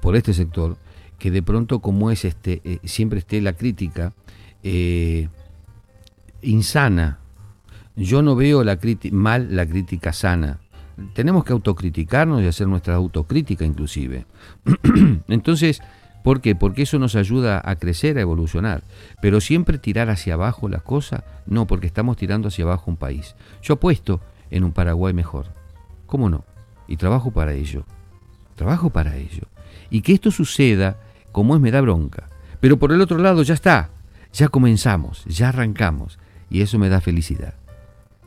por 0.00 0.16
este 0.16 0.34
sector, 0.34 0.76
que 1.18 1.30
de 1.30 1.42
pronto, 1.42 1.80
como 1.80 2.10
es 2.10 2.24
este, 2.24 2.60
eh, 2.64 2.78
siempre 2.84 3.20
esté 3.20 3.40
la 3.40 3.54
crítica, 3.54 4.12
eh, 4.62 5.28
insana. 6.42 7.18
Yo 7.96 8.22
no 8.22 8.34
veo 8.34 8.64
la 8.64 8.78
mal 9.10 9.54
la 9.54 9.66
crítica 9.66 10.12
sana. 10.12 10.61
Tenemos 11.14 11.44
que 11.44 11.52
autocriticarnos 11.52 12.42
y 12.42 12.46
hacer 12.46 12.66
nuestra 12.66 12.94
autocrítica 12.94 13.64
inclusive. 13.64 14.26
Entonces, 15.28 15.82
¿por 16.24 16.40
qué? 16.40 16.54
Porque 16.54 16.82
eso 16.82 16.98
nos 16.98 17.16
ayuda 17.16 17.60
a 17.64 17.76
crecer, 17.76 18.18
a 18.18 18.22
evolucionar. 18.22 18.82
Pero 19.20 19.40
siempre 19.40 19.78
tirar 19.78 20.10
hacia 20.10 20.34
abajo 20.34 20.68
la 20.68 20.80
cosa, 20.80 21.24
no, 21.46 21.66
porque 21.66 21.86
estamos 21.86 22.16
tirando 22.16 22.48
hacia 22.48 22.64
abajo 22.64 22.90
un 22.90 22.96
país. 22.96 23.34
Yo 23.62 23.74
apuesto 23.74 24.20
en 24.50 24.64
un 24.64 24.72
Paraguay 24.72 25.12
mejor. 25.12 25.46
¿Cómo 26.06 26.28
no? 26.28 26.44
Y 26.88 26.96
trabajo 26.96 27.30
para 27.30 27.52
ello. 27.52 27.84
Trabajo 28.54 28.90
para 28.90 29.16
ello. 29.16 29.48
Y 29.90 30.02
que 30.02 30.12
esto 30.12 30.30
suceda, 30.30 30.98
como 31.32 31.54
es, 31.54 31.60
me 31.60 31.70
da 31.70 31.80
bronca. 31.80 32.28
Pero 32.60 32.78
por 32.78 32.92
el 32.92 33.00
otro 33.00 33.18
lado, 33.18 33.42
ya 33.42 33.54
está. 33.54 33.90
Ya 34.32 34.48
comenzamos, 34.48 35.24
ya 35.26 35.48
arrancamos. 35.48 36.18
Y 36.50 36.62
eso 36.62 36.78
me 36.78 36.88
da 36.88 37.00
felicidad. 37.00 37.54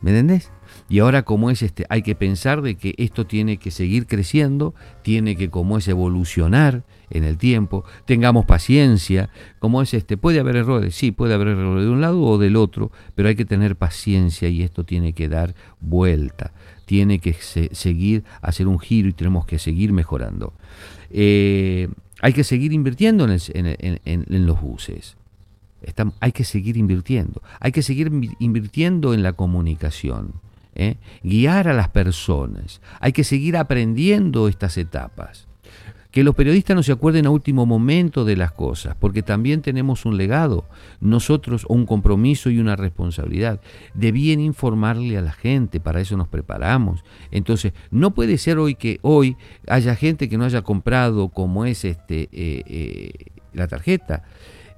¿Me 0.00 0.10
entendés? 0.10 0.50
Y 0.88 1.00
ahora 1.00 1.22
como 1.22 1.50
es 1.50 1.62
este, 1.62 1.84
hay 1.88 2.02
que 2.02 2.14
pensar 2.14 2.62
de 2.62 2.76
que 2.76 2.94
esto 2.98 3.26
tiene 3.26 3.56
que 3.56 3.70
seguir 3.70 4.06
creciendo, 4.06 4.74
tiene 5.02 5.36
que 5.36 5.50
como 5.50 5.78
es 5.78 5.88
evolucionar 5.88 6.84
en 7.10 7.24
el 7.24 7.38
tiempo, 7.38 7.84
tengamos 8.04 8.46
paciencia, 8.46 9.30
como 9.58 9.82
es 9.82 9.94
este, 9.94 10.16
puede 10.16 10.40
haber 10.40 10.56
errores, 10.56 10.94
sí, 10.94 11.10
puede 11.10 11.34
haber 11.34 11.48
errores 11.48 11.84
de 11.84 11.90
un 11.90 12.00
lado 12.00 12.20
o 12.22 12.38
del 12.38 12.56
otro, 12.56 12.92
pero 13.14 13.28
hay 13.28 13.34
que 13.34 13.44
tener 13.44 13.76
paciencia 13.76 14.48
y 14.48 14.62
esto 14.62 14.84
tiene 14.84 15.12
que 15.12 15.28
dar 15.28 15.54
vuelta, 15.80 16.52
tiene 16.84 17.18
que 17.18 17.32
seguir, 17.32 18.24
hacer 18.40 18.68
un 18.68 18.78
giro 18.78 19.08
y 19.08 19.12
tenemos 19.12 19.46
que 19.46 19.58
seguir 19.58 19.92
mejorando. 19.92 20.52
Eh, 21.10 21.88
hay 22.22 22.32
que 22.32 22.44
seguir 22.44 22.72
invirtiendo 22.72 23.26
en 23.26 24.46
los 24.46 24.60
buses. 24.60 25.16
Hay 26.20 26.32
que 26.32 26.44
seguir 26.44 26.76
invirtiendo, 26.76 27.42
hay 27.60 27.70
que 27.70 27.82
seguir 27.82 28.10
invirtiendo 28.38 29.14
en 29.14 29.22
la 29.22 29.34
comunicación, 29.34 30.32
¿eh? 30.76 30.96
guiar 31.22 31.68
a 31.68 31.72
las 31.74 31.88
personas, 31.88 32.80
hay 33.00 33.12
que 33.12 33.24
seguir 33.24 33.56
aprendiendo 33.56 34.48
estas 34.48 34.76
etapas. 34.76 35.48
Que 36.10 36.24
los 36.24 36.34
periodistas 36.34 36.74
no 36.74 36.82
se 36.82 36.92
acuerden 36.92 37.26
a 37.26 37.30
último 37.30 37.66
momento 37.66 38.24
de 38.24 38.36
las 38.36 38.50
cosas, 38.50 38.96
porque 38.98 39.22
también 39.22 39.60
tenemos 39.60 40.06
un 40.06 40.16
legado, 40.16 40.64
nosotros 40.98 41.66
un 41.68 41.84
compromiso 41.84 42.48
y 42.48 42.58
una 42.58 42.74
responsabilidad 42.74 43.60
de 43.92 44.12
bien 44.12 44.40
informarle 44.40 45.18
a 45.18 45.20
la 45.20 45.32
gente, 45.32 45.78
para 45.78 46.00
eso 46.00 46.16
nos 46.16 46.28
preparamos. 46.28 47.04
Entonces, 47.30 47.74
no 47.90 48.14
puede 48.14 48.38
ser 48.38 48.56
hoy 48.56 48.76
que 48.76 48.98
hoy 49.02 49.36
haya 49.66 49.94
gente 49.94 50.30
que 50.30 50.38
no 50.38 50.44
haya 50.44 50.62
comprado 50.62 51.28
como 51.28 51.66
es 51.66 51.84
este 51.84 52.30
eh, 52.32 52.62
eh, 52.66 53.10
la 53.52 53.68
tarjeta. 53.68 54.22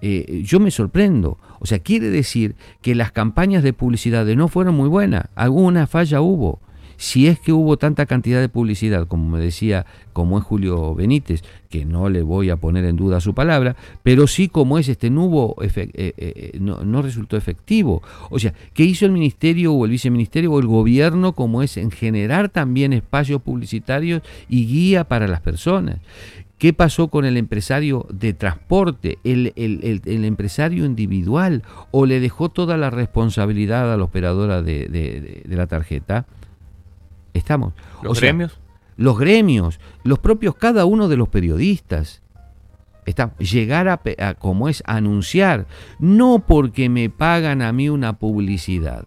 Eh, 0.00 0.42
yo 0.44 0.60
me 0.60 0.70
sorprendo. 0.70 1.38
O 1.58 1.66
sea, 1.66 1.80
quiere 1.80 2.10
decir 2.10 2.54
que 2.82 2.94
las 2.94 3.12
campañas 3.12 3.62
de 3.62 3.72
publicidad 3.72 4.24
no 4.26 4.48
fueron 4.48 4.74
muy 4.74 4.88
buenas, 4.88 5.28
alguna 5.34 5.86
falla 5.86 6.20
hubo. 6.20 6.60
Si 7.00 7.28
es 7.28 7.38
que 7.38 7.52
hubo 7.52 7.76
tanta 7.76 8.06
cantidad 8.06 8.40
de 8.40 8.48
publicidad, 8.48 9.06
como 9.06 9.30
me 9.30 9.38
decía, 9.38 9.86
como 10.12 10.36
es 10.36 10.42
Julio 10.42 10.96
Benítez, 10.96 11.44
que 11.70 11.84
no 11.84 12.08
le 12.08 12.22
voy 12.22 12.50
a 12.50 12.56
poner 12.56 12.84
en 12.86 12.96
duda 12.96 13.20
su 13.20 13.34
palabra, 13.34 13.76
pero 14.02 14.26
sí 14.26 14.48
como 14.48 14.78
es 14.78 14.88
este, 14.88 15.08
no, 15.08 15.26
hubo 15.26 15.56
eh, 15.62 15.70
eh, 15.94 16.58
no, 16.60 16.82
no 16.82 17.00
resultó 17.00 17.36
efectivo. 17.36 18.02
O 18.30 18.40
sea, 18.40 18.52
¿qué 18.74 18.82
hizo 18.82 19.06
el 19.06 19.12
ministerio 19.12 19.72
o 19.74 19.84
el 19.84 19.92
viceministerio 19.92 20.52
o 20.52 20.58
el 20.58 20.66
gobierno 20.66 21.34
como 21.34 21.62
es 21.62 21.76
en 21.76 21.92
generar 21.92 22.48
también 22.48 22.92
espacios 22.92 23.42
publicitarios 23.42 24.22
y 24.48 24.66
guía 24.66 25.04
para 25.04 25.28
las 25.28 25.40
personas? 25.40 25.98
¿Qué 26.58 26.72
pasó 26.72 27.06
con 27.06 27.24
el 27.24 27.36
empresario 27.36 28.06
de 28.10 28.32
transporte, 28.32 29.18
el, 29.22 29.52
empresario 30.24 30.84
individual? 30.84 31.62
¿O 31.92 32.04
le 32.04 32.18
dejó 32.18 32.48
toda 32.48 32.76
la 32.76 32.90
responsabilidad 32.90 33.92
a 33.92 33.96
la 33.96 34.02
operadora 34.02 34.60
de, 34.60 35.44
la 35.48 35.68
tarjeta? 35.68 36.26
Estamos. 37.32 37.74
¿Los 38.02 38.20
gremios? 38.20 38.58
Los 38.96 39.16
gremios, 39.16 39.78
los 40.02 40.18
propios 40.18 40.56
cada 40.56 40.84
uno 40.84 41.06
de 41.06 41.16
los 41.16 41.28
periodistas. 41.28 42.22
Está, 43.06 43.34
llegar 43.38 43.88
a, 43.88 44.02
a, 44.18 44.34
como 44.34 44.68
es, 44.68 44.82
anunciar, 44.84 45.66
no 46.00 46.44
porque 46.46 46.88
me 46.88 47.08
pagan 47.08 47.62
a 47.62 47.72
mí 47.72 47.88
una 47.88 48.18
publicidad. 48.18 49.06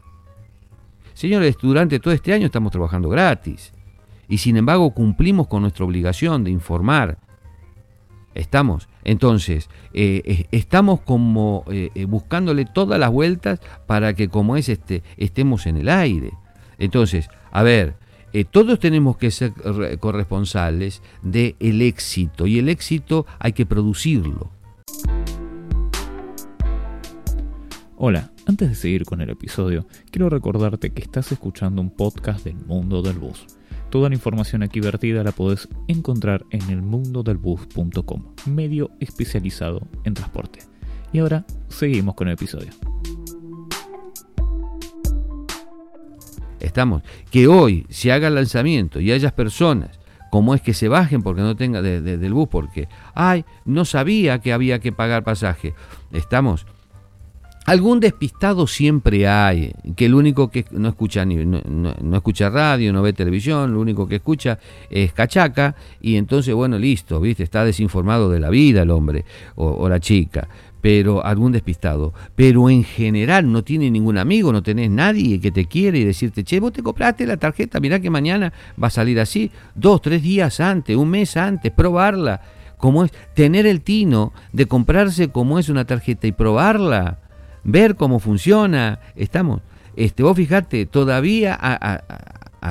Señores, 1.14 1.58
durante 1.62 2.00
todo 2.00 2.14
este 2.14 2.34
año 2.34 2.46
estamos 2.46 2.72
trabajando 2.72 3.10
gratis 3.10 3.74
y 4.28 4.38
sin 4.38 4.56
embargo 4.56 4.92
cumplimos 4.92 5.48
con 5.48 5.62
nuestra 5.62 5.86
obligación 5.86 6.46
de 6.46 6.52
informar. 6.52 7.18
Estamos, 8.34 8.88
entonces, 9.04 9.70
eh, 9.94 10.22
eh, 10.26 10.48
estamos 10.52 11.02
como 11.02 11.66
eh, 11.70 12.06
buscándole 12.06 12.66
todas 12.66 13.00
las 13.00 13.12
vueltas 13.12 13.60
para 13.88 14.14
que 14.14 14.30
como 14.30 14.56
es 14.56 14.70
este, 14.70 15.04
estemos 15.18 15.66
en 15.66 15.78
el 15.78 15.90
aire. 15.90 16.32
Entonces, 16.78 17.30
a 17.52 17.62
ver, 17.64 17.96
todos 18.50 18.80
tenemos 18.80 19.18
que 19.18 19.30
ser 19.30 19.52
corresponsables 20.00 21.02
del 21.22 21.56
el 21.60 21.82
éxito 21.82 22.48
y 22.48 22.60
el 22.60 22.70
éxito 22.70 23.26
hay 23.40 23.52
que 23.52 23.66
producirlo. 23.66 24.50
Hola, 27.98 28.32
antes 28.48 28.70
de 28.70 28.76
seguir 28.76 29.04
con 29.04 29.22
el 29.22 29.30
episodio, 29.30 29.86
quiero 30.10 30.30
recordarte 30.30 30.92
que 30.92 31.02
estás 31.02 31.32
escuchando 31.32 31.82
un 31.82 31.92
podcast 31.92 32.46
del 32.46 32.56
mundo 32.56 33.02
del 33.02 33.20
bus. 33.20 33.46
Toda 33.92 34.08
la 34.08 34.16
información 34.16 34.64
aquí 34.64 34.80
vertida 34.80 35.22
la 35.22 35.34
podés 35.34 35.68
encontrar 35.90 36.46
en 36.50 36.62
elmundodelbus.com, 36.62 38.24
medio 38.46 38.90
especializado 39.02 39.86
en 40.06 40.14
transporte. 40.14 40.60
Y 41.12 41.20
ahora 41.20 41.46
seguimos 41.68 42.16
con 42.16 42.30
el 42.30 42.36
episodio. 42.36 42.72
Estamos, 46.62 47.04
que 47.32 47.48
hoy 47.48 47.86
se 47.90 48.14
haga 48.14 48.30
el 48.30 48.36
lanzamiento 48.36 49.02
y 49.02 49.12
hayas 49.12 49.34
personas 49.34 50.00
como 50.32 50.56
es 50.56 50.62
que 50.62 50.74
se 50.74 50.88
bajen 50.88 51.22
porque 51.22 51.42
no 51.42 51.58
tenga 51.58 51.82
del 51.82 52.34
bus 52.34 52.48
porque 52.50 52.88
ay 53.14 53.44
no 53.66 53.84
sabía 53.84 54.40
que 54.40 54.54
había 54.54 54.80
que 54.80 54.94
pagar 54.94 55.26
pasaje 55.26 55.74
estamos 56.14 56.66
Algún 57.66 58.00
despistado 58.00 58.66
siempre 58.66 59.28
hay, 59.28 59.72
que 59.96 60.08
el 60.08 60.16
único 60.16 60.50
que 60.50 60.66
no 60.72 60.90
escucha 60.90 61.24
ni, 61.26 61.46
no, 61.46 61.94
escucha 62.16 62.50
radio, 62.50 62.92
no 62.92 63.04
ve 63.04 63.14
televisión, 63.14 63.72
lo 63.72 63.80
único 63.80 64.08
que 64.08 64.16
escucha 64.16 64.58
es 64.90 65.14
cachaca, 65.14 65.76
y 66.02 66.16
entonces, 66.16 66.56
bueno, 66.56 66.80
listo, 66.80 67.22
viste, 67.22 67.44
está 67.44 67.64
desinformado 67.64 68.32
de 68.32 68.40
la 68.40 68.50
vida 68.50 68.82
el 68.82 68.90
hombre 68.90 69.26
o, 69.56 69.88
la 69.88 70.00
chica, 70.00 70.48
pero 70.82 71.24
algún 71.24 71.52
despistado. 71.52 72.16
Pero 72.36 72.68
en 72.68 72.84
general 72.84 73.52
no 73.52 73.64
tiene 73.64 73.92
ningún 73.92 74.18
amigo, 74.18 74.52
no 74.52 74.64
tenés 74.64 74.90
nadie 74.90 75.40
que 75.40 75.52
te 75.52 75.66
quiere 75.66 76.00
y 76.00 76.04
decirte, 76.04 76.44
che, 76.44 76.60
vos 76.60 76.74
te 76.74 76.82
compraste 76.82 77.28
la 77.28 77.38
tarjeta, 77.38 77.80
mirá 77.80 78.00
que 78.00 78.10
mañana 78.10 78.52
va 78.82 78.88
a 78.88 78.92
salir 78.92 79.20
así, 79.20 79.52
dos, 79.76 80.02
tres 80.02 80.24
días 80.24 80.60
antes, 80.60 80.96
un 80.96 81.10
mes 81.10 81.38
antes, 81.38 81.72
probarla. 81.72 82.42
Como 82.78 83.04
es 83.06 83.12
tener 83.36 83.68
el 83.68 83.82
tino 83.82 84.34
de 84.52 84.66
comprarse 84.66 85.30
como 85.30 85.60
es 85.60 85.70
una 85.70 85.86
tarjeta 85.86 86.26
y 86.26 86.32
probarla 86.32 87.21
ver 87.64 87.96
cómo 87.96 88.20
funciona. 88.20 89.00
Estamos, 89.16 89.62
este, 89.96 90.24
vos 90.24 90.36
fijate, 90.36 90.86
todavía 90.86 91.58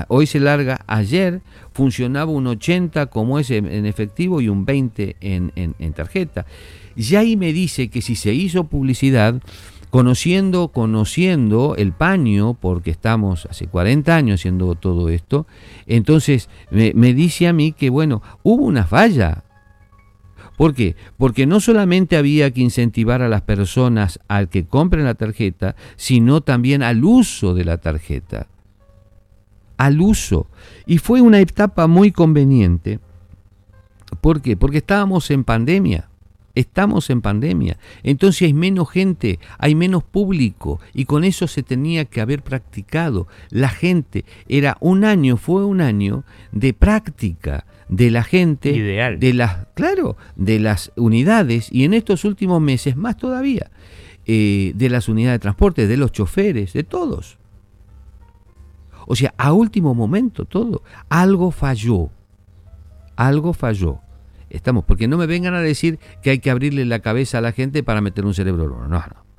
hoy 0.08 0.26
se 0.26 0.40
larga, 0.40 0.80
ayer 0.86 1.42
funcionaba 1.72 2.30
un 2.30 2.46
80 2.46 3.06
como 3.06 3.38
es 3.38 3.50
en, 3.50 3.86
efectivo 3.86 4.40
y 4.40 4.48
un 4.48 4.64
20 4.64 5.16
en, 5.20 5.52
en, 5.56 5.92
tarjeta. 5.92 6.46
Y 6.96 7.14
ahí 7.16 7.36
me 7.36 7.52
dice 7.52 7.88
que 7.88 8.02
si 8.02 8.14
se 8.14 8.32
hizo 8.32 8.64
publicidad, 8.64 9.40
conociendo, 9.90 10.68
conociendo 10.68 11.74
el 11.76 11.92
paño, 11.92 12.54
porque 12.54 12.90
estamos 12.90 13.46
hace 13.46 13.66
40 13.66 14.14
años 14.14 14.40
haciendo 14.40 14.74
todo 14.76 15.08
esto, 15.08 15.46
entonces 15.86 16.48
me, 16.70 16.92
me 16.94 17.12
dice 17.12 17.48
a 17.48 17.52
mí 17.52 17.72
que, 17.72 17.90
bueno, 17.90 18.22
hubo 18.42 18.64
una 18.64 18.84
falla, 18.84 19.42
¿Por 20.60 20.74
qué? 20.74 20.94
Porque 21.16 21.46
no 21.46 21.58
solamente 21.58 22.18
había 22.18 22.50
que 22.50 22.60
incentivar 22.60 23.22
a 23.22 23.30
las 23.30 23.40
personas 23.40 24.20
al 24.28 24.50
que 24.50 24.66
compren 24.66 25.06
la 25.06 25.14
tarjeta, 25.14 25.74
sino 25.96 26.42
también 26.42 26.82
al 26.82 27.02
uso 27.02 27.54
de 27.54 27.64
la 27.64 27.78
tarjeta. 27.78 28.46
Al 29.78 30.02
uso. 30.02 30.48
Y 30.84 30.98
fue 30.98 31.22
una 31.22 31.40
etapa 31.40 31.86
muy 31.86 32.12
conveniente. 32.12 33.00
¿Por 34.20 34.42
qué? 34.42 34.54
Porque 34.54 34.76
estábamos 34.76 35.30
en 35.30 35.44
pandemia. 35.44 36.10
Estamos 36.54 37.08
en 37.08 37.22
pandemia. 37.22 37.78
Entonces 38.02 38.42
hay 38.42 38.52
menos 38.52 38.90
gente, 38.90 39.38
hay 39.56 39.74
menos 39.74 40.04
público 40.04 40.78
y 40.92 41.06
con 41.06 41.24
eso 41.24 41.46
se 41.46 41.62
tenía 41.62 42.04
que 42.04 42.20
haber 42.20 42.42
practicado. 42.42 43.28
La 43.48 43.70
gente 43.70 44.26
era 44.46 44.76
un 44.80 45.04
año, 45.06 45.38
fue 45.38 45.64
un 45.64 45.80
año 45.80 46.24
de 46.52 46.74
práctica 46.74 47.64
de 47.90 48.10
la 48.10 48.22
gente, 48.22 48.70
Ideal. 48.70 49.18
de 49.18 49.34
las, 49.34 49.66
claro, 49.74 50.16
de 50.36 50.60
las 50.60 50.92
unidades 50.96 51.68
y 51.72 51.84
en 51.84 51.92
estos 51.92 52.24
últimos 52.24 52.62
meses 52.62 52.96
más 52.96 53.16
todavía, 53.16 53.70
eh, 54.26 54.72
de 54.76 54.88
las 54.88 55.08
unidades 55.08 55.40
de 55.40 55.42
transporte, 55.42 55.86
de 55.88 55.96
los 55.96 56.12
choferes, 56.12 56.72
de 56.72 56.84
todos. 56.84 57.38
O 59.06 59.16
sea, 59.16 59.34
a 59.36 59.52
último 59.52 59.92
momento 59.92 60.44
todo, 60.44 60.84
algo 61.08 61.50
falló, 61.50 62.10
algo 63.16 63.52
falló. 63.52 63.98
Estamos, 64.50 64.84
porque 64.84 65.08
no 65.08 65.16
me 65.16 65.26
vengan 65.26 65.54
a 65.54 65.60
decir 65.60 65.98
que 66.22 66.30
hay 66.30 66.38
que 66.38 66.50
abrirle 66.50 66.84
la 66.84 67.00
cabeza 67.00 67.38
a 67.38 67.40
la 67.40 67.52
gente 67.52 67.82
para 67.82 68.00
meter 68.00 68.24
un 68.24 68.34
cerebro. 68.34 68.68
No, 68.68 68.88
no. 68.88 69.29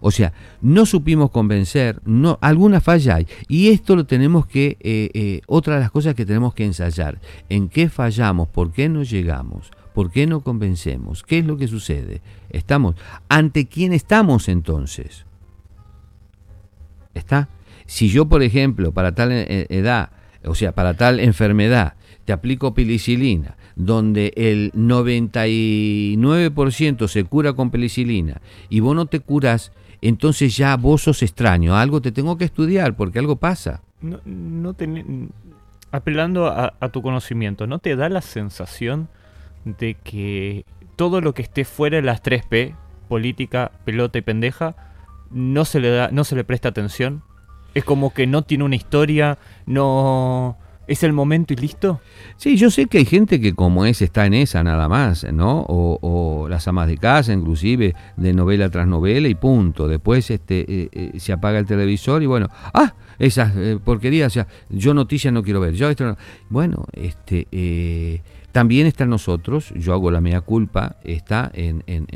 O 0.00 0.10
sea, 0.10 0.32
no 0.60 0.86
supimos 0.86 1.30
convencer, 1.30 2.00
no, 2.04 2.38
alguna 2.40 2.80
falla 2.80 3.16
hay. 3.16 3.26
Y 3.48 3.68
esto 3.68 3.96
lo 3.96 4.06
tenemos 4.06 4.46
que, 4.46 4.76
eh, 4.80 5.10
eh, 5.14 5.40
otra 5.46 5.74
de 5.74 5.80
las 5.80 5.90
cosas 5.90 6.14
que 6.14 6.26
tenemos 6.26 6.54
que 6.54 6.64
ensayar. 6.64 7.20
¿En 7.48 7.68
qué 7.68 7.88
fallamos? 7.88 8.48
¿Por 8.48 8.72
qué 8.72 8.88
no 8.88 9.02
llegamos? 9.02 9.70
¿Por 9.94 10.10
qué 10.10 10.26
no 10.26 10.40
convencemos? 10.40 11.22
¿Qué 11.22 11.38
es 11.38 11.46
lo 11.46 11.56
que 11.56 11.68
sucede? 11.68 12.20
Estamos. 12.50 12.94
¿Ante 13.28 13.66
quién 13.66 13.92
estamos 13.92 14.48
entonces? 14.48 15.24
¿Está? 17.14 17.48
Si 17.86 18.08
yo, 18.08 18.28
por 18.28 18.42
ejemplo, 18.42 18.92
para 18.92 19.14
tal 19.14 19.32
eh, 19.32 19.66
edad, 19.70 20.10
o 20.44 20.54
sea, 20.54 20.72
para 20.72 20.94
tal 20.94 21.20
enfermedad, 21.20 21.94
te 22.24 22.32
aplico 22.32 22.74
penicilina, 22.74 23.56
donde 23.74 24.32
el 24.36 24.72
99% 24.72 27.08
se 27.08 27.24
cura 27.24 27.54
con 27.54 27.70
penicilina 27.70 28.40
y 28.68 28.80
vos 28.80 28.94
no 28.94 29.06
te 29.06 29.20
curas, 29.20 29.72
entonces 30.00 30.56
ya 30.56 30.76
vos 30.76 31.02
sos 31.02 31.22
extraño, 31.22 31.76
algo 31.76 32.00
te 32.00 32.12
tengo 32.12 32.36
que 32.36 32.44
estudiar 32.44 32.96
porque 32.96 33.18
algo 33.18 33.36
pasa. 33.36 33.82
No, 34.00 34.20
no 34.24 34.74
apelando 35.90 36.46
a, 36.46 36.88
tu 36.90 37.02
conocimiento, 37.02 37.66
¿no 37.66 37.78
te 37.78 37.96
da 37.96 38.08
la 38.08 38.20
sensación 38.20 39.08
de 39.64 39.94
que 39.94 40.64
todo 40.96 41.20
lo 41.20 41.34
que 41.34 41.42
esté 41.42 41.64
fuera 41.64 41.96
de 41.96 42.02
las 42.02 42.22
3P, 42.22 42.74
política, 43.08 43.72
pelota 43.84 44.18
y 44.18 44.22
pendeja, 44.22 44.76
no 45.30 45.64
se 45.64 45.80
le 45.80 45.90
da, 45.90 46.10
no 46.12 46.24
se 46.24 46.36
le 46.36 46.44
presta 46.44 46.68
atención? 46.68 47.22
Es 47.74 47.84
como 47.84 48.12
que 48.12 48.26
no 48.26 48.42
tiene 48.42 48.64
una 48.64 48.76
historia, 48.76 49.38
no 49.66 50.58
¿Es 50.88 51.02
el 51.02 51.12
momento 51.12 51.52
y 51.52 51.56
listo? 51.56 52.00
Sí, 52.38 52.56
yo 52.56 52.70
sé 52.70 52.86
que 52.86 52.96
hay 52.96 53.04
gente 53.04 53.42
que 53.42 53.54
como 53.54 53.84
es 53.84 54.00
está 54.00 54.24
en 54.24 54.32
esa 54.32 54.64
nada 54.64 54.88
más, 54.88 55.30
¿no? 55.30 55.66
O, 55.68 56.46
las 56.48 56.66
amas 56.66 56.88
de 56.88 56.96
casa, 56.96 57.34
inclusive, 57.34 57.94
de 58.16 58.32
novela 58.32 58.70
tras 58.70 58.88
novela 58.88 59.28
y 59.28 59.34
punto. 59.34 59.86
Después 59.86 60.30
este, 60.30 60.64
eh, 60.66 60.88
eh, 60.92 61.20
se 61.20 61.34
apaga 61.34 61.58
el 61.58 61.66
televisor 61.66 62.22
y 62.22 62.26
bueno, 62.26 62.48
ah, 62.72 62.94
esas 63.18 63.54
eh, 63.54 63.78
porquerías, 63.84 64.28
o 64.28 64.34
sea, 64.34 64.46
yo 64.70 64.94
noticias 64.94 65.32
no 65.32 65.42
quiero 65.42 65.60
ver. 65.60 65.74
Yo 65.74 65.90
esto 65.90 66.16
Bueno, 66.48 66.86
este, 66.94 68.22
también 68.52 68.86
está 68.86 69.04
en 69.04 69.10
nosotros, 69.10 69.74
yo 69.76 69.92
hago 69.92 70.10
la 70.10 70.22
mea 70.22 70.40
culpa, 70.40 70.96
está 71.04 71.50
en, 71.52 71.84
en, 71.86 72.06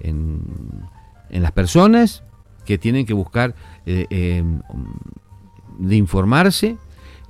en 0.00 1.42
las 1.42 1.52
personas 1.52 2.24
que 2.66 2.76
tienen 2.76 3.06
que 3.06 3.14
buscar 3.14 3.54
de 3.86 5.96
informarse 5.96 6.76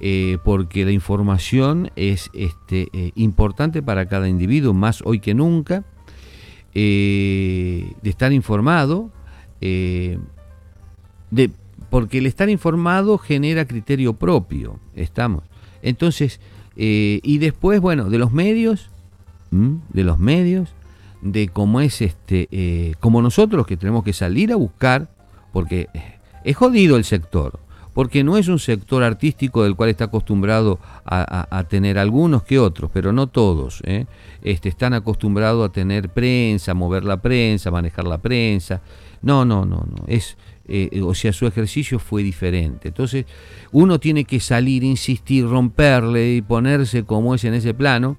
eh, 0.02 0.38
porque 0.42 0.86
la 0.86 0.92
información 0.92 1.90
es 1.94 2.30
este, 2.32 2.88
eh, 2.94 3.12
importante 3.16 3.82
para 3.82 4.06
cada 4.06 4.30
individuo, 4.30 4.72
más 4.72 5.02
hoy 5.04 5.20
que 5.20 5.34
nunca, 5.34 5.84
eh, 6.74 7.92
de 8.00 8.10
estar 8.10 8.32
informado, 8.32 9.10
de, 9.60 10.18
porque 11.90 12.16
el 12.16 12.24
estar 12.24 12.48
informado 12.48 13.18
genera 13.18 13.66
criterio 13.66 14.14
propio, 14.14 14.80
estamos. 14.94 15.44
Entonces, 15.82 16.40
y 16.76 17.36
después, 17.36 17.78
bueno, 17.80 18.08
de 18.08 18.16
los 18.16 18.32
medios, 18.32 18.88
de 19.50 20.04
los 20.04 20.18
medios, 20.18 20.70
de 21.20 21.48
cómo 21.48 21.82
es 21.82 22.00
este, 22.00 22.96
como 23.00 23.20
nosotros 23.20 23.66
que 23.66 23.76
tenemos 23.76 24.02
que 24.02 24.14
salir 24.14 24.50
a 24.50 24.56
buscar, 24.56 25.10
porque 25.52 25.88
es 26.42 26.56
jodido 26.56 26.96
el 26.96 27.04
sector, 27.04 27.60
porque 28.00 28.24
no 28.24 28.38
es 28.38 28.48
un 28.48 28.58
sector 28.58 29.02
artístico 29.02 29.62
del 29.62 29.76
cual 29.76 29.90
está 29.90 30.04
acostumbrado 30.04 30.78
a, 31.04 31.62
tener 31.68 31.98
algunos 31.98 32.44
que 32.44 32.58
otros, 32.58 32.90
pero 32.94 33.12
no 33.12 33.26
todos. 33.26 33.82
¿eh? 33.84 34.06
Este, 34.40 34.70
están 34.70 34.94
acostumbrados 34.94 35.68
a 35.68 35.70
tener 35.70 36.08
prensa, 36.08 36.72
mover 36.72 37.04
la 37.04 37.18
prensa, 37.18 37.70
manejar 37.70 38.06
la 38.06 38.16
prensa. 38.16 38.80
No, 39.20 39.44
no, 39.44 39.66
no, 39.66 39.86
no. 39.86 40.04
Es, 40.06 40.38
eh, 40.66 41.02
o 41.04 41.14
sea, 41.14 41.34
su 41.34 41.46
ejercicio 41.46 41.98
fue 41.98 42.22
diferente. 42.22 42.88
Entonces, 42.88 43.26
uno 43.70 44.00
tiene 44.00 44.24
que 44.24 44.40
salir, 44.40 44.82
insistir, 44.82 45.46
romperle 45.46 46.36
y 46.36 46.40
ponerse 46.40 47.04
como 47.04 47.34
es 47.34 47.44
en 47.44 47.52
ese 47.52 47.74
plano. 47.74 48.16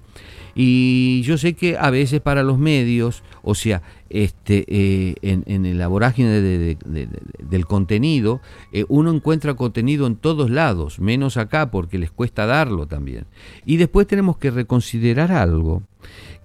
Y 0.54 1.22
yo 1.22 1.38
sé 1.38 1.54
que 1.54 1.76
a 1.78 1.90
veces 1.90 2.20
para 2.20 2.42
los 2.42 2.58
medios, 2.58 3.22
o 3.42 3.54
sea, 3.54 3.82
este, 4.10 4.64
eh, 4.68 5.14
en, 5.22 5.44
en, 5.46 5.78
la 5.78 5.88
del 5.88 7.66
contenido, 7.66 8.40
eh, 8.72 8.84
uno 8.88 9.10
encuentra 9.10 9.54
contenido 9.54 10.06
en 10.06 10.16
todos 10.16 10.50
lados, 10.50 11.00
menos 11.00 11.36
acá 11.38 11.70
porque 11.70 11.98
les 11.98 12.10
cuesta 12.10 12.44
darlo 12.46 12.86
también. 12.86 13.24
Y 13.64 13.78
después 13.78 14.06
tenemos 14.06 14.36
que 14.36 14.50
reconsiderar 14.50 15.32
algo, 15.32 15.82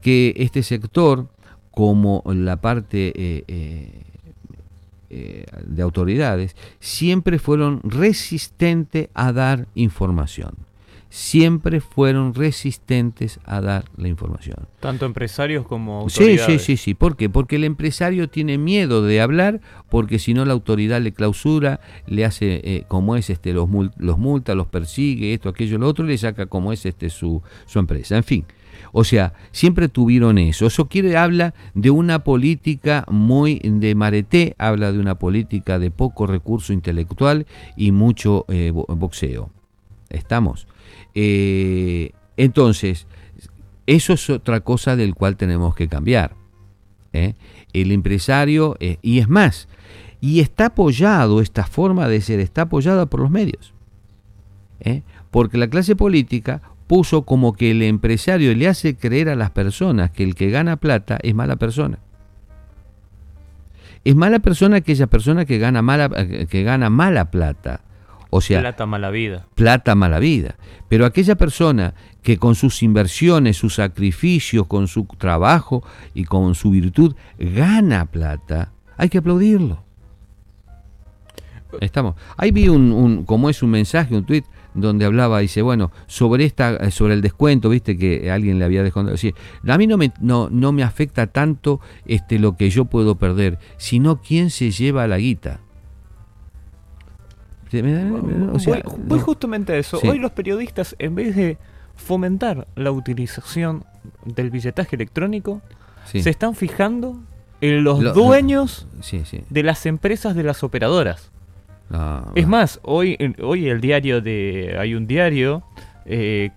que 0.02 0.34
este 0.38 0.64
sector, 0.64 1.28
como 1.72 2.24
la 2.26 2.62
parte 2.62 3.12
eh, 3.16 3.94
de 5.10 5.82
autoridades 5.82 6.56
siempre 6.80 7.40
fueron 7.40 7.82
resistentes 7.84 9.10
a 9.14 9.32
dar 9.34 9.68
información. 9.76 10.67
Siempre 11.10 11.80
fueron 11.80 12.34
resistentes 12.34 13.40
a 13.46 13.62
dar 13.62 13.86
la 13.96 14.08
información. 14.08 14.68
Tanto 14.80 15.06
empresarios 15.06 15.66
como 15.66 16.02
autoridades. 16.02 16.46
Sí, 16.46 16.60
sí, 16.60 16.60
sí, 16.60 16.78
sí. 16.78 16.94
¿Por 16.94 17.16
qué? 17.16 17.30
Porque 17.30 17.56
el 17.56 17.64
empresario 17.64 18.30
tiene 18.30 18.58
miedo 18.58 19.02
de 19.02 19.22
hablar, 19.22 19.62
porque 19.90 20.20
si 20.20 20.34
no 20.34 20.46
la 20.46 20.54
autoridad 20.54 21.02
le 21.02 21.14
clausura, 21.14 21.80
le 22.08 22.26
hace 22.26 22.62
eh, 22.64 22.84
como 22.88 23.16
es, 23.16 23.30
este, 23.30 23.54
los, 23.54 23.70
los 23.98 24.18
multa, 24.18 24.56
los 24.56 24.68
persigue, 24.68 25.34
esto, 25.34 25.50
aquello, 25.50 25.78
lo 25.78 25.88
otro, 25.88 26.06
le 26.06 26.18
saca 26.18 26.48
como 26.48 26.74
es 26.74 26.86
este, 26.86 27.10
su, 27.10 27.42
su 27.66 27.80
empresa. 27.80 28.18
En 28.18 28.24
fin, 28.24 28.46
o 28.92 29.04
sea, 29.04 29.34
siempre 29.52 29.90
tuvieron 29.90 30.38
eso. 30.38 30.66
Eso 30.66 30.88
quiere, 30.88 31.18
habla 31.18 31.54
de 31.74 31.90
una 31.90 32.24
política 32.24 33.06
muy 33.10 33.60
de 33.64 33.96
mareté, 33.96 34.56
habla 34.58 34.92
de 34.92 35.00
una 35.00 35.16
política 35.16 35.80
de 35.80 35.92
poco 35.92 36.28
recurso 36.28 36.74
intelectual 36.74 37.46
y 37.76 37.92
mucho 37.92 38.46
eh, 38.48 38.72
boxeo. 38.72 39.50
¿Estamos? 40.10 40.68
Eh, 41.16 42.12
entonces, 42.38 43.08
eso 43.86 44.14
es 44.14 44.30
otra 44.30 44.62
cosa 44.62 44.96
del 44.96 45.16
cual 45.16 45.38
tenemos 45.38 45.76
que 45.76 45.88
cambiar. 45.88 46.36
¿eh? 47.14 47.34
El 47.74 47.92
empresario, 47.92 48.78
y 48.80 49.20
es 49.20 49.30
más, 49.30 49.68
y 50.22 50.40
está 50.40 50.68
apoyado, 50.68 51.42
esta 51.42 51.66
forma 51.66 52.08
de 52.08 52.22
ser 52.22 52.40
está 52.40 52.64
apoyada 52.64 53.06
por 53.06 53.22
los 53.22 53.32
medios. 53.32 53.74
Porque 55.32 55.58
la 55.58 55.70
clase 55.70 55.96
política 55.96 56.62
puso 56.88 57.24
como 57.24 57.54
que 57.54 57.72
el 57.72 57.84
empresario 57.84 58.56
le 58.56 58.68
hace 58.68 58.96
creer 58.96 59.30
a 59.30 59.36
las 59.36 59.52
personas 59.52 60.12
que 60.12 60.24
el 60.24 60.36
que 60.36 60.50
gana 60.50 60.78
plata 60.78 61.20
es 61.22 61.36
mala 61.36 61.58
persona. 61.58 62.00
Es 64.06 64.16
mala 64.16 64.40
persona 64.40 64.78
aquella 64.78 65.08
persona 65.08 65.46
que 65.46 65.58
gana 65.58 65.82
mala, 65.82 66.10
que 66.48 66.64
gana 66.64 66.90
mala 66.90 67.30
plata. 67.30 67.82
O 68.30 68.42
sea, 68.42 68.60
plata 68.60 68.86
mala 68.86 69.10
vida. 69.10 69.48
Plata 69.56 69.96
mala 69.96 70.20
vida. 70.20 70.56
Pero 70.90 71.06
aquella 71.06 71.36
persona 71.36 71.94
que 72.22 72.38
con 72.38 72.56
sus 72.56 72.84
inversiones, 72.84 73.58
sus 73.58 73.76
sacrificios, 73.76 74.68
con 74.68 74.88
su 74.88 75.06
trabajo 75.18 75.84
y 76.14 76.26
con 76.26 76.56
su 76.56 76.72
virtud 76.72 77.16
gana 77.38 78.06
plata, 78.06 78.72
hay 78.98 79.10
que 79.10 79.20
aplaudirlo. 79.20 79.84
Estamos. 81.82 82.16
Ahí 82.38 82.52
vi 82.52 82.70
un, 82.70 82.92
un 82.92 83.24
como 83.24 83.50
es 83.50 83.62
un 83.62 83.70
mensaje, 83.70 84.16
un 84.16 84.26
tweet 84.26 84.44
donde 84.74 85.06
hablaba, 85.06 85.40
dice, 85.40 85.62
bueno, 85.62 85.92
sobre 86.06 86.46
esta, 86.46 86.92
sobre 86.92 87.16
el 87.16 87.22
descuento, 87.22 87.70
viste 87.70 87.98
que 87.98 88.32
alguien 88.32 88.60
le 88.60 88.66
había 88.66 88.84
descontado. 88.84 89.14
Decir, 89.14 89.34
a 89.68 89.78
mí 89.78 89.88
no 89.88 89.98
me, 89.98 90.12
no, 90.22 90.50
no 90.50 90.72
me 90.72 90.84
afecta 90.84 91.28
tanto 91.28 91.82
este, 92.06 92.40
lo 92.40 92.56
que 92.56 92.70
yo 92.70 92.86
puedo 92.86 93.16
perder, 93.16 93.58
sino 93.78 94.22
quién 94.22 94.50
se 94.50 94.72
lleva 94.72 95.08
la 95.08 95.18
guita. 95.18 95.60
Voy, 97.72 99.20
justamente 99.20 99.74
a 99.74 99.78
eso. 99.78 100.00
Hoy 100.04 100.20
los 100.20 100.32
periodistas, 100.32 100.96
en 101.00 101.16
vez 101.16 101.36
de 101.36 101.58
fomentar 101.96 102.68
la 102.76 102.92
utilización 102.92 103.84
del 104.26 104.50
billetaje 104.50 104.96
electrónico, 104.96 105.62
se 106.06 106.30
están 106.30 106.56
fijando 106.56 107.20
en 107.62 107.84
los 107.84 108.14
dueños 108.14 108.88
de 109.50 109.64
las 109.64 109.86
empresas 109.86 110.36
de 110.36 110.44
las 110.44 110.64
operadoras. 110.64 111.32
Ah, 111.92 112.32
es 112.36 112.48
más, 112.48 112.80
hoy, 112.84 113.18
hoy 113.42 113.70
el 113.70 113.82
diario 113.82 114.22
de. 114.22 114.76
Hay 114.80 114.94
un 114.94 115.08
diario. 115.08 115.64
Eh, 116.06 116.52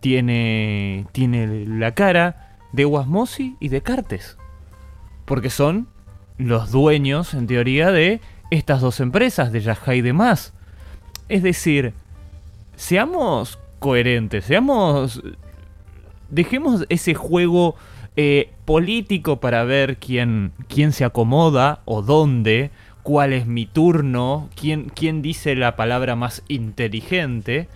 tiene. 0.00 1.06
Tiene 1.12 1.66
la 1.66 1.92
cara 1.92 2.58
de 2.72 2.84
Guasmosi 2.84 3.56
y 3.60 3.68
de 3.68 3.80
Cartes. 3.82 4.36
Porque 5.24 5.50
son 5.50 5.86
los 6.38 6.72
dueños, 6.72 7.34
en 7.34 7.46
teoría, 7.46 7.92
de 7.92 8.20
estas 8.52 8.82
dos 8.82 9.00
empresas, 9.00 9.50
de 9.50 9.60
Yahá 9.60 9.94
y 9.94 10.02
demás. 10.02 10.52
Es 11.28 11.42
decir, 11.42 11.94
seamos 12.76 13.58
coherentes, 13.78 14.44
seamos. 14.44 15.22
Dejemos 16.28 16.84
ese 16.90 17.14
juego 17.14 17.76
eh, 18.16 18.50
político 18.64 19.40
para 19.40 19.64
ver 19.64 19.96
quién, 19.96 20.52
quién 20.68 20.92
se 20.92 21.04
acomoda 21.04 21.80
o 21.86 22.02
dónde 22.02 22.70
cuál 23.02 23.32
es 23.32 23.46
mi 23.46 23.66
turno, 23.66 24.48
quién, 24.54 24.90
quién 24.94 25.22
dice 25.22 25.56
la 25.56 25.74
palabra 25.74 26.14
más 26.14 26.42
inteligente. 26.48 27.68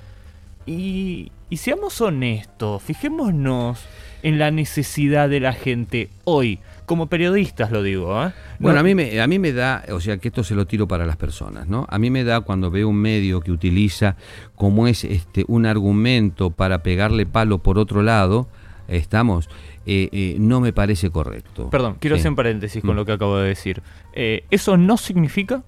Y, 0.66 1.32
y 1.48 1.56
seamos 1.56 2.00
honestos, 2.00 2.82
fijémonos 2.82 3.84
en 4.22 4.38
la 4.38 4.50
necesidad 4.50 5.28
de 5.28 5.40
la 5.40 5.52
gente 5.52 6.10
hoy, 6.24 6.60
como 6.86 7.08
periodistas 7.08 7.70
lo 7.70 7.82
digo. 7.82 8.24
¿eh? 8.24 8.32
Bueno, 8.58 8.80
a 8.80 8.82
mí, 8.82 8.94
me, 8.94 9.20
a 9.20 9.26
mí 9.26 9.38
me 9.38 9.52
da, 9.52 9.84
o 9.90 10.00
sea 10.00 10.18
que 10.18 10.28
esto 10.28 10.42
se 10.42 10.54
lo 10.54 10.66
tiro 10.66 10.88
para 10.88 11.04
las 11.04 11.16
personas, 11.16 11.68
¿no? 11.68 11.86
A 11.90 11.98
mí 11.98 12.10
me 12.10 12.24
da 12.24 12.40
cuando 12.40 12.70
veo 12.70 12.88
un 12.88 12.96
medio 12.96 13.40
que 13.40 13.52
utiliza 13.52 14.16
como 14.54 14.86
es 14.86 15.04
este 15.04 15.44
un 15.48 15.66
argumento 15.66 16.50
para 16.50 16.82
pegarle 16.82 17.26
palo 17.26 17.58
por 17.58 17.78
otro 17.78 18.02
lado, 18.02 18.48
estamos, 18.88 19.48
eh, 19.86 20.08
eh, 20.12 20.36
no 20.38 20.60
me 20.60 20.72
parece 20.72 21.10
correcto. 21.10 21.70
Perdón, 21.70 21.96
quiero 22.00 22.16
hacer 22.16 22.30
un 22.30 22.36
paréntesis 22.36 22.82
con 22.82 22.94
mm. 22.94 22.96
lo 22.96 23.04
que 23.04 23.12
acabo 23.12 23.38
de 23.38 23.48
decir. 23.48 23.82
Eh, 24.14 24.44
eso 24.50 24.76
no 24.76 24.96
significa 24.96 25.62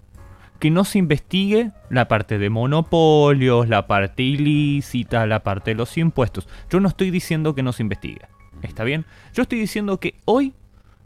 que 0.58 0.70
no 0.70 0.84
se 0.84 0.98
investigue 0.98 1.70
la 1.88 2.08
parte 2.08 2.38
de 2.38 2.50
monopolios, 2.50 3.68
la 3.68 3.86
parte 3.86 4.24
ilícita, 4.24 5.24
la 5.26 5.44
parte 5.44 5.70
de 5.70 5.76
los 5.76 5.96
impuestos. 5.96 6.48
Yo 6.68 6.80
no 6.80 6.88
estoy 6.88 7.10
diciendo 7.10 7.54
que 7.54 7.62
no 7.62 7.72
se 7.72 7.82
investigue. 7.82 8.22
¿Está 8.62 8.82
bien? 8.82 9.04
Yo 9.34 9.42
estoy 9.42 9.60
diciendo 9.60 10.00
que 10.00 10.16
hoy 10.24 10.52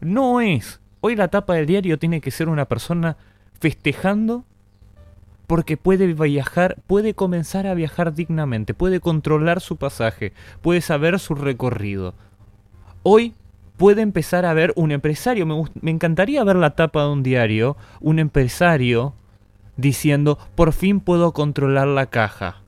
no 0.05 0.41
es. 0.41 0.79
Hoy 1.01 1.15
la 1.15 1.27
tapa 1.27 1.55
del 1.55 1.65
diario 1.65 1.99
tiene 1.99 2.21
que 2.21 2.31
ser 2.31 2.49
una 2.49 2.65
persona 2.65 3.17
festejando 3.59 4.45
porque 5.47 5.77
puede 5.77 6.13
viajar, 6.13 6.77
puede 6.87 7.13
comenzar 7.13 7.67
a 7.67 7.73
viajar 7.73 8.13
dignamente, 8.13 8.73
puede 8.73 8.99
controlar 8.99 9.61
su 9.61 9.77
pasaje, 9.77 10.33
puede 10.61 10.81
saber 10.81 11.19
su 11.19 11.35
recorrido, 11.35 12.13
hoy 13.03 13.35
puede 13.77 14.01
empezar 14.01 14.45
a 14.45 14.53
ver 14.53 14.73
un 14.75 14.91
empresario. 14.91 15.45
Me, 15.45 15.91
encantaría 15.91 16.43
ver 16.43 16.55
la 16.55 16.71
tapa 16.71 17.03
de 17.03 17.09
un 17.09 17.23
diario, 17.23 17.75
un 17.99 18.19
empresario 18.19 19.13
diciendo, 19.75 20.37
por 20.55 20.73
fin 20.73 20.99
puedo 20.99 21.33
controlar 21.33 21.87
la 21.87 22.05
caja. 22.07 22.61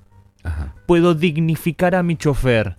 Puedo 0.85 1.15
dignificar 1.15 1.95
a 1.95 2.03
mi 2.03 2.15
chofer. 2.17 2.75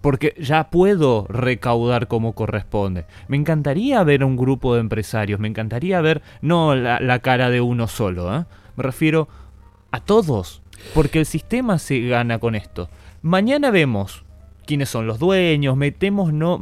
Porque 0.00 0.34
ya 0.38 0.70
puedo 0.70 1.26
recaudar 1.28 2.06
como 2.06 2.34
corresponde. 2.34 3.04
Me 3.26 3.36
encantaría 3.36 4.02
ver 4.04 4.22
un 4.22 4.36
grupo 4.36 4.74
de 4.74 4.80
empresarios. 4.80 5.40
Me 5.40 5.48
encantaría 5.48 6.00
ver, 6.00 6.22
no 6.40 6.74
la, 6.76 7.18
cara 7.18 7.50
de 7.50 7.60
uno 7.60 7.88
solo. 7.88 8.34
¿eh? 8.34 8.44
Me 8.76 8.82
refiero 8.84 9.28
a 9.90 10.00
todos. 10.00 10.62
Porque 10.94 11.18
el 11.18 11.26
sistema 11.26 11.78
se 11.78 12.00
gana 12.00 12.38
con 12.38 12.54
esto. 12.54 12.88
Mañana 13.22 13.70
vemos 13.70 14.24
quiénes 14.64 14.90
son 14.90 15.06
los 15.06 15.18
dueños, 15.18 15.76
metemos, 15.76 16.32
no, 16.32 16.60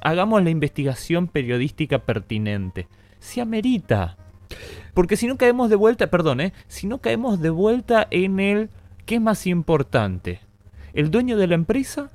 hagamos 0.00 0.42
la 0.42 0.50
investigación 0.50 1.26
periodística 1.26 1.98
pertinente. 1.98 2.86
Se 3.18 3.40
amerita. 3.40 4.16
Porque 4.94 5.16
si 5.16 5.26
no 5.26 5.36
caemos 5.36 5.68
de 5.68 5.76
vuelta, 5.76 6.06
perdón, 6.06 6.40
¿eh? 6.40 6.52
si 6.68 6.86
no 6.86 6.98
caemos 6.98 7.40
de 7.40 7.50
vuelta 7.50 8.06
en 8.10 8.40
el 8.40 8.70
¿qué 9.04 9.16
es 9.16 9.20
más 9.20 9.46
importante? 9.46 10.40
¿El 10.92 11.10
dueño 11.10 11.36
de 11.36 11.46
la 11.46 11.54
empresa? 11.54 12.10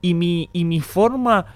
¿Y 0.00 0.14
mi, 0.14 0.48
y 0.52 0.64
mi 0.64 0.80
forma 0.80 1.46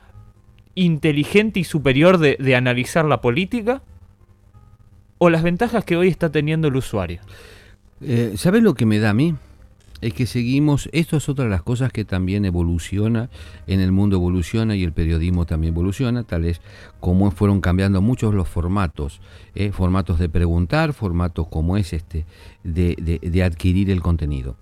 inteligente 0.75 1.61
y 1.61 1.65
superior 1.65 2.19
de, 2.19 2.37
de 2.39 2.57
analizar 2.57 3.05
la 3.05 3.21
política? 3.21 3.83
¿O 5.19 5.31
las 5.31 5.43
ventajas 5.43 5.85
que 5.85 5.97
hoy 5.97 6.09
está 6.09 6.31
teniendo 6.31 6.69
el 6.69 6.77
usuario? 6.77 7.21
Eh, 8.01 8.35
¿Sabes 8.37 8.63
lo 8.63 8.75
que 8.75 8.87
me 8.87 8.99
da 8.99 9.11
a 9.11 9.15
mí? 9.15 9.35
es 10.03 10.13
que 10.13 10.27
seguimos, 10.27 10.91
esto 10.93 11.17
es 11.17 11.29
otra 11.29 11.45
de 11.45 11.51
las 11.51 11.63
cosas 11.63 11.93
que 11.93 12.05
también 12.05 12.45
evoluciona, 12.45 13.31
en 13.69 13.81
el 13.81 13.93
mundo 13.93 14.17
evoluciona 14.17 14.75
y 14.75 14.83
el 14.83 14.93
periodismo 14.93 15.47
también 15.47 15.73
evoluciona, 15.73 16.25
tal 16.25 16.45
es 16.45 16.61
como 17.01 17.31
fueron 17.31 17.61
cambiando 17.61 18.03
muchos 18.03 18.35
los 18.35 18.49
formatos, 18.49 19.21
¿eh? 19.55 19.71
formatos 19.71 20.19
de 20.19 20.29
preguntar, 20.29 20.93
formatos 20.93 21.47
como 21.47 21.77
es 21.77 21.93
este, 21.93 22.27
de, 22.65 22.97
de 23.23 23.43
adquirir 23.45 23.91
el 23.91 24.03
contenido. 24.03 24.57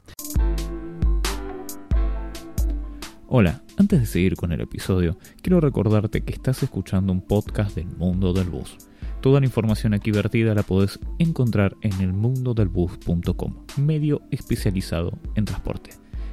Hola, 3.32 3.62
antes 3.76 4.00
de 4.00 4.06
seguir 4.06 4.34
con 4.34 4.50
el 4.50 4.60
episodio, 4.60 5.16
quiero 5.40 5.60
recordarte 5.60 6.22
que 6.22 6.32
estás 6.32 6.64
escuchando 6.64 7.12
un 7.12 7.20
podcast 7.20 7.76
del 7.76 7.86
mundo 7.86 8.32
del 8.32 8.50
bus. 8.50 8.76
Toda 9.20 9.38
la 9.38 9.46
información 9.46 9.94
aquí 9.94 10.10
vertida 10.10 10.52
la 10.52 10.64
podés 10.64 10.98
encontrar 11.20 11.76
en 11.82 11.92
elmundodelbus.com, 11.92 13.54
medio 13.76 14.22
especializado 14.32 15.16
en 15.36 15.44
transporte. 15.44 15.90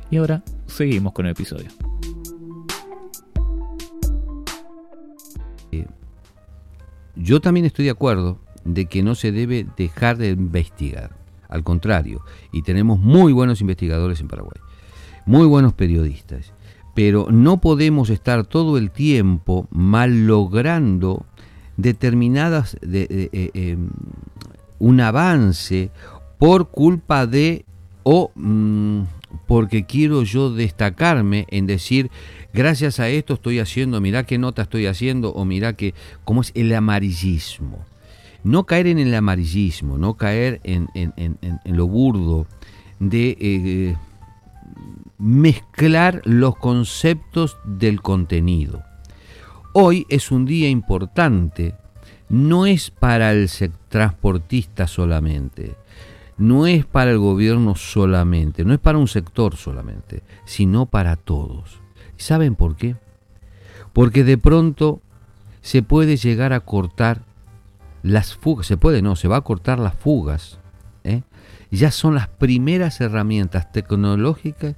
Y 0.09 0.17
ahora 0.17 0.43
seguimos 0.65 1.13
con 1.13 1.27
el 1.27 1.33
episodio. 1.33 1.67
Eh, 5.71 5.85
yo 7.15 7.39
también 7.41 7.67
estoy 7.67 7.85
de 7.85 7.91
acuerdo 7.91 8.39
de 8.65 8.87
que 8.87 9.03
no 9.03 9.13
se 9.13 9.31
debe 9.31 9.67
dejar 9.77 10.17
de 10.17 10.29
investigar. 10.29 11.15
Al 11.47 11.63
contrario, 11.63 12.25
y 12.51 12.63
tenemos 12.63 12.97
muy 12.99 13.33
buenos 13.33 13.61
investigadores 13.61 14.19
en 14.19 14.29
Paraguay, 14.29 14.59
muy 15.27 15.45
buenos 15.45 15.73
periodistas 15.73 16.56
pero 16.97 17.27
no 17.29 17.61
podemos 17.61 18.09
estar 18.09 18.43
todo 18.43 18.75
el 18.79 18.89
tiempo 18.89 19.67
mal 19.69 20.25
logrando 20.25 21.27
determinadas 21.75 22.75
de, 22.81 23.29
eh, 23.31 23.51
em, 23.53 23.89
un 24.79 24.99
avance 25.01 25.91
por 26.39 26.71
culpa 26.71 27.27
de 27.27 27.65
o 28.01 28.31
mm, 28.33 29.01
porque 29.45 29.85
quiero 29.85 30.23
yo 30.23 30.51
destacarme 30.51 31.45
en 31.51 31.67
decir 31.67 32.09
gracias 32.51 32.99
a 32.99 33.09
esto 33.09 33.35
estoy 33.35 33.59
haciendo, 33.59 34.01
mirá 34.01 34.23
qué 34.23 34.39
nota 34.39 34.63
estoy 34.63 34.87
haciendo 34.87 35.29
o 35.33 35.45
mirá 35.45 35.73
que 35.73 35.93
cómo 36.25 36.41
es 36.41 36.51
el 36.55 36.73
amarillismo. 36.73 37.85
No 38.43 38.63
caer 38.63 38.87
en 38.87 38.97
el 38.97 39.13
amarillismo, 39.13 39.99
no 39.99 40.15
caer 40.15 40.61
en, 40.63 40.87
lo 41.63 41.85
burdo 41.85 42.47
de 42.99 43.37
eh, 43.39 43.95
mezclar 45.17 46.21
los 46.25 46.55
conceptos 46.55 47.57
del 47.63 48.01
contenido. 48.01 48.83
Hoy 49.73 50.05
es 50.09 50.31
un 50.31 50.45
día 50.45 50.69
importante, 50.69 51.75
no 52.29 52.65
es 52.65 52.91
para 52.91 53.31
el 53.31 53.49
transportista 53.89 54.87
solamente, 54.87 55.75
no 56.37 56.67
es 56.67 56.85
para 56.85 57.11
el 57.11 57.17
gobierno 57.17 57.75
solamente, 57.75 58.63
no 58.63 58.73
es 58.73 58.79
para 58.79 58.97
un 58.97 59.07
sector 59.07 59.55
solamente, 59.55 60.23
sino 60.45 60.85
para 60.85 61.15
todos. 61.15 61.79
¿Saben 62.17 62.55
por 62.55 62.75
qué? 62.75 62.95
Porque 63.93 64.23
de 64.23 64.37
pronto 64.37 65.01
se 65.61 65.81
puede 65.83 66.17
llegar 66.17 66.53
a 66.53 66.59
cortar 66.59 67.23
las 68.03 68.35
fugas, 68.35 68.67
se 68.67 68.77
puede, 68.77 69.01
no, 69.01 69.15
se 69.15 69.27
va 69.27 69.37
a 69.37 69.41
cortar 69.41 69.79
las 69.79 69.95
fugas. 69.95 70.59
¿eh? 71.03 71.23
Ya 71.71 71.91
son 71.91 72.15
las 72.15 72.27
primeras 72.27 73.01
herramientas 73.01 73.71
tecnológicas 73.71 74.75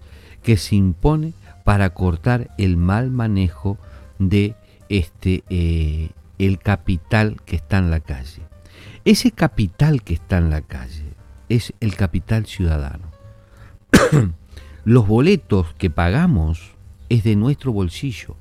que 0.50 0.58
se 0.58 0.76
impone 0.76 1.34
para 1.64 1.92
cortar 1.92 2.50
el 2.58 2.76
mal 2.76 3.12
manejo 3.12 3.78
de 4.18 4.56
este 4.90 5.44
eh, 5.52 6.10
el 6.40 6.58
capital 6.58 7.40
que 7.46 7.56
está 7.56 7.78
en 7.78 7.92
la 7.92 8.00
calle. 8.00 8.42
Ese 9.06 9.30
capital 9.30 10.02
que 10.02 10.16
está 10.16 10.40
en 10.40 10.50
la 10.50 10.62
calle 10.62 11.14
es 11.50 11.72
el 11.82 11.96
capital 11.96 12.48
ciudadano. 12.48 13.12
Los 14.86 15.08
boletos 15.08 15.76
que 15.76 15.92
pagamos 15.92 16.72
es 17.10 17.24
de 17.24 17.36
nuestro 17.36 17.72
bolsillo 17.72 18.36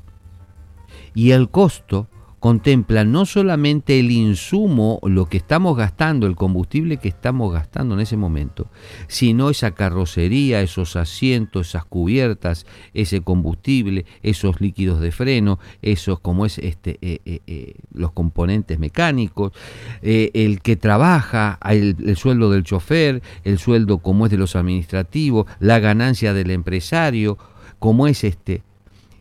y 1.13 1.33
el 1.33 1.51
costo 1.51 2.09
contempla 2.41 3.05
no 3.05 3.27
solamente 3.27 3.99
el 3.99 4.11
insumo, 4.11 5.01
lo 5.03 5.27
que 5.27 5.39
estamos 5.39 5.77
gastando, 5.77 6.27
el 6.27 6.37
combustible 6.37 6.99
que 6.99 7.09
estamos 7.09 7.53
gastando 7.53 7.95
en 7.95 8.01
ese 8.01 8.17
momento, 8.17 8.71
sino 9.09 9.51
esa 9.51 9.73
carrocería, 9.73 10.63
esos 10.63 10.97
asientos, 10.97 11.69
esas 11.69 11.85
cubiertas, 11.85 12.67
ese 12.95 13.23
combustible, 13.23 14.07
esos 14.23 14.61
líquidos 14.61 15.01
de 15.01 15.11
freno, 15.11 15.59
esos 15.83 16.21
como 16.21 16.47
es 16.47 16.59
este 16.59 16.99
eh, 17.03 17.21
eh, 17.25 17.41
eh, 17.47 17.75
los 17.93 18.13
componentes 18.13 18.79
mecánicos, 18.79 19.53
el 20.03 20.61
que 20.61 20.77
trabaja, 20.77 21.59
el, 21.69 21.97
el 22.07 22.17
sueldo 22.17 22.51
del 22.51 22.65
chofer, 22.65 23.23
el 23.45 23.59
sueldo 23.59 23.99
como 23.99 24.27
es 24.27 24.31
de 24.31 24.39
los 24.39 24.55
administrativos, 24.55 25.47
la 25.59 25.81
ganancia 25.81 26.33
del 26.35 26.51
empresario, 26.51 27.37
como 27.79 28.07
es 28.07 28.25
este. 28.25 28.63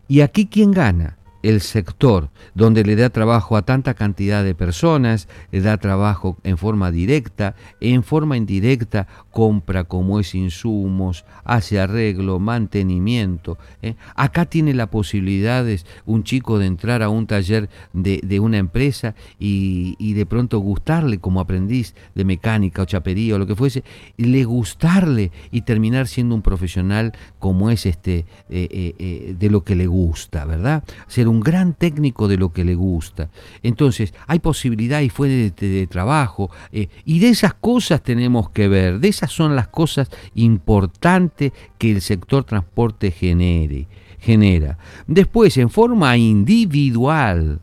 ¿Y 0.08 0.22
aquí 0.22 0.48
quién 0.48 0.72
gana? 0.72 1.18
El 1.50 1.62
sector 1.62 2.30
donde 2.56 2.84
le 2.84 2.96
da 2.96 3.10
trabajo 3.10 3.56
a 3.56 3.62
tanta 3.62 3.94
cantidad 3.94 4.44
de 4.44 4.56
personas, 4.56 5.28
le 5.52 5.62
da 5.62 5.78
trabajo 5.78 6.38
en 6.44 6.58
forma 6.58 6.92
directa, 6.92 7.56
en 7.80 8.04
forma 8.04 8.36
indirecta 8.36 9.08
compra 9.32 9.84
como 9.84 10.20
es 10.20 10.36
insumos, 10.36 11.24
hace 11.44 11.80
arreglo, 11.80 12.40
mantenimiento. 12.40 13.58
¿eh? 13.82 13.96
Acá 14.16 14.46
tiene 14.46 14.74
la 14.74 14.88
posibilidad 14.88 15.66
un 16.06 16.24
chico 16.24 16.60
de 16.60 16.66
entrar 16.66 17.02
a 17.02 17.10
un 17.10 17.28
taller 17.28 17.70
de, 17.94 18.40
una 18.40 18.58
empresa 18.58 19.16
y, 19.40 20.14
de 20.14 20.26
pronto 20.26 20.60
gustarle 20.60 21.20
como 21.20 21.40
aprendiz 21.40 21.96
de 22.16 22.26
mecánica 22.26 22.82
o 22.82 22.86
chapería 22.86 23.36
o 23.36 23.40
lo 23.40 23.48
que 23.48 23.56
fuese, 23.56 23.84
le 24.18 24.44
gustarle 24.44 25.32
y 25.52 25.62
terminar 25.62 26.08
siendo 26.08 26.36
un 26.36 26.42
profesional 26.42 27.14
como 27.40 27.70
es 27.70 27.86
este 27.86 28.26
eh, 28.50 28.96
eh, 28.98 29.36
de 29.38 29.50
lo 29.50 29.64
que 29.64 29.76
le 29.76 29.88
gusta, 29.88 30.46
¿verdad? 30.46 30.84
Ser 31.08 31.28
un 31.28 31.37
gran 31.40 31.74
técnico 31.74 32.28
de 32.28 32.38
lo 32.38 32.52
que 32.52 32.64
le 32.64 32.76
gusta. 32.76 33.30
Entonces, 33.64 34.14
hay 34.28 34.40
posibilidad 34.40 35.02
y 35.02 35.10
fue 35.10 35.52
de, 35.56 35.88
trabajo, 35.88 36.50
eh, 36.72 36.90
y 37.06 37.20
de 37.20 37.30
esas 37.30 37.54
cosas 37.54 38.02
tenemos 38.02 38.50
que 38.50 38.68
ver, 38.68 39.00
de 39.00 39.08
esas 39.08 39.32
son 39.32 39.56
las 39.56 39.68
cosas 39.68 40.10
importantes 40.36 41.52
que 41.78 41.92
el 41.92 42.02
sector 42.02 42.44
transporte 42.44 43.12
genere, 43.12 43.88
genera. 44.20 44.78
Después, 45.08 45.58
en 45.58 45.70
forma 45.70 46.18
individual, 46.18 47.62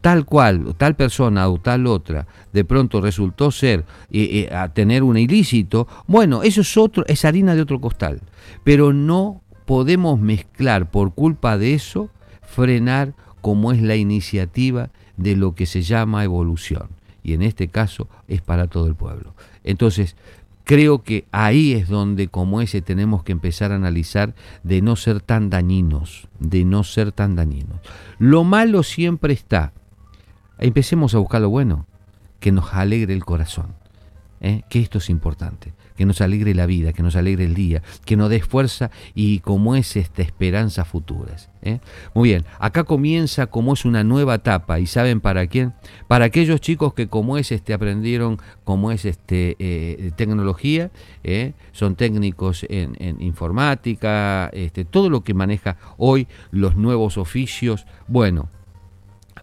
tal 0.00 0.24
cual, 0.24 0.74
tal 0.76 0.94
persona 0.94 1.48
o 1.48 1.58
tal 1.58 1.86
otra, 1.86 2.26
de 2.52 2.64
pronto 2.64 3.00
resultó 3.00 3.50
ser, 3.50 3.84
eh, 4.10 4.48
eh, 4.50 4.68
tener 4.72 5.02
un 5.02 5.16
ilícito, 5.16 5.88
bueno, 6.06 6.42
eso 6.42 6.60
es 6.60 6.76
otro, 6.76 7.04
es 7.08 7.24
harina 7.24 7.54
de 7.54 7.62
otro 7.62 7.80
costal. 7.80 8.20
Pero 8.62 8.92
no 8.92 9.42
podemos 9.64 10.20
mezclar 10.20 10.90
por 10.90 11.12
culpa 11.12 11.58
de 11.58 11.74
eso 11.74 12.10
frenar 12.46 13.14
como 13.40 13.72
es 13.72 13.82
la 13.82 13.96
iniciativa 13.96 14.90
de 15.16 15.36
lo 15.36 15.54
que 15.54 15.66
se 15.66 15.82
llama 15.82 16.24
evolución. 16.24 16.88
Y 17.22 17.34
en 17.34 17.42
este 17.42 17.68
caso 17.68 18.08
es 18.28 18.40
para 18.40 18.68
todo 18.68 18.86
el 18.86 18.94
pueblo. 18.94 19.34
Entonces, 19.64 20.16
creo 20.64 21.02
que 21.02 21.26
ahí 21.32 21.72
es 21.72 21.88
donde 21.88 22.28
como 22.28 22.60
ese 22.60 22.82
tenemos 22.82 23.22
que 23.22 23.32
empezar 23.32 23.72
a 23.72 23.76
analizar 23.76 24.34
de 24.62 24.80
no 24.80 24.96
ser 24.96 25.20
tan 25.20 25.50
dañinos, 25.50 26.28
de 26.38 26.64
no 26.64 26.84
ser 26.84 27.12
tan 27.12 27.36
dañinos. 27.36 27.80
Lo 28.18 28.44
malo 28.44 28.82
siempre 28.82 29.32
está. 29.32 29.72
Empecemos 30.58 31.14
a 31.14 31.18
buscar 31.18 31.40
lo 31.40 31.50
bueno, 31.50 31.86
que 32.40 32.52
nos 32.52 32.72
alegre 32.72 33.12
el 33.12 33.24
corazón. 33.24 33.74
¿eh? 34.40 34.62
que 34.68 34.80
esto 34.80 34.98
es 34.98 35.10
importante, 35.10 35.72
que 35.96 36.06
nos 36.06 36.20
alegre 36.20 36.54
la 36.54 36.66
vida, 36.66 36.92
que 36.92 37.02
nos 37.02 37.16
alegre 37.16 37.44
el 37.44 37.54
día, 37.54 37.82
que 38.04 38.16
nos 38.16 38.30
dé 38.30 38.40
fuerza 38.40 38.90
y 39.14 39.40
como 39.40 39.74
es 39.74 39.96
esta 39.96 40.22
esperanza 40.22 40.84
futuras. 40.84 41.50
¿eh? 41.62 41.80
Muy 42.14 42.30
bien, 42.30 42.44
acá 42.58 42.84
comienza 42.84 43.46
como 43.46 43.72
es 43.72 43.84
una 43.84 44.04
nueva 44.04 44.36
etapa 44.36 44.78
y 44.78 44.86
saben 44.86 45.20
para 45.20 45.46
quién, 45.46 45.74
para 46.06 46.26
aquellos 46.26 46.60
chicos 46.60 46.94
que 46.94 47.08
como 47.08 47.38
es 47.38 47.50
este 47.52 47.74
aprendieron 47.74 48.38
como 48.64 48.92
es 48.92 49.04
este 49.04 49.56
eh, 49.58 50.12
tecnología, 50.16 50.90
son 51.72 51.96
técnicos 51.96 52.64
en, 52.68 52.96
en, 52.98 53.20
informática, 53.20 54.48
este, 54.52 54.84
todo 54.84 55.10
lo 55.10 55.24
que 55.24 55.34
maneja 55.34 55.76
hoy 55.96 56.28
los 56.50 56.76
nuevos 56.76 57.18
oficios, 57.18 57.86
bueno. 58.06 58.48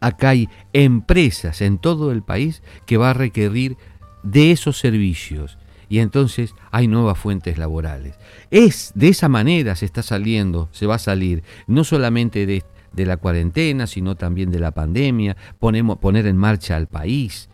Acá 0.01 0.29
hay 0.29 0.49
empresas 0.73 1.61
en 1.61 1.77
todo 1.77 2.11
el 2.11 2.23
país 2.23 2.61
que 2.85 2.97
va 2.97 3.11
a 3.11 3.13
requerir 3.13 3.77
de 4.23 4.51
esos 4.51 4.77
servicios 4.77 5.57
y 5.93 5.99
entonces 5.99 6.55
hay 6.71 6.87
nuevas 6.87 7.19
fuentes 7.19 7.59
laborales. 7.59 8.15
Es 8.49 8.93
de 8.95 9.09
esa 9.09 9.29
manera 9.29 9.75
se 9.75 9.85
está 9.85 10.01
saliendo, 10.01 10.67
se 10.71 10.87
va 10.87 10.95
a 10.95 10.97
salir, 10.97 11.43
no 11.67 11.83
solamente 11.83 12.47
de, 12.47 12.63
la 13.05 13.17
cuarentena, 13.17 13.85
sino 13.85 14.15
también 14.15 14.49
de 14.49 14.57
la 14.57 14.71
pandemia, 14.71 15.37
ponemos, 15.59 15.99
poner 15.99 16.25
en 16.25 16.35
marcha 16.35 16.77
al 16.77 16.87
país. 16.87 17.47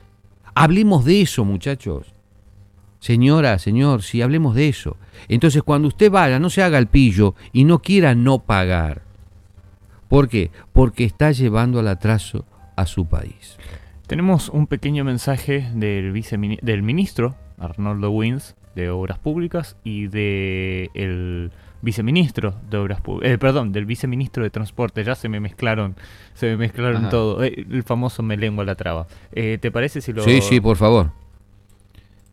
Hablemos 0.55 1.03
de 1.03 1.19
eso, 1.19 1.43
muchachos. 1.43 2.13
Señora, 3.01 3.59
señor, 3.59 4.03
si 4.03 4.21
hablemos 4.21 4.55
de 4.55 4.69
eso. 4.69 4.95
Entonces, 5.27 5.61
cuando 5.61 5.89
usted 5.89 6.09
vaya, 6.09 6.39
no 6.39 6.49
se 6.49 6.63
haga 6.63 6.77
el 6.77 6.87
pillo 6.87 7.35
y 7.51 7.65
no 7.65 7.81
quiera 7.81 8.15
no 8.15 8.39
pagar. 8.39 9.01
¿Por 10.07 10.29
qué? 10.29 10.49
Porque 10.71 11.03
está 11.03 11.33
llevando 11.33 11.81
al 11.81 11.89
atraso 11.89 12.45
a 12.77 12.85
su 12.85 13.05
país. 13.05 13.57
Tenemos 14.09 14.49
un 14.49 14.65
pequeño 14.65 15.03
mensaje 15.03 15.69
del, 15.75 16.11
del 16.63 16.81
ministro 16.81 17.35
Arnoldo 17.59 18.09
Wins 18.09 18.55
de 18.73 18.89
Obras 18.89 19.19
Públicas 19.19 19.77
y 19.83 20.07
de 20.07 20.89
el 20.95 21.51
viceministro 21.83 22.55
de 22.71 22.77
Obras 22.77 23.01
Públicas, 23.01 23.35
eh, 23.35 23.37
perdón, 23.37 23.71
del 23.71 23.85
viceministro 23.85 24.41
de 24.41 24.49
Transporte, 24.49 25.03
ya 25.03 25.13
se 25.13 25.29
me 25.29 25.39
mezclaron, 25.39 25.95
se 26.33 26.47
me 26.47 26.57
mezclaron 26.57 27.07
todo, 27.09 27.43
eh, 27.43 27.53
el 27.69 27.83
famoso 27.83 28.23
me 28.23 28.35
lengua 28.35 28.65
la 28.65 28.73
traba. 28.73 29.05
Eh, 29.31 29.59
¿Te 29.61 29.69
parece 29.69 30.01
si 30.01 30.11
lo...? 30.11 30.23
Sí, 30.23 30.41
sí, 30.41 30.59
por 30.59 30.77
favor. 30.77 31.11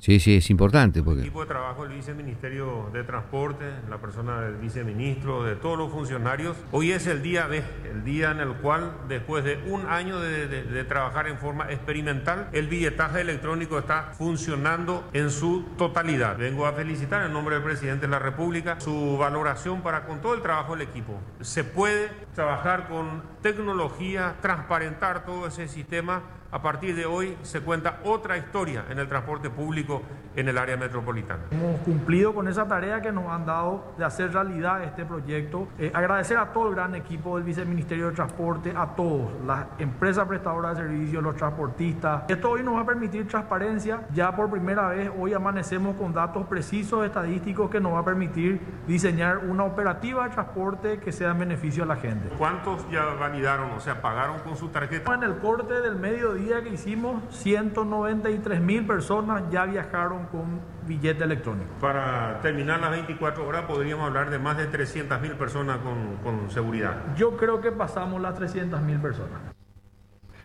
Sí, 0.06 0.20
sí, 0.20 0.36
es 0.36 0.50
importante. 0.50 1.02
Porque... 1.02 1.22
El 1.22 1.26
equipo 1.26 1.40
de 1.40 1.48
trabajo 1.48 1.82
del 1.82 1.96
Viceministerio 1.96 2.90
de 2.92 3.02
Transporte, 3.02 3.64
la 3.90 3.98
persona 3.98 4.40
del 4.40 4.54
viceministro, 4.54 5.42
de 5.42 5.56
todos 5.56 5.76
los 5.76 5.90
funcionarios, 5.90 6.56
hoy 6.70 6.92
es 6.92 7.08
el 7.08 7.24
día 7.24 7.48
de, 7.48 7.64
el 7.90 8.04
día 8.04 8.30
en 8.30 8.38
el 8.38 8.54
cual, 8.54 8.92
después 9.08 9.42
de 9.42 9.58
un 9.66 9.84
año 9.86 10.20
de, 10.20 10.84
trabajar 10.84 11.26
en 11.26 11.38
forma 11.38 11.72
experimental, 11.72 12.48
el 12.52 12.68
billetaje 12.68 13.20
electrónico 13.20 13.80
está 13.80 14.12
funcionando 14.16 15.10
en 15.12 15.28
su 15.28 15.64
totalidad. 15.76 16.36
Vengo 16.36 16.66
a 16.66 16.72
felicitar 16.72 17.26
en 17.26 17.32
nombre 17.32 17.56
del 17.56 17.64
presidente 17.64 18.06
de 18.06 18.12
la 18.12 18.20
República 18.20 18.78
su 18.78 19.18
valoración 19.18 19.82
para 19.82 20.06
con 20.06 20.20
todo 20.20 20.34
el 20.34 20.40
trabajo 20.40 20.76
del 20.76 20.82
equipo. 20.82 21.18
Se 21.40 21.64
puede 21.64 22.10
trabajar 22.32 22.86
con 22.86 23.24
tecnología, 23.42 24.36
transparentar 24.40 25.24
todo 25.24 25.48
ese 25.48 25.66
sistema 25.66 26.22
a 26.50 26.62
partir 26.62 26.94
de 26.94 27.06
hoy 27.06 27.36
se 27.42 27.60
cuenta 27.60 28.00
otra 28.04 28.36
historia 28.36 28.84
en 28.90 28.98
el 28.98 29.08
transporte 29.08 29.50
público 29.50 30.02
en 30.36 30.48
el 30.48 30.58
área 30.58 30.76
metropolitana. 30.76 31.44
Hemos 31.50 31.80
cumplido 31.80 32.34
con 32.34 32.46
esa 32.46 32.68
tarea 32.68 33.00
que 33.00 33.10
nos 33.10 33.26
han 33.26 33.46
dado 33.46 33.94
de 33.96 34.04
hacer 34.04 34.32
realidad 34.32 34.82
este 34.84 35.04
proyecto. 35.04 35.68
Eh, 35.78 35.90
agradecer 35.94 36.36
a 36.36 36.52
todo 36.52 36.68
el 36.68 36.74
gran 36.74 36.94
equipo 36.94 37.36
del 37.36 37.44
Viceministerio 37.44 38.08
de 38.08 38.12
Transporte, 38.12 38.72
a 38.76 38.94
todos, 38.94 39.30
las 39.46 39.66
empresas 39.78 40.28
prestadoras 40.28 40.76
de 40.76 40.82
servicios, 40.84 41.22
los 41.22 41.36
transportistas. 41.36 42.24
Esto 42.28 42.50
hoy 42.50 42.62
nos 42.62 42.76
va 42.76 42.80
a 42.80 42.86
permitir 42.86 43.26
transparencia. 43.26 44.06
Ya 44.14 44.34
por 44.36 44.50
primera 44.50 44.88
vez 44.88 45.10
hoy 45.18 45.32
amanecemos 45.32 45.96
con 45.96 46.12
datos 46.12 46.46
precisos 46.46 47.04
estadísticos 47.06 47.70
que 47.70 47.80
nos 47.80 47.94
va 47.94 48.00
a 48.00 48.04
permitir 48.04 48.60
diseñar 48.86 49.38
una 49.38 49.64
operativa 49.64 50.24
de 50.24 50.30
transporte 50.30 50.98
que 50.98 51.12
sea 51.12 51.30
en 51.30 51.38
beneficio 51.38 51.84
a 51.84 51.86
la 51.86 51.96
gente. 51.96 52.28
¿Cuántos 52.36 52.88
ya 52.90 53.04
validaron, 53.18 53.70
o 53.70 53.80
sea, 53.80 54.02
pagaron 54.02 54.40
con 54.40 54.56
su 54.56 54.68
tarjeta? 54.68 55.14
En 55.14 55.22
el 55.22 55.38
corte 55.38 55.80
del 55.80 55.96
mediodía 55.96 56.36
día 56.46 56.62
que 56.62 56.74
hicimos, 56.74 57.22
193 57.30 58.60
mil 58.60 58.86
personas 58.86 59.42
ya 59.50 59.66
viajaron 59.66 60.26
con 60.26 60.60
billete 60.86 61.24
electrónico. 61.24 61.70
Para 61.80 62.40
terminar 62.40 62.80
las 62.80 62.92
24 62.92 63.46
horas 63.46 63.64
podríamos 63.66 64.06
hablar 64.06 64.30
de 64.30 64.38
más 64.38 64.56
de 64.56 64.66
300 64.66 65.20
mil 65.20 65.32
personas 65.32 65.78
con, 65.78 66.16
con 66.22 66.50
seguridad. 66.50 67.14
Yo 67.16 67.36
creo 67.36 67.60
que 67.60 67.72
pasamos 67.72 68.20
las 68.20 68.34
300 68.34 68.80
mil 68.82 68.98
personas. 68.98 69.40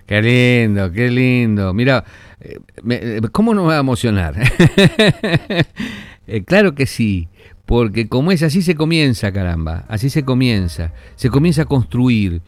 Qué 0.06 0.22
lindo, 0.22 0.92
qué 0.92 1.10
lindo. 1.10 1.74
Mira, 1.74 2.04
eh, 2.42 2.60
eh, 2.90 3.22
¿cómo 3.32 3.54
no 3.54 3.62
me 3.64 3.70
va 3.70 3.78
a 3.78 3.80
emocionar? 3.80 4.36
Eh, 6.28 6.44
claro 6.46 6.76
que 6.76 6.86
sí, 6.86 7.28
porque 7.66 8.08
como 8.08 8.32
es, 8.32 8.44
así 8.44 8.62
se 8.62 8.76
comienza, 8.76 9.34
caramba, 9.34 9.86
así 9.90 10.10
se 10.10 10.24
comienza. 10.24 10.94
Se 11.16 11.30
comienza 11.30 11.64
a 11.64 11.66
construir 11.66 12.42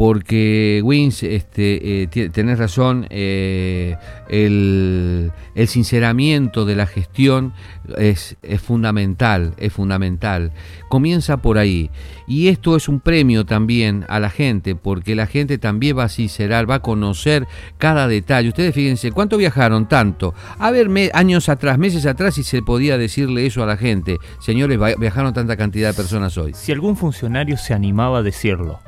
porque 0.00 0.80
Wins, 0.82 1.22
este, 1.24 2.04
eh, 2.04 2.30
tenés 2.30 2.58
razón, 2.58 3.06
eh, 3.10 3.98
el, 4.30 5.30
sinceramiento 5.66 6.64
de 6.64 6.74
la 6.74 6.86
gestión 6.86 7.52
es, 7.98 8.38
fundamental, 8.62 9.52
es 9.58 9.74
fundamental. 9.74 10.52
Comienza 10.88 11.36
por 11.36 11.58
ahí. 11.58 11.90
Y 12.26 12.48
esto 12.48 12.76
es 12.76 12.88
un 12.88 13.00
premio 13.00 13.44
también 13.44 14.06
a 14.08 14.20
la 14.20 14.30
gente, 14.30 14.74
porque 14.74 15.14
la 15.14 15.26
gente 15.26 15.58
también 15.58 15.98
va 15.98 16.04
a 16.04 16.08
sincerar, 16.08 16.70
va 16.70 16.76
a 16.76 16.80
conocer 16.80 17.46
cada 17.76 18.08
detalle. 18.08 18.48
Ustedes 18.48 18.74
fíjense, 18.74 19.12
¿cuánto 19.12 19.36
viajaron 19.36 19.86
tanto? 19.86 20.32
A 20.58 20.70
ver, 20.70 20.88
años 21.12 21.50
atrás, 21.50 21.76
meses 21.76 22.06
atrás, 22.06 22.36
si 22.36 22.42
se 22.42 22.62
podía 22.62 22.96
decirle 22.96 23.44
eso 23.44 23.62
a 23.62 23.66
la 23.66 23.76
gente. 23.76 24.16
Señores, 24.38 24.78
viajaron 24.98 25.34
tanta 25.34 25.58
cantidad 25.58 25.90
de 25.90 25.94
personas 25.94 26.38
hoy. 26.38 26.54
Si 26.54 26.72
algún 26.72 26.96
funcionario 26.96 27.58
se 27.58 27.74
animaba 27.74 28.20
a 28.20 28.22
decirlo. 28.22 28.80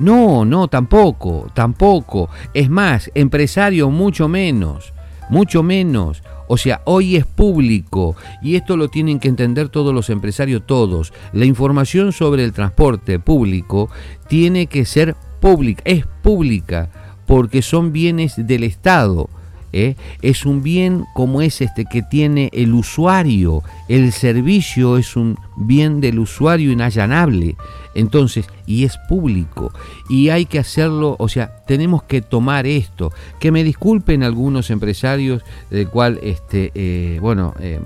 No, 0.00 0.46
no, 0.46 0.66
tampoco, 0.68 1.48
tampoco. 1.52 2.30
Es 2.54 2.70
más, 2.70 3.10
empresario 3.14 3.90
mucho 3.90 4.28
menos, 4.28 4.94
mucho 5.28 5.62
menos. 5.62 6.22
O 6.48 6.56
sea, 6.56 6.80
hoy 6.86 7.16
es 7.16 7.26
público 7.26 8.16
y 8.42 8.56
esto 8.56 8.78
lo 8.78 8.88
tienen 8.88 9.20
que 9.20 9.28
entender 9.28 9.68
todos 9.68 9.94
los 9.94 10.08
empresarios, 10.08 10.66
todos. 10.66 11.12
La 11.34 11.44
información 11.44 12.12
sobre 12.12 12.44
el 12.44 12.54
transporte 12.54 13.18
público 13.18 13.90
tiene 14.26 14.68
que 14.68 14.86
ser 14.86 15.16
pública, 15.38 15.82
es 15.84 16.06
pública, 16.22 16.88
porque 17.26 17.60
son 17.60 17.92
bienes 17.92 18.34
del 18.46 18.64
Estado. 18.64 19.28
¿Eh? 19.72 19.96
Es 20.22 20.46
un 20.46 20.62
bien 20.62 21.04
como 21.14 21.42
es 21.42 21.60
este 21.60 21.84
que 21.84 22.02
tiene 22.02 22.50
el 22.52 22.74
usuario. 22.74 23.62
El 23.88 24.12
servicio 24.12 24.96
es 24.96 25.16
un 25.16 25.38
bien 25.56 26.00
del 26.00 26.18
usuario 26.18 26.72
inallanable. 26.72 27.56
Entonces, 27.94 28.46
y 28.66 28.84
es 28.84 28.98
público, 29.08 29.72
y 30.08 30.28
hay 30.28 30.46
que 30.46 30.60
hacerlo, 30.60 31.16
o 31.18 31.28
sea, 31.28 31.64
tenemos 31.66 32.04
que 32.04 32.22
tomar 32.22 32.66
esto. 32.66 33.12
Que 33.40 33.50
me 33.50 33.64
disculpen 33.64 34.22
algunos 34.22 34.70
empresarios, 34.70 35.42
del 35.70 35.88
cual, 35.88 36.20
este, 36.22 36.70
eh, 36.74 37.18
bueno, 37.20 37.54
eh, 37.58 37.80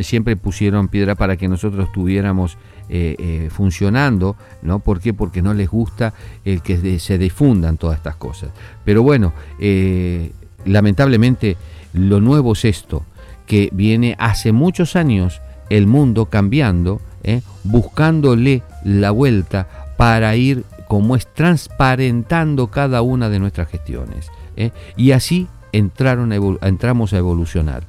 siempre 0.00 0.36
pusieron 0.36 0.88
piedra 0.88 1.16
para 1.16 1.36
que 1.36 1.48
nosotros 1.48 1.86
estuviéramos 1.86 2.56
eh, 2.88 3.48
funcionando, 3.52 4.36
¿no? 4.62 4.80
¿Por 4.80 5.00
qué? 5.00 5.12
Porque 5.12 5.42
no 5.42 5.54
les 5.54 5.68
gusta 5.68 6.14
el 6.44 6.62
que 6.62 6.98
se 6.98 7.18
difundan 7.18 7.76
todas 7.76 7.98
estas 7.98 8.16
cosas. 8.16 8.50
Pero 8.84 9.02
bueno, 9.02 9.32
lamentablemente 10.64 11.56
lo 11.92 12.20
nuevo 12.20 12.52
es 12.52 12.64
esto, 12.64 13.04
que 13.46 13.68
viene 13.72 14.16
hace 14.18 14.52
muchos 14.52 14.96
años 14.96 15.40
el 15.68 15.86
mundo 15.86 16.26
cambiando, 16.26 17.00
buscándole 17.64 18.62
la 18.84 19.10
vuelta 19.10 19.68
para 19.96 20.34
ir 20.36 20.64
como 20.88 21.14
es 21.14 21.26
transparentando 21.26 22.68
cada 22.68 23.02
una 23.02 23.28
de 23.28 23.38
nuestras 23.38 23.68
gestiones. 23.68 24.28
¿eh? 24.56 24.72
Y 24.96 25.12
así 25.12 25.46
entraron 25.72 26.32
entramos 26.62 27.12
a 27.12 27.18
evolucionar. 27.18 27.84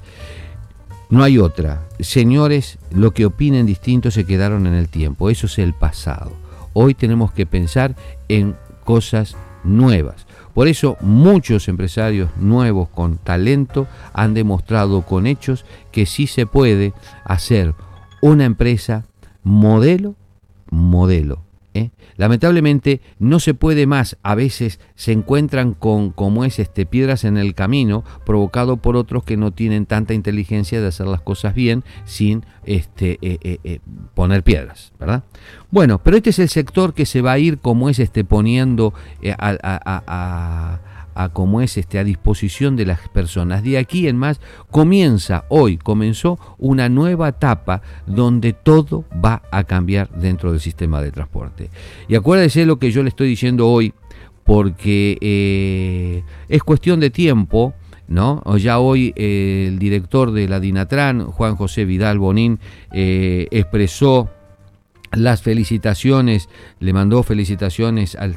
No 1.10 1.24
hay 1.24 1.40
otra. 1.40 1.82
Señores, 2.00 2.78
lo 2.92 3.12
que 3.12 3.26
opinen 3.26 3.66
distinto 3.66 4.12
se 4.12 4.26
quedaron 4.26 4.68
en 4.68 4.74
el 4.74 4.88
tiempo. 4.88 5.30
Eso 5.30 5.48
es 5.48 5.60
el 5.60 5.74
pasado. 5.74 6.32
Hoy 6.74 6.94
tenemos 6.94 7.32
que 7.34 7.46
pensar 7.46 7.96
en 8.30 8.56
cosas 8.84 9.36
nuevas. 9.64 10.26
Por 10.54 10.68
eso 10.68 10.98
muchos 11.02 11.68
empresarios 11.68 12.30
nuevos 12.38 12.90
con 12.90 13.18
talento 13.18 13.88
han 14.14 14.34
demostrado 14.34 15.02
con 15.04 15.28
hechos 15.28 15.66
que 15.92 16.06
sí 16.06 16.28
se 16.28 16.46
puede 16.46 16.94
hacer 17.24 17.74
una 18.22 18.46
empresa 18.46 19.06
modelo 19.44 20.16
modelo. 20.70 21.44
¿Eh? 21.74 21.92
Lamentablemente 22.18 23.02
no 23.20 23.40
se 23.40 23.54
puede 23.54 23.88
más, 23.88 24.18
a 24.24 24.36
veces 24.36 24.80
se 24.96 25.12
encuentran 25.12 25.74
con, 25.74 26.12
como 26.12 26.46
es 26.46 26.60
este, 26.60 26.86
piedras 26.86 27.24
en 27.24 27.38
el 27.38 27.56
camino, 27.56 28.04
provocado 28.26 28.78
por 28.78 28.96
otros 28.96 29.24
que 29.24 29.38
no 29.38 29.52
tienen 29.52 29.86
tanta 29.86 30.14
inteligencia 30.14 30.82
de 30.82 30.88
hacer 30.88 31.08
las 31.08 31.22
cosas 31.22 31.54
bien 31.56 31.84
sin 32.06 32.46
este, 32.66 33.18
eh, 33.22 33.60
eh, 33.64 33.80
poner 34.14 34.44
piedras, 34.44 34.94
¿verdad? 35.00 35.24
Bueno, 35.72 36.02
pero 36.04 36.18
este 36.18 36.32
es 36.32 36.40
el 36.40 36.50
sector 36.50 36.94
que 36.94 37.06
se 37.06 37.22
va 37.22 37.34
a 37.34 37.40
ir 37.40 37.60
como 37.60 37.90
es 37.90 38.00
este, 38.00 38.24
poniendo 38.24 38.94
a 39.38 39.58
a 40.06 40.91
como 41.34 41.62
es 41.62 41.78
este 41.78 42.00
a 42.00 42.04
disposición 42.04 42.76
de 42.76 42.86
las 42.86 43.08
personas. 43.10 43.64
De 43.64 43.78
aquí 43.78 44.08
en 44.08 44.18
más 44.18 44.40
comienza 44.70 45.46
hoy, 45.50 45.78
comenzó 45.78 46.40
una 46.58 46.90
nueva 46.90 47.30
etapa 47.30 47.82
donde 48.06 48.54
todo 48.54 49.06
va 49.14 49.42
a 49.52 49.64
cambiar 49.64 50.10
dentro 50.12 50.52
del 50.52 50.60
sistema 50.60 51.02
de 51.02 51.12
transporte. 51.12 51.70
Y 52.08 52.16
acuérdese 52.16 52.66
lo 52.66 52.80
que 52.80 52.92
yo 52.92 53.04
le 53.04 53.10
estoy 53.10 53.28
diciendo 53.28 53.68
hoy, 53.70 53.94
porque 54.44 55.18
eh, 55.22 56.24
es 56.50 56.64
cuestión 56.64 57.00
de 57.00 57.10
tiempo. 57.10 57.74
¿No? 58.08 58.44
Ya 58.58 58.80
hoy 58.80 59.14
eh, 59.16 59.68
el 59.70 59.80
director 59.80 60.34
de 60.34 60.50
la 60.50 60.60
Dinatran, 60.60 61.28
Juan 61.28 61.56
José 61.56 61.86
Vidal 61.86 62.20
Bonín, 62.20 62.60
eh, 62.92 63.48
expresó 63.52 64.30
las 65.12 65.42
felicitaciones, 65.42 66.50
le 66.80 66.94
mandó 66.94 67.24
felicitaciones 67.24 68.16
al, 68.16 68.36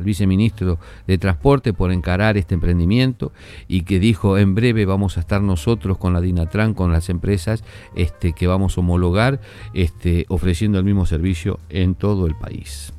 viceministro 0.00 0.78
de 1.06 1.18
Transporte 1.18 1.72
por 1.72 1.92
encarar 1.92 2.36
este 2.36 2.54
emprendimiento 2.54 3.32
y 3.66 3.82
que 3.82 3.98
dijo 3.98 4.38
en 4.38 4.54
breve 4.54 4.84
vamos 4.84 5.16
a 5.16 5.20
estar 5.20 5.42
nosotros 5.42 5.98
con 5.98 6.12
la 6.12 6.20
Dinatran, 6.20 6.74
con 6.74 6.92
las 6.92 7.08
empresas 7.08 7.64
este, 7.94 8.32
que 8.32 8.46
vamos 8.46 8.76
a 8.76 8.80
homologar, 8.80 9.40
este, 9.74 10.26
ofreciendo 10.28 10.78
el 10.78 10.84
mismo 10.84 11.06
servicio 11.06 11.58
en 11.70 11.94
todo 11.94 12.26
el 12.26 12.34
país. 12.34 12.92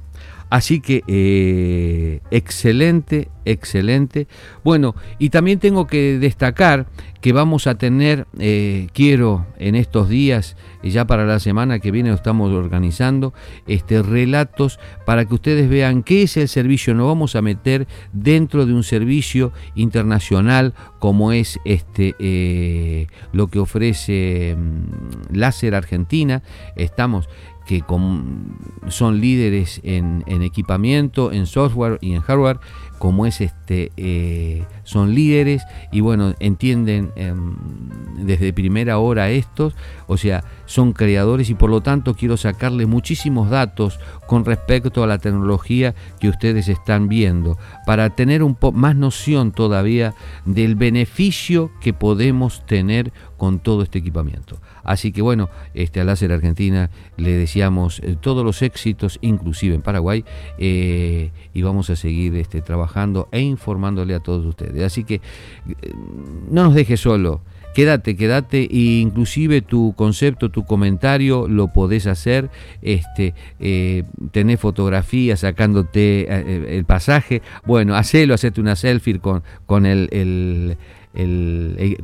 Así 0.50 0.80
que 0.80 1.04
eh, 1.08 2.22
excelente, 2.32 3.28
excelente. 3.43 4.28
Bueno, 4.64 4.95
y 5.20 5.30
también 5.30 5.60
tengo 5.60 5.88
que 5.88 6.20
destacar 6.20 6.88
que 7.20 7.34
vamos 7.34 7.68
a 7.68 7.78
tener, 7.78 8.28
eh, 8.39 8.88
quiero 8.93 9.45
en 9.58 9.76
estos 9.76 10.08
días, 10.08 10.56
ya 10.91 11.05
para 11.05 11.25
la 11.25 11.39
semana 11.39 11.79
que 11.79 11.91
viene 11.91 12.11
estamos 12.11 12.51
organizando, 12.53 13.33
este, 13.67 14.01
relatos 14.01 14.79
para 15.05 15.25
que 15.25 15.35
ustedes 15.35 15.69
vean 15.69 16.03
qué 16.03 16.23
es 16.23 16.38
el 16.38 16.47
servicio. 16.47 16.93
Nos 16.93 17.07
vamos 17.07 17.35
a 17.35 17.41
meter 17.41 17.88
dentro 18.13 18.65
de 18.65 18.73
un 18.73 18.83
servicio 18.83 19.51
internacional 19.75 20.73
como 20.99 21.31
es 21.31 21.59
este, 21.65 22.15
eh, 22.19 23.07
lo 23.31 23.47
que 23.47 23.59
ofrece 23.59 24.55
mm, 24.57 25.35
Láser 25.35 25.75
Argentina. 25.75 26.43
Estamos 26.75 27.29
que 27.67 27.83
son 28.88 29.19
líderes 29.19 29.81
en, 29.83 30.23
equipamiento, 30.41 31.33
en 31.33 31.45
software 31.45 31.99
y 32.01 32.13
en 32.13 32.21
hardware, 32.21 32.59
como 32.97 33.25
es 33.25 33.41
este, 33.41 33.91
eh, 33.97 34.63
son 34.88 35.13
líderes 35.13 35.63
y 35.91 35.99
bueno, 35.99 36.33
entienden 36.39 37.11
em, 37.17 37.55
desde 38.19 38.53
primera 38.53 38.99
hora 38.99 39.29
estos, 39.29 39.75
o 40.07 40.15
sea, 40.15 40.45
son 40.65 40.93
creadores 40.93 41.49
y 41.49 41.55
por 41.55 41.69
lo 41.69 41.81
tanto 41.81 42.15
quiero 42.15 42.38
sacarles 42.38 42.88
muchísimos 42.88 43.49
datos 43.49 43.99
con 44.27 44.45
respecto 44.45 45.03
a 45.03 45.07
la 45.07 45.17
tecnología 45.17 45.93
que 46.21 46.29
ustedes 46.29 46.69
están 46.69 47.09
viendo, 47.09 47.57
para 47.85 48.11
tener 48.11 48.43
un 48.43 48.55
poco 48.55 48.77
más 48.77 48.95
noción 48.95 49.51
todavía 49.51 50.13
del 50.45 50.75
beneficio 50.75 51.69
que 51.81 51.91
podemos 51.91 52.65
tener 52.65 53.11
con 53.35 53.59
todo 53.59 53.83
este 53.83 53.99
equipamiento. 53.99 54.59
Así 54.83 55.11
que 55.11 55.21
bueno, 55.21 55.49
este, 55.73 55.99
a 55.99 56.05
Láser 56.05 56.31
Argentina 56.31 56.89
le 57.17 57.31
deseamos 57.31 57.99
eh, 57.99 58.15
todos 58.19 58.43
los 58.43 58.61
éxitos, 58.61 59.19
inclusive 59.21 59.75
en 59.75 59.81
Paraguay, 59.81 60.23
eh, 60.57 61.31
y 61.53 61.61
vamos 61.61 61.89
a 61.89 61.95
seguir 61.95 62.35
este, 62.35 62.61
trabajando 62.61 63.27
e 63.31 63.41
informándole 63.41 64.15
a 64.15 64.19
todos 64.21 64.45
ustedes. 64.45 64.76
Así 64.84 65.03
que 65.03 65.15
eh, 65.15 65.21
no 66.49 66.63
nos 66.63 66.75
deje 66.75 66.97
solo. 66.97 67.41
Quédate, 67.73 68.15
quédate, 68.15 68.63
e 68.71 69.01
inclusive 69.01 69.61
tu 69.61 69.93
concepto, 69.95 70.49
tu 70.49 70.65
comentario 70.65 71.47
lo 71.47 71.67
podés 71.67 72.07
hacer, 72.07 72.49
este, 72.82 73.36
eh, 73.59 74.03
tenés 74.32 74.59
fotografías 74.59 75.41
sacándote 75.41 76.75
el 76.75 76.86
pasaje, 76.86 77.43
bueno, 77.67 77.95
hacelo, 77.95 78.34
hacete 78.34 78.61
una 78.61 78.75
selfie 78.75 79.19
con, 79.19 79.43
con 79.67 79.86
el 79.86 80.09
el, 80.11 80.78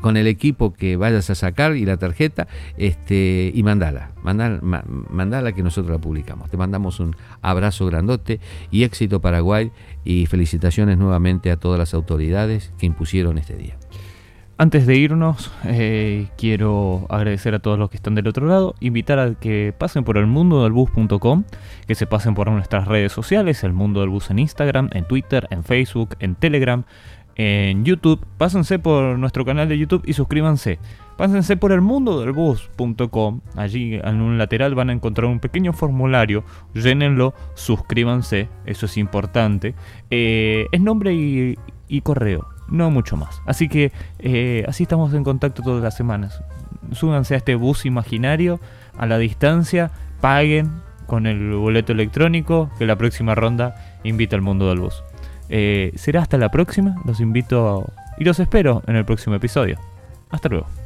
con 0.02 0.18
el 0.18 0.28
equipo 0.28 0.74
que 0.74 0.96
vayas 0.98 1.30
a 1.30 1.36
sacar 1.36 1.76
y 1.76 1.86
la 1.86 1.98
tarjeta 1.98 2.48
este, 2.78 3.52
y 3.54 3.64
mandala, 3.64 4.12
mandala, 4.24 4.60
mandala 5.10 5.52
que 5.52 5.62
nosotros 5.62 5.92
la 5.92 6.02
publicamos. 6.02 6.50
Te 6.50 6.58
mandamos 6.58 7.00
un 7.00 7.16
abrazo 7.42 7.86
grandote 7.86 8.40
y 8.72 8.84
éxito 8.84 9.22
Paraguay 9.22 9.72
y 10.04 10.26
felicitaciones 10.26 10.98
nuevamente 10.98 11.52
a 11.52 11.58
todas 11.58 11.80
las 11.80 11.94
autoridades 11.94 12.72
que 12.78 12.88
impusieron 12.88 13.38
este 13.38 13.56
día. 13.56 13.78
Antes 14.56 14.86
de 14.86 14.96
irnos, 14.96 15.52
eh, 15.66 16.28
quiero 16.38 17.08
agradecer 17.10 17.56
a 17.56 17.60
todos 17.60 17.80
los 17.80 17.90
que 17.90 17.98
están 17.98 18.14
del 18.14 18.28
otro 18.28 18.46
lado, 18.46 18.76
invitar 18.80 19.18
a 19.18 19.34
que 19.34 19.74
pasen 19.76 20.04
por 20.04 20.16
el 20.18 20.28
mundo 20.28 20.64
del 20.64 20.72
bus.com, 20.72 21.44
que 21.88 21.96
se 21.96 22.06
pasen 22.06 22.36
por 22.36 22.52
nuestras 22.52 22.88
redes 22.88 23.12
sociales, 23.12 23.64
el 23.64 23.74
mundo 23.74 24.02
del 24.02 24.10
bus 24.10 24.30
en 24.30 24.38
Instagram, 24.38 24.90
en 24.94 25.06
Twitter, 25.06 25.48
en 25.50 25.64
Facebook, 25.64 26.16
en 26.20 26.36
Telegram, 26.36 26.86
en 27.36 27.84
YouTube, 27.84 28.24
pásense 28.38 28.80
por 28.80 29.18
nuestro 29.18 29.46
canal 29.46 29.68
de 29.68 29.78
YouTube 29.78 30.04
y 30.06 30.14
suscríbanse. 30.14 30.80
Pásense 31.18 31.58
por 31.58 31.72
el 31.72 31.82
mundo 31.82 32.20
del 32.20 32.32
bus.com. 32.32 33.42
Allí 33.56 33.96
en 33.96 34.22
un 34.22 34.38
lateral 34.38 34.76
van 34.76 34.90
a 34.90 34.94
encontrar 34.94 35.28
un 35.28 35.40
pequeño 35.40 35.74
formulario. 35.74 36.44
Llénenlo, 36.74 37.34
suscríbanse, 37.54 38.50
eso 38.66 38.86
es 38.88 38.98
importante. 38.98 39.76
Eh, 40.10 40.68
es 40.72 40.82
nombre 40.82 41.14
y, 41.14 42.02
correo, 42.02 42.48
no 42.68 42.90
mucho 42.90 43.16
más. 43.16 43.42
Así 43.46 43.70
que 43.70 43.92
eh, 44.20 44.66
así 44.68 44.84
estamos 44.84 45.14
en 45.14 45.24
contacto 45.24 45.62
todas 45.62 45.84
las 45.84 45.96
semanas. 45.96 46.42
Súbanse 46.92 47.36
a 47.36 47.38
este 47.38 47.56
bus 47.56 47.86
imaginario, 47.86 48.60
a 48.98 49.06
la 49.06 49.18
distancia, 49.18 49.92
paguen 50.20 50.72
con 51.06 51.28
el 51.28 51.54
boleto 51.54 51.92
electrónico, 51.92 52.72
que 52.80 52.86
la 52.86 52.96
próxima 52.96 53.36
ronda 53.36 53.76
invita 54.04 54.36
al 54.36 54.42
mundo 54.42 54.68
del 54.70 54.80
bus. 54.80 55.04
Eh, 55.50 55.92
será 55.96 56.22
hasta 56.22 56.38
la 56.38 56.50
próxima. 56.50 56.96
Los 57.06 57.20
invito 57.20 57.92
y 58.18 58.24
los 58.24 58.40
espero 58.40 58.84
en 58.88 58.96
el 58.96 59.06
próximo 59.06 59.36
episodio. 59.36 59.80
Hasta 60.30 60.50
luego. 60.50 60.83